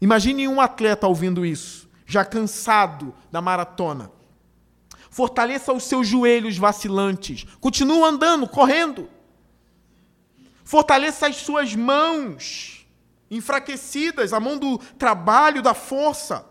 Imagine 0.00 0.48
um 0.48 0.58
atleta 0.58 1.06
ouvindo 1.06 1.44
isso, 1.44 1.86
já 2.06 2.24
cansado 2.24 3.12
da 3.30 3.42
maratona. 3.42 4.10
Fortaleça 5.12 5.72
os 5.74 5.84
seus 5.84 6.08
joelhos 6.08 6.56
vacilantes. 6.56 7.44
Continua 7.60 8.08
andando, 8.08 8.48
correndo. 8.48 9.10
Fortaleça 10.64 11.26
as 11.26 11.36
suas 11.36 11.74
mãos 11.74 12.86
enfraquecidas, 13.30 14.32
a 14.32 14.40
mão 14.40 14.56
do 14.56 14.78
trabalho, 14.78 15.60
da 15.60 15.74
força. 15.74 16.46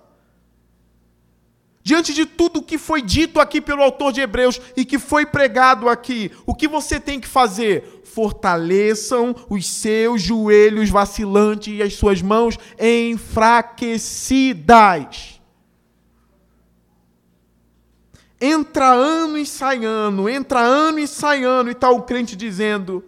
Diante 1.82 2.14
de 2.14 2.24
tudo 2.24 2.62
que 2.62 2.78
foi 2.78 3.02
dito 3.02 3.40
aqui 3.40 3.60
pelo 3.60 3.82
autor 3.82 4.14
de 4.14 4.22
Hebreus 4.22 4.62
e 4.78 4.86
que 4.86 5.00
foi 5.00 5.26
pregado 5.26 5.90
aqui, 5.90 6.30
o 6.46 6.54
que 6.54 6.68
você 6.68 7.00
tem 7.00 7.20
que 7.20 7.28
fazer? 7.28 8.04
Fortaleçam 8.04 9.36
os 9.50 9.66
seus 9.66 10.22
joelhos 10.22 10.92
vacilantes 10.92 11.80
e 11.80 11.82
as 11.82 11.96
suas 11.96 12.22
mãos 12.22 12.60
enfraquecidas. 12.80 15.41
Entra 18.42 18.92
ano 18.92 19.38
e 19.38 19.46
sai 19.46 19.86
ano, 19.86 20.28
entra 20.28 20.60
ano 20.62 20.98
e 20.98 21.08
sai 21.08 21.44
ano, 21.44 21.70
e 21.70 21.74
está 21.74 21.92
o 21.92 22.02
crente 22.02 22.36
dizendo: 22.36 23.04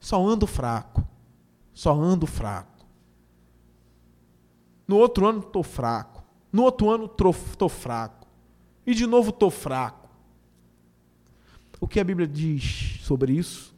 só 0.00 0.26
ando 0.26 0.46
fraco. 0.46 1.06
Só 1.74 1.92
ando 1.92 2.26
fraco. 2.26 2.86
No 4.88 4.96
outro 4.96 5.28
ano 5.28 5.40
estou 5.40 5.62
fraco. 5.62 6.24
No 6.50 6.62
outro 6.62 6.90
ano 6.90 7.04
estou 7.04 7.68
fraco. 7.68 8.26
E 8.86 8.94
de 8.94 9.06
novo 9.06 9.28
estou 9.28 9.50
fraco. 9.50 10.08
O 11.78 11.86
que 11.86 12.00
a 12.00 12.04
Bíblia 12.04 12.26
diz 12.26 13.00
sobre 13.02 13.34
isso? 13.34 13.74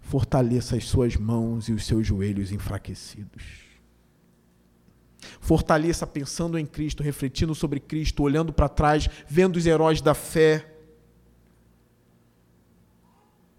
Fortaleça 0.00 0.76
as 0.76 0.84
suas 0.84 1.16
mãos 1.16 1.68
e 1.68 1.72
os 1.72 1.84
seus 1.84 2.06
joelhos 2.06 2.50
enfraquecidos. 2.50 3.67
Fortaleça 5.40 6.06
pensando 6.06 6.58
em 6.58 6.66
Cristo, 6.66 7.02
refletindo 7.02 7.54
sobre 7.54 7.80
Cristo, 7.80 8.22
olhando 8.22 8.52
para 8.52 8.68
trás, 8.68 9.08
vendo 9.28 9.56
os 9.56 9.66
heróis 9.66 10.00
da 10.00 10.14
fé 10.14 10.74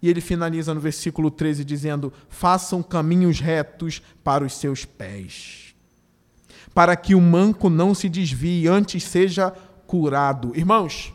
e 0.02 0.08
ele 0.08 0.20
finaliza 0.20 0.72
no 0.72 0.80
versículo 0.80 1.30
13 1.30 1.64
dizendo: 1.64 2.12
Façam 2.28 2.82
caminhos 2.82 3.40
retos 3.40 4.02
para 4.24 4.44
os 4.44 4.54
seus 4.54 4.84
pés, 4.84 5.74
para 6.74 6.96
que 6.96 7.14
o 7.14 7.20
manco 7.20 7.68
não 7.68 7.94
se 7.94 8.08
desvie, 8.08 8.66
antes 8.66 9.02
seja 9.02 9.50
curado. 9.86 10.56
Irmãos, 10.56 11.12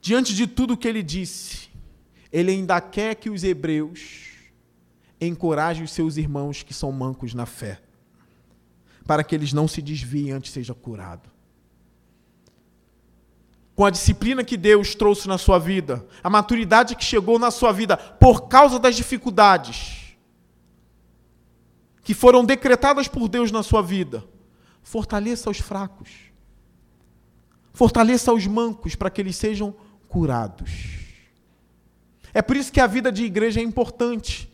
diante 0.00 0.34
de 0.34 0.46
tudo 0.46 0.76
que 0.76 0.86
ele 0.86 1.02
disse, 1.02 1.68
ele 2.30 2.52
ainda 2.52 2.80
quer 2.80 3.16
que 3.16 3.30
os 3.30 3.42
hebreus 3.42 4.22
encorajem 5.20 5.84
os 5.84 5.92
seus 5.92 6.16
irmãos 6.16 6.62
que 6.62 6.74
são 6.74 6.92
mancos 6.92 7.34
na 7.34 7.46
fé, 7.46 7.80
para 9.06 9.22
que 9.24 9.34
eles 9.34 9.52
não 9.52 9.68
se 9.68 9.82
desviem 9.82 10.32
antes 10.32 10.52
seja 10.52 10.74
curado 10.74 11.34
com 13.74 13.84
a 13.84 13.90
disciplina 13.90 14.44
que 14.44 14.56
Deus 14.56 14.94
trouxe 14.94 15.26
na 15.26 15.36
sua 15.36 15.58
vida, 15.58 16.06
a 16.22 16.30
maturidade 16.30 16.94
que 16.94 17.04
chegou 17.04 17.38
na 17.38 17.50
sua 17.50 17.72
vida 17.72 17.96
por 17.96 18.48
causa 18.48 18.78
das 18.78 18.94
dificuldades 18.94 20.16
que 22.02 22.14
foram 22.14 22.44
decretadas 22.44 23.08
por 23.08 23.28
Deus 23.28 23.50
na 23.50 23.62
sua 23.62 23.82
vida, 23.82 24.22
fortaleça 24.82 25.50
os 25.50 25.58
fracos, 25.58 26.10
fortaleça 27.72 28.32
os 28.32 28.46
mancos 28.46 28.94
para 28.94 29.10
que 29.10 29.20
eles 29.20 29.36
sejam 29.36 29.74
curados. 30.06 30.70
É 32.32 32.42
por 32.42 32.56
isso 32.56 32.70
que 32.70 32.80
a 32.80 32.86
vida 32.86 33.10
de 33.10 33.24
igreja 33.24 33.58
é 33.60 33.62
importante. 33.62 34.52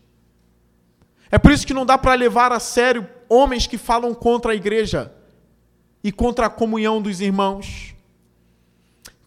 É 1.31 1.39
por 1.39 1.51
isso 1.51 1.67
que 1.67 1.75
não 1.75 1.85
dá 1.85 1.99
para 1.99 2.15
levar 2.15 2.53
a 2.53 2.61
sério 2.61 3.09
homens 3.31 3.69
que 3.69 3.79
falam 3.79 4.13
contra 4.13 4.53
a 4.53 4.57
igreja 4.57 5.15
e 6.03 6.11
contra 6.11 6.47
a 6.47 6.51
comunhão 6.51 7.01
dos 7.01 7.21
irmãos. 7.21 7.95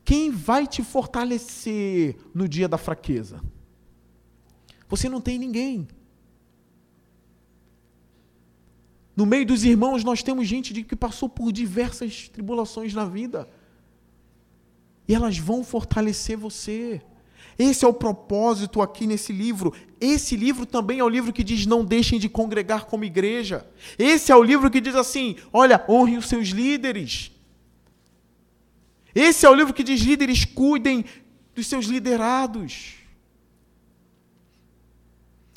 Quem 0.03 0.29
vai 0.29 0.67
te 0.67 0.83
fortalecer 0.83 2.17
no 2.35 2.47
dia 2.47 2.67
da 2.67 2.77
fraqueza? 2.77 3.41
Você 4.89 5.07
não 5.07 5.21
tem 5.21 5.39
ninguém. 5.39 5.87
No 9.15 9.25
meio 9.25 9.45
dos 9.45 9.63
irmãos, 9.63 10.03
nós 10.03 10.21
temos 10.21 10.47
gente 10.47 10.83
que 10.83 10.95
passou 10.95 11.29
por 11.29 11.51
diversas 11.53 12.27
tribulações 12.27 12.93
na 12.93 13.05
vida. 13.05 13.47
E 15.07 15.15
elas 15.15 15.37
vão 15.37 15.63
fortalecer 15.63 16.35
você. 16.35 17.01
Esse 17.57 17.85
é 17.85 17.87
o 17.87 17.93
propósito 17.93 18.81
aqui 18.81 19.05
nesse 19.05 19.31
livro. 19.31 19.73
Esse 19.99 20.35
livro 20.35 20.65
também 20.65 20.99
é 20.99 21.03
o 21.03 21.09
livro 21.09 21.31
que 21.31 21.43
diz: 21.43 21.65
não 21.65 21.85
deixem 21.85 22.19
de 22.19 22.27
congregar 22.27 22.85
como 22.85 23.05
igreja. 23.05 23.65
Esse 23.97 24.31
é 24.31 24.35
o 24.35 24.43
livro 24.43 24.69
que 24.71 24.81
diz 24.81 24.95
assim: 24.95 25.35
olha, 25.51 25.83
honrem 25.87 26.17
os 26.17 26.27
seus 26.27 26.49
líderes. 26.49 27.31
Esse 29.13 29.45
é 29.45 29.49
o 29.49 29.53
livro 29.53 29.73
que 29.73 29.83
diz: 29.83 30.01
líderes, 30.01 30.45
cuidem 30.45 31.05
dos 31.53 31.67
seus 31.67 31.85
liderados. 31.85 32.95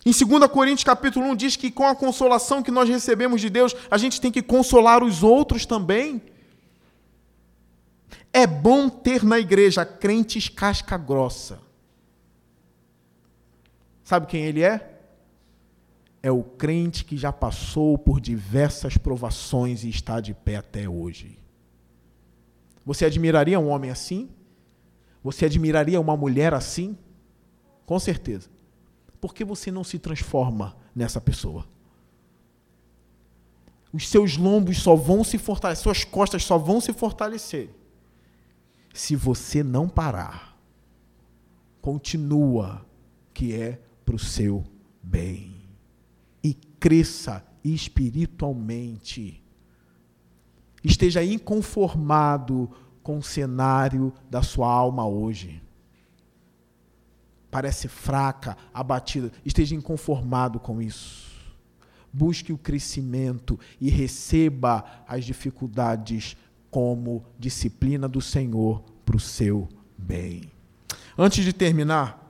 Em 0.05 0.13
2 0.13 0.49
Coríntios 0.49 0.85
capítulo 0.85 1.27
1 1.31 1.35
diz 1.35 1.57
que 1.57 1.69
com 1.69 1.85
a 1.85 1.97
consolação 1.97 2.63
que 2.63 2.71
nós 2.71 2.89
recebemos 2.89 3.41
de 3.41 3.51
Deus, 3.51 3.75
a 3.91 3.99
gente 3.99 4.21
tem 4.21 4.31
que 4.31 4.41
consolar 4.41 5.03
os 5.03 5.25
outros 5.25 5.67
também. 5.67 6.23
É 8.33 8.47
bom 8.47 8.89
ter 8.89 9.25
na 9.25 9.41
igreja 9.41 9.85
crentes 9.85 10.49
casca 10.49 10.97
grossa. 10.97 11.66
Sabe 14.07 14.29
quem 14.29 14.45
ele 14.45 14.63
é? 14.63 15.01
É 16.23 16.31
o 16.31 16.45
crente 16.45 17.05
que 17.05 17.17
já 17.17 17.33
passou 17.33 17.99
por 17.99 18.21
diversas 18.21 18.97
provações 18.97 19.83
e 19.83 19.89
está 19.89 20.21
de 20.21 20.33
pé 20.33 20.55
até 20.55 20.89
hoje. 20.89 21.37
Você 22.85 23.05
admiraria 23.05 23.59
um 23.59 23.69
homem 23.69 23.91
assim? 23.91 24.31
Você 25.25 25.47
admiraria 25.47 26.01
uma 26.01 26.17
mulher 26.17 26.55
assim? 26.55 26.97
Com 27.85 27.99
certeza. 27.99 28.49
Por 29.21 29.35
que 29.35 29.45
você 29.45 29.73
não 29.73 29.83
se 29.83 29.99
transforma 29.99 30.77
nessa 30.95 31.21
pessoa? 31.21 31.67
Os 33.93 34.09
seus 34.09 34.37
lombos 34.37 34.79
só 34.79 34.95
vão 34.95 35.25
se 35.25 35.37
fortalecer, 35.37 35.83
suas 35.83 36.05
costas 36.05 36.45
só 36.45 36.57
vão 36.57 36.81
se 36.81 36.93
fortalecer 36.93 37.71
se 38.95 39.17
você 39.17 39.65
não 39.65 39.89
parar. 39.89 40.57
Continua, 41.83 42.87
que 43.35 43.53
é 43.53 43.81
para 44.07 44.17
o 44.17 44.19
seu 44.19 44.65
bem. 45.03 45.55
E 46.43 46.55
cresça 46.55 47.45
espiritualmente 47.63 49.43
esteja 50.87 51.23
inconformado 51.25 52.71
com 53.03 53.19
o 53.19 53.23
cenário 53.23 54.13
da 54.31 54.43
sua 54.43 54.71
alma 54.71 55.07
hoje. 55.07 55.61
Parece 57.51 57.89
fraca, 57.89 58.57
abatida, 58.73 59.33
esteja 59.45 59.75
inconformado 59.75 60.61
com 60.61 60.81
isso. 60.81 61.27
Busque 62.13 62.53
o 62.53 62.59
crescimento 62.59 63.59
e 63.81 63.91
receba 63.91 64.85
as 65.09 65.25
dificuldades 65.25 66.37
como 66.71 67.25
disciplina 67.39 68.09
do 68.09 68.21
Senhor 68.21 68.83
para 69.05 69.17
o 69.17 69.21
seu 69.21 69.69
bem. 69.99 70.51
Antes 71.19 71.45
de 71.45 71.53
terminar, 71.53 72.26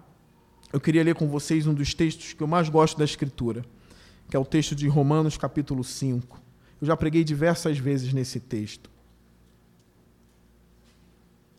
eu 0.72 0.80
queria 0.80 1.02
ler 1.02 1.14
com 1.14 1.28
vocês 1.28 1.66
um 1.66 1.74
dos 1.74 1.94
textos 1.94 2.32
que 2.32 2.42
eu 2.42 2.46
mais 2.46 2.68
gosto 2.68 2.98
da 2.98 3.04
Escritura, 3.04 3.64
que 4.28 4.36
é 4.36 4.38
o 4.38 4.44
texto 4.44 4.74
de 4.74 4.88
Romanos, 4.88 5.36
capítulo 5.36 5.84
5 5.84 6.40
Eu 6.80 6.86
já 6.86 6.96
preguei 6.96 7.22
diversas 7.22 7.78
vezes 7.78 8.12
nesse 8.12 8.40
texto. 8.40 8.90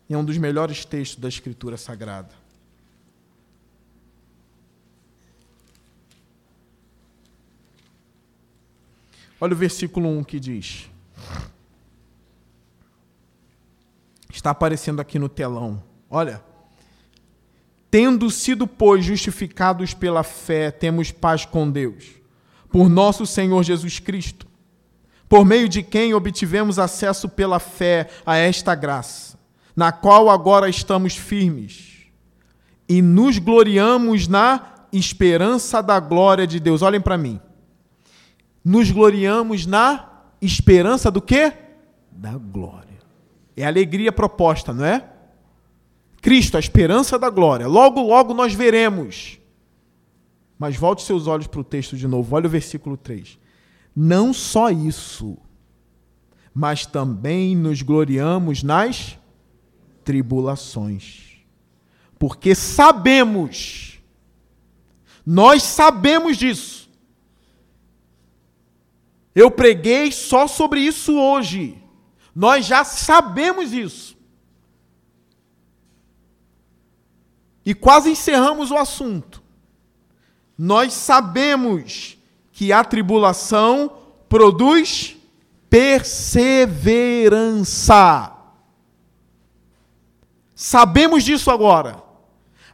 E 0.08 0.14
é 0.14 0.18
um 0.18 0.24
dos 0.24 0.38
melhores 0.38 0.84
textos 0.84 1.20
da 1.20 1.28
Escritura 1.28 1.76
Sagrada. 1.76 2.34
Olha 9.40 9.52
o 9.52 9.56
versículo 9.56 10.08
1 10.08 10.24
que 10.24 10.40
diz. 10.40 10.90
Está 14.30 14.50
aparecendo 14.50 15.00
aqui 15.00 15.18
no 15.18 15.28
telão. 15.28 15.82
Olha. 16.10 16.47
Tendo 17.90 18.30
sido, 18.30 18.66
pois, 18.66 19.04
justificados 19.04 19.94
pela 19.94 20.22
fé, 20.22 20.70
temos 20.70 21.10
paz 21.10 21.44
com 21.46 21.70
Deus, 21.70 22.04
por 22.70 22.88
nosso 22.88 23.24
Senhor 23.24 23.62
Jesus 23.62 23.98
Cristo, 23.98 24.46
por 25.28 25.44
meio 25.44 25.68
de 25.68 25.82
quem 25.82 26.12
obtivemos 26.12 26.78
acesso 26.78 27.28
pela 27.28 27.58
fé 27.58 28.08
a 28.26 28.36
esta 28.36 28.74
graça, 28.74 29.38
na 29.74 29.90
qual 29.90 30.28
agora 30.28 30.68
estamos 30.68 31.16
firmes, 31.16 32.06
e 32.88 33.00
nos 33.00 33.38
gloriamos 33.38 34.28
na 34.28 34.74
esperança 34.92 35.82
da 35.82 36.00
glória 36.00 36.46
de 36.46 36.58
Deus. 36.58 36.82
Olhem 36.82 37.00
para 37.00 37.18
mim. 37.18 37.40
Nos 38.64 38.90
gloriamos 38.90 39.66
na 39.66 40.08
esperança 40.40 41.10
do 41.10 41.20
quê? 41.20 41.52
Da 42.10 42.32
glória. 42.32 42.98
É 43.56 43.64
a 43.64 43.68
alegria 43.68 44.12
proposta, 44.12 44.72
não 44.72 44.84
é? 44.84 45.04
Cristo, 46.28 46.58
a 46.58 46.60
esperança 46.60 47.18
da 47.18 47.30
glória. 47.30 47.66
Logo, 47.66 48.02
logo 48.02 48.34
nós 48.34 48.52
veremos. 48.52 49.38
Mas 50.58 50.76
volte 50.76 51.00
seus 51.00 51.26
olhos 51.26 51.46
para 51.46 51.60
o 51.60 51.64
texto 51.64 51.96
de 51.96 52.06
novo. 52.06 52.36
Olha 52.36 52.44
o 52.44 52.50
versículo 52.50 52.98
3. 52.98 53.38
Não 53.96 54.34
só 54.34 54.68
isso, 54.68 55.38
mas 56.52 56.84
também 56.84 57.56
nos 57.56 57.80
gloriamos 57.80 58.62
nas 58.62 59.18
tribulações. 60.04 61.38
Porque 62.18 62.54
sabemos, 62.54 63.98
nós 65.24 65.62
sabemos 65.62 66.36
disso. 66.36 66.90
Eu 69.34 69.50
preguei 69.50 70.12
só 70.12 70.46
sobre 70.46 70.80
isso 70.80 71.18
hoje. 71.18 71.82
Nós 72.34 72.66
já 72.66 72.84
sabemos 72.84 73.72
isso. 73.72 74.17
E 77.68 77.74
quase 77.74 78.08
encerramos 78.08 78.70
o 78.70 78.78
assunto. 78.78 79.42
Nós 80.56 80.94
sabemos 80.94 82.16
que 82.50 82.72
a 82.72 82.82
tribulação 82.82 83.92
produz 84.26 85.18
perseverança. 85.68 88.32
Sabemos 90.54 91.22
disso 91.22 91.50
agora. 91.50 92.02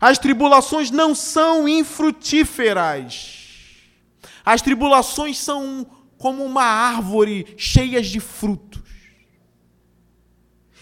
As 0.01 0.17
tribulações 0.17 0.93
não 0.93 1.13
são 1.13 1.69
infrutíferas. 1.69 3.41
As 4.45 4.63
tribulações 4.63 5.39
são 5.39 5.85
como 6.17 6.45
uma 6.45 6.63
árvore 6.63 7.53
cheia 7.59 8.01
de 8.01 8.21
frutos. 8.21 8.81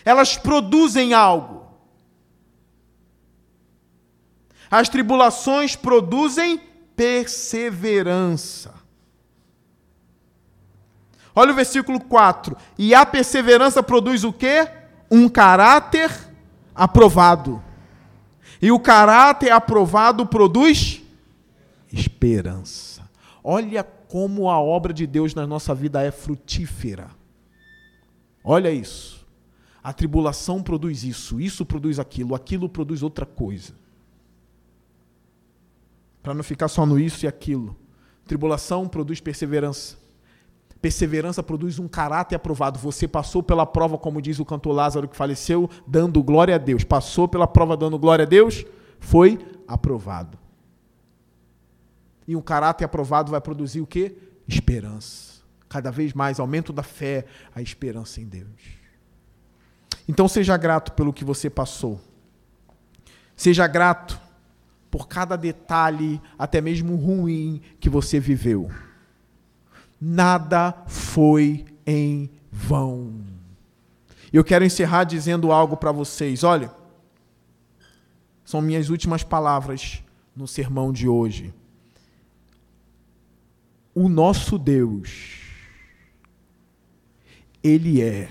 Elas 0.05 0.37
produzem 0.37 1.15
algo. 1.15 1.62
As 4.73 4.89
tribulações 4.89 5.77
produzem 5.77 6.59
perseverança. 6.97 8.73
Olha 11.35 11.53
o 11.53 11.55
versículo 11.55 12.01
4. 12.01 12.57
E 12.79 12.95
a 12.95 13.05
perseverança 13.05 13.83
produz 13.83 14.25
o 14.25 14.33
quê? 14.33 14.67
Um 15.11 15.29
caráter 15.29 16.11
aprovado. 16.75 17.63
E 18.63 18.73
o 18.73 18.81
caráter 18.81 19.51
aprovado 19.51 20.25
produz 20.25 21.03
esperança. 21.93 23.07
Olha 23.45 23.85
como 23.85 24.49
a 24.49 24.59
obra 24.59 24.95
de 24.95 25.07
Deus 25.07 25.35
na 25.35 25.47
nossa 25.47 25.75
vida 25.75 26.01
é 26.01 26.11
frutífera. 26.11 27.11
Olha 28.43 28.71
isso. 28.71 29.27
A 29.85 29.93
tribulação 29.93 30.63
produz 30.63 31.05
isso, 31.05 31.39
isso 31.39 31.67
produz 31.67 31.99
aquilo, 31.99 32.35
aquilo 32.35 32.71
produz 32.71 33.03
outra 33.03 33.27
coisa 33.27 33.83
para 36.23 36.35
não 36.35 36.43
ficar 36.43 36.69
só 36.69 36.87
no 36.87 36.99
isso 36.99 37.25
e 37.25 37.29
aquilo. 37.29 37.77
Tribulação 38.25 38.87
produz 38.89 39.21
perseverança. 39.21 39.97
Perseverança 40.81 41.43
produz 41.43 41.79
um 41.79 41.89
caráter 41.89 42.37
aprovado. 42.37 42.79
Você 42.79 43.07
passou 43.07 43.43
pela 43.43 43.67
prova, 43.67 43.99
como 43.99 44.23
diz 44.23 44.39
o 44.39 44.45
cantor 44.45 44.75
Lázaro 44.75 45.09
que 45.09 45.17
faleceu, 45.17 45.69
dando 45.87 46.23
glória 46.23 46.55
a 46.55 46.59
Deus. 46.59 46.85
Passou 46.85 47.29
pela 47.29 47.47
prova 47.47 47.77
dando 47.77 47.99
glória 47.99 48.25
a 48.25 48.29
Deus, 48.29 48.65
foi 48.99 49.39
aprovado. 49.67 50.39
E 52.27 52.37
um 52.37 52.41
caráter 52.41 52.85
aprovado 52.85 53.31
vai 53.31 53.41
produzir 53.41 53.81
o 53.81 53.87
quê? 53.87 54.17
Esperança. 54.47 55.43
Cada 55.69 55.91
vez 55.91 56.13
mais 56.13 56.39
aumento 56.39 56.73
da 56.73 56.83
fé, 56.83 57.27
a 57.55 57.61
esperança 57.63 58.21
em 58.21 58.27
Deus. 58.27 58.83
Então 60.09 60.29
seja 60.29 60.57
grato 60.57 60.93
pelo 60.93 61.13
que 61.13 61.25
você 61.25 61.49
passou. 61.49 62.01
Seja 63.37 63.67
grato 63.67 64.21
por 64.93 65.09
cada 65.09 65.35
detalhe, 65.37 66.21
até 66.39 66.61
mesmo 66.61 66.95
ruim, 66.97 67.63
que 67.81 67.89
você 67.89 68.21
viveu. 68.21 68.71
Nada 69.99 70.85
foi 70.87 71.65
em 71.87 72.29
vão. 72.51 73.25
Eu 74.31 74.45
quero 74.45 74.67
encerrar 74.67 75.05
dizendo 75.05 75.51
algo 75.51 75.79
para 75.79 75.91
vocês. 75.93 76.45
Olha, 76.45 76.71
são 78.45 78.61
minhas 78.61 78.91
últimas 78.91 79.23
palavras 79.23 80.05
no 80.37 80.47
sermão 80.47 80.93
de 80.93 81.09
hoje. 81.09 81.55
O 83.95 84.11
nosso 84.11 84.59
Deus, 84.59 85.39
Ele 87.65 88.03
é 88.03 88.31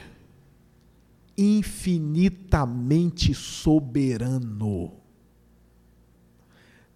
infinitamente 1.36 3.34
soberano 3.34 5.01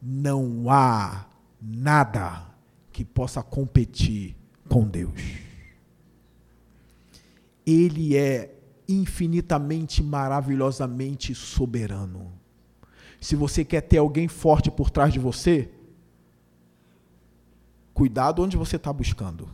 não 0.08 0.70
há 0.70 1.26
nada 1.60 2.45
que 2.91 3.03
possa 3.03 3.41
competir 3.41 4.36
com 4.70 4.88
Deus. 4.88 5.20
Ele 7.66 8.16
é 8.16 8.56
infinitamente, 8.88 10.03
maravilhosamente 10.03 11.34
soberano. 11.34 12.32
Se 13.20 13.36
você 13.36 13.66
quer 13.66 13.82
ter 13.82 13.97
alguém 13.97 14.28
forte 14.28 14.70
por 14.70 14.91
trás 14.91 15.12
de 15.12 15.18
você, 15.18 15.72
cuidado 17.91 18.43
onde 18.43 18.56
você 18.56 18.76
está 18.76 18.93
buscando. 18.93 19.49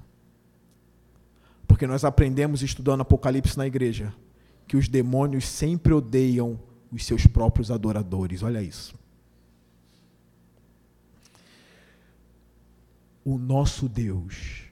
Porque 1.66 1.88
nós 1.88 2.04
aprendemos 2.04 2.62
estudando 2.62 3.00
Apocalipse 3.00 3.58
na 3.58 3.66
igreja 3.66 4.14
que 4.68 4.76
os 4.76 4.90
demônios 4.90 5.48
sempre 5.48 5.94
odeiam 5.94 6.60
os 6.92 7.06
seus 7.06 7.26
próprios 7.26 7.72
adoradores. 7.72 8.44
Olha 8.44 8.62
isso. 8.62 9.00
O 13.24 13.38
nosso 13.38 13.88
Deus 13.88 14.64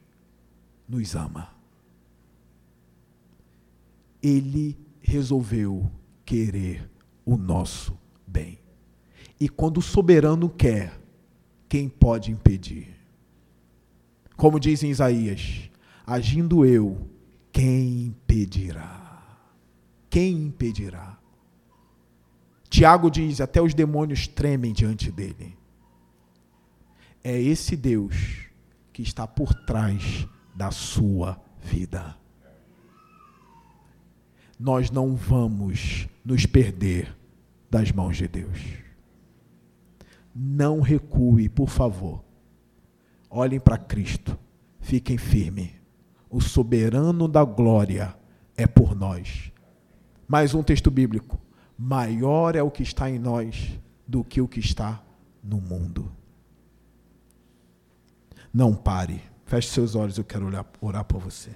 nos 0.88 1.16
ama. 1.16 1.50
Ele 4.22 4.78
resolveu 5.00 5.90
querer 6.26 6.90
o 7.26 7.38
nosso 7.38 7.98
bem. 8.26 8.60
E 9.40 9.48
quando 9.48 9.78
o 9.78 9.82
soberano 9.82 10.50
quer, 10.50 11.00
quem 11.68 11.88
pode 11.88 12.32
impedir? 12.32 12.96
Como 14.36 14.60
diz 14.60 14.84
em 14.84 14.90
Isaías: 14.90 15.70
agindo 16.06 16.66
eu, 16.66 17.08
quem 17.52 18.06
impedirá? 18.06 19.46
Quem 20.10 20.34
impedirá? 20.44 21.18
Tiago 22.70 23.10
diz: 23.10 23.40
até 23.40 23.62
os 23.62 23.74
demônios 23.74 24.28
tremem 24.28 24.74
diante 24.74 25.12
dele. 25.12 25.59
É 27.24 27.40
esse 27.40 27.76
Deus 27.76 28.48
que 28.94 29.02
está 29.02 29.28
por 29.28 29.54
trás 29.54 30.28
da 30.56 30.72
sua 30.72 31.40
vida. 31.62 32.16
Nós 34.60 34.92
não 34.92 35.16
vamos 35.16 36.08
nos 36.24 36.46
perder 36.46 37.16
das 37.70 37.92
mãos 37.92 38.18
de 38.18 38.28
Deus. 38.28 38.60
Não 40.36 40.82
recue, 40.82 41.48
por 41.50 41.70
favor. 41.70 42.24
Olhem 43.30 43.60
para 43.60 43.78
Cristo. 43.78 44.38
Fiquem 44.80 45.18
firmes. 45.18 45.72
O 46.30 46.42
soberano 46.42 47.28
da 47.28 47.44
glória 47.44 48.16
é 48.56 48.68
por 48.68 48.96
nós. 48.96 49.52
Mais 50.28 50.54
um 50.54 50.62
texto 50.62 50.92
bíblico. 50.92 51.40
Maior 51.78 52.56
é 52.56 52.62
o 52.62 52.70
que 52.70 52.84
está 52.84 53.10
em 53.10 53.18
nós 53.18 53.80
do 54.08 54.24
que 54.24 54.42
o 54.42 54.48
que 54.48 54.60
está 54.60 55.02
no 55.44 55.62
mundo. 55.62 56.12
Não 58.54 58.76
pare. 58.76 59.22
Feche 59.46 59.70
seus 59.70 59.96
olhos, 59.96 60.18
eu 60.18 60.24
quero 60.24 60.46
olhar, 60.46 60.66
orar 60.82 61.04
por 61.04 61.20
você. 61.20 61.52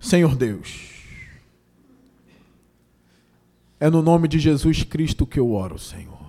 Senhor 0.00 0.34
Deus, 0.36 0.88
é 3.78 3.90
no 3.90 4.00
nome 4.00 4.26
de 4.26 4.38
Jesus 4.38 4.82
Cristo 4.82 5.26
que 5.26 5.38
eu 5.38 5.52
oro, 5.52 5.78
Senhor. 5.78 6.28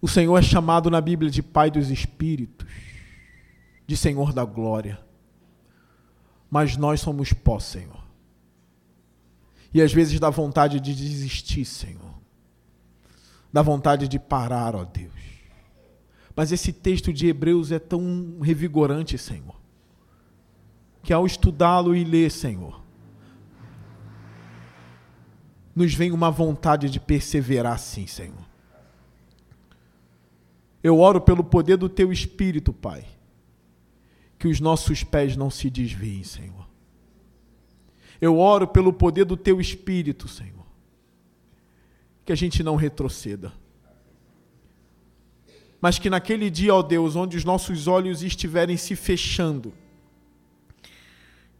O 0.00 0.06
Senhor 0.06 0.36
é 0.36 0.42
chamado 0.42 0.88
na 0.88 1.00
Bíblia 1.00 1.30
de 1.30 1.42
Pai 1.42 1.70
dos 1.70 1.90
Espíritos, 1.90 2.66
de 3.86 3.96
Senhor 3.96 4.32
da 4.32 4.44
Glória. 4.44 5.00
Mas 6.50 6.76
nós 6.76 7.00
somos 7.00 7.32
pó, 7.32 7.58
Senhor. 7.58 8.04
E 9.72 9.82
às 9.82 9.92
vezes 9.92 10.18
dá 10.18 10.30
vontade 10.30 10.80
de 10.80 10.94
desistir, 10.94 11.64
Senhor. 11.64 12.14
Dá 13.52 13.62
vontade 13.62 14.08
de 14.08 14.18
parar, 14.18 14.74
ó 14.74 14.84
Deus. 14.84 15.12
Mas 16.34 16.52
esse 16.52 16.72
texto 16.72 17.12
de 17.12 17.26
Hebreus 17.26 17.72
é 17.72 17.78
tão 17.78 18.38
revigorante, 18.40 19.18
Senhor, 19.18 19.56
que 21.02 21.12
ao 21.12 21.26
estudá-lo 21.26 21.96
e 21.96 22.04
ler, 22.04 22.30
Senhor, 22.30 22.80
nos 25.74 25.94
vem 25.94 26.12
uma 26.12 26.30
vontade 26.30 26.88
de 26.88 27.00
perseverar 27.00 27.78
sim, 27.78 28.06
Senhor. 28.06 28.46
Eu 30.82 31.00
oro 31.00 31.20
pelo 31.20 31.42
poder 31.42 31.76
do 31.76 31.88
teu 31.88 32.12
espírito, 32.12 32.72
Pai, 32.72 33.04
que 34.38 34.46
os 34.46 34.60
nossos 34.60 35.02
pés 35.02 35.36
não 35.36 35.50
se 35.50 35.68
desviem, 35.68 36.22
Senhor. 36.22 36.68
Eu 38.20 38.38
oro 38.38 38.68
pelo 38.68 38.92
poder 38.92 39.24
do 39.24 39.36
teu 39.36 39.60
espírito, 39.60 40.28
Senhor, 40.28 40.66
que 42.24 42.32
a 42.32 42.36
gente 42.36 42.62
não 42.62 42.76
retroceda. 42.76 43.52
Mas 45.80 45.98
que 45.98 46.10
naquele 46.10 46.50
dia, 46.50 46.74
ó 46.74 46.82
Deus, 46.82 47.16
onde 47.16 47.36
os 47.36 47.44
nossos 47.44 47.86
olhos 47.86 48.22
estiverem 48.22 48.76
se 48.76 48.96
fechando 48.96 49.72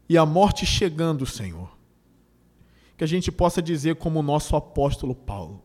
e 0.09 0.17
a 0.17 0.25
morte 0.25 0.65
chegando, 0.65 1.27
Senhor, 1.27 1.77
que 2.97 3.05
a 3.05 3.07
gente 3.07 3.31
possa 3.31 3.61
dizer 3.61 3.97
como 3.97 4.19
o 4.19 4.23
nosso 4.23 4.57
apóstolo 4.57 5.15
Paulo: 5.15 5.63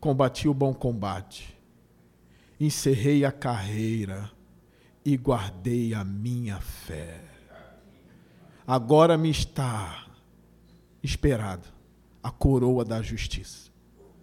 Combati 0.00 0.48
o 0.48 0.54
bom 0.54 0.74
combate, 0.74 1.56
encerrei 2.58 3.24
a 3.24 3.30
carreira 3.30 4.35
e 5.06 5.16
guardei 5.16 5.94
a 5.94 6.02
minha 6.02 6.60
fé. 6.60 7.20
Agora 8.66 9.16
me 9.16 9.30
está 9.30 10.04
esperada 11.00 11.62
a 12.20 12.32
coroa 12.32 12.84
da 12.84 13.00
justiça. 13.00 13.70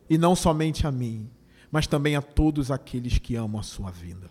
E 0.09 0.17
não 0.17 0.35
somente 0.35 0.85
a 0.85 0.91
mim, 0.91 1.29
mas 1.71 1.87
também 1.87 2.17
a 2.17 2.21
todos 2.21 2.69
aqueles 2.69 3.17
que 3.17 3.37
amam 3.37 3.61
a 3.61 3.63
sua 3.63 3.91
vinda. 3.91 4.29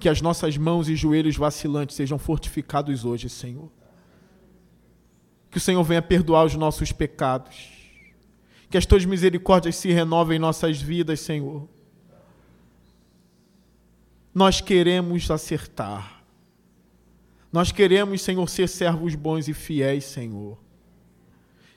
Que 0.00 0.08
as 0.08 0.20
nossas 0.20 0.56
mãos 0.56 0.88
e 0.88 0.96
joelhos 0.96 1.36
vacilantes 1.36 1.94
sejam 1.94 2.18
fortificados 2.18 3.04
hoje, 3.04 3.28
Senhor. 3.28 3.70
Que 5.52 5.58
o 5.58 5.60
Senhor 5.60 5.84
venha 5.84 6.02
perdoar 6.02 6.44
os 6.44 6.56
nossos 6.56 6.90
pecados. 6.90 7.70
Que 8.68 8.76
as 8.76 8.84
tuas 8.84 9.04
misericórdias 9.04 9.76
se 9.76 9.92
renovem 9.92 10.36
em 10.36 10.40
nossas 10.40 10.82
vidas, 10.82 11.20
Senhor. 11.20 11.75
Nós 14.36 14.60
queremos 14.60 15.30
acertar. 15.30 16.22
Nós 17.50 17.72
queremos, 17.72 18.20
Senhor, 18.20 18.46
ser 18.48 18.68
servos 18.68 19.16
bons 19.16 19.48
e 19.48 19.54
fiéis, 19.54 20.04
Senhor. 20.04 20.58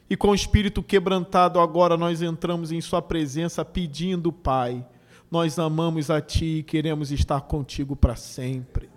E 0.10 0.18
com 0.18 0.32
o 0.32 0.36
espírito 0.36 0.84
quebrantado, 0.84 1.60
agora 1.60 1.95
nós 1.95 2.22
entramos 2.22 2.72
em 2.72 2.82
Sua 2.82 3.01
presença 3.01 3.64
pedindo, 3.64 4.32
Pai 4.32 4.86
nós 5.32 5.60
amamos 5.60 6.10
a 6.10 6.20
Ti 6.20 6.60
e 6.60 6.64
queremos 6.64 7.12
estar 7.12 7.41
contigo 7.41 7.95
para 7.95 8.16
sempre. 8.16 8.89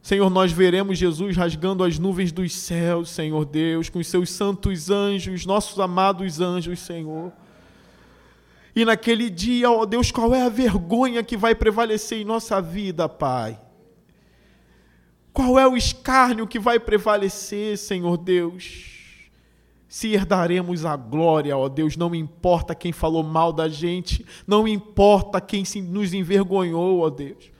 Senhor, 0.00 0.28
nós 0.28 0.52
veremos 0.52 0.98
Jesus 0.98 1.36
rasgando 1.36 1.82
as 1.82 1.98
nuvens 1.98 2.30
dos 2.30 2.52
céus, 2.52 3.08
Senhor 3.10 3.44
Deus, 3.44 3.88
com 3.88 3.98
os 3.98 4.06
seus 4.06 4.30
santos 4.30 4.90
anjos, 4.90 5.46
nossos 5.46 5.78
amados 5.78 6.40
anjos, 6.40 6.80
Senhor. 6.80 7.32
E 8.74 8.84
naquele 8.84 9.30
dia, 9.30 9.70
ó 9.70 9.84
Deus, 9.84 10.10
qual 10.10 10.34
é 10.34 10.42
a 10.42 10.48
vergonha 10.48 11.22
que 11.22 11.36
vai 11.36 11.54
prevalecer 11.54 12.18
em 12.18 12.24
nossa 12.24 12.60
vida, 12.60 13.08
Pai? 13.08 13.60
Qual 15.32 15.58
é 15.58 15.66
o 15.66 15.76
escárnio 15.76 16.46
que 16.46 16.58
vai 16.58 16.78
prevalecer, 16.78 17.78
Senhor 17.78 18.16
Deus? 18.16 18.94
se 19.94 20.08
herdaremos 20.08 20.84
a 20.84 20.96
glória, 20.96 21.56
ó 21.56 21.68
Deus, 21.68 21.96
não 21.96 22.12
importa 22.16 22.74
quem 22.74 22.90
falou 22.90 23.22
mal 23.22 23.52
da 23.52 23.68
gente, 23.68 24.26
não 24.44 24.66
importa 24.66 25.40
quem 25.40 25.62
nos 25.84 26.12
envergonhou, 26.12 26.98
ó 26.98 27.10
Deus, 27.10 27.52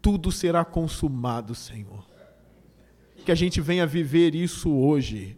tudo 0.00 0.32
será 0.32 0.64
consumado, 0.64 1.54
Senhor. 1.54 2.02
Que 3.26 3.30
a 3.30 3.34
gente 3.34 3.60
venha 3.60 3.86
viver 3.86 4.34
isso 4.34 4.72
hoje, 4.72 5.36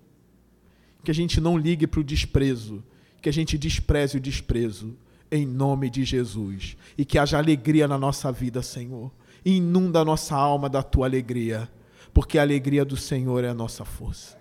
que 1.02 1.10
a 1.10 1.14
gente 1.14 1.40
não 1.40 1.58
ligue 1.58 1.88
para 1.88 1.98
o 1.98 2.04
desprezo, 2.04 2.84
que 3.20 3.28
a 3.28 3.32
gente 3.32 3.58
despreze 3.58 4.16
o 4.16 4.20
desprezo, 4.20 4.96
em 5.30 5.46
nome 5.46 5.90
de 5.90 6.04
Jesus, 6.04 6.76
e 6.96 7.04
que 7.04 7.18
haja 7.18 7.38
alegria 7.38 7.86
na 7.86 7.98
nossa 7.98 8.32
vida, 8.32 8.62
Senhor. 8.62 9.10
Inunda 9.44 10.00
a 10.00 10.04
nossa 10.04 10.34
alma 10.34 10.68
da 10.68 10.82
tua 10.82 11.06
alegria, 11.06 11.68
porque 12.12 12.38
a 12.38 12.42
alegria 12.42 12.84
do 12.84 12.96
Senhor 12.96 13.44
é 13.44 13.48
a 13.48 13.54
nossa 13.54 13.84
força. 13.84 14.38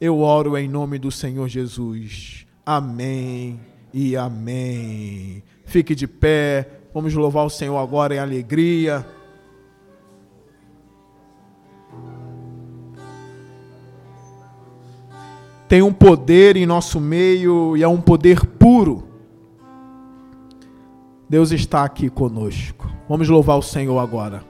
Eu 0.00 0.20
oro 0.20 0.56
em 0.56 0.68
nome 0.68 0.98
do 0.98 1.10
Senhor 1.10 1.48
Jesus. 1.48 2.46
Amém 2.64 3.58
e 3.92 4.16
amém. 4.16 5.42
Fique 5.64 5.94
de 5.94 6.06
pé. 6.06 6.68
Vamos 6.94 7.14
louvar 7.14 7.44
o 7.44 7.50
Senhor 7.50 7.76
agora 7.78 8.14
em 8.14 8.18
alegria. 8.18 9.04
Tem 15.68 15.82
um 15.82 15.92
poder 15.92 16.56
em 16.56 16.64
nosso 16.64 17.00
meio 17.00 17.76
e 17.76 17.82
é 17.82 17.88
um 17.88 18.00
poder 18.00 18.46
puro. 18.46 19.07
Deus 21.28 21.52
está 21.52 21.84
aqui 21.84 22.08
conosco. 22.08 22.90
Vamos 23.06 23.28
louvar 23.28 23.58
o 23.58 23.62
Senhor 23.62 23.98
agora. 23.98 24.42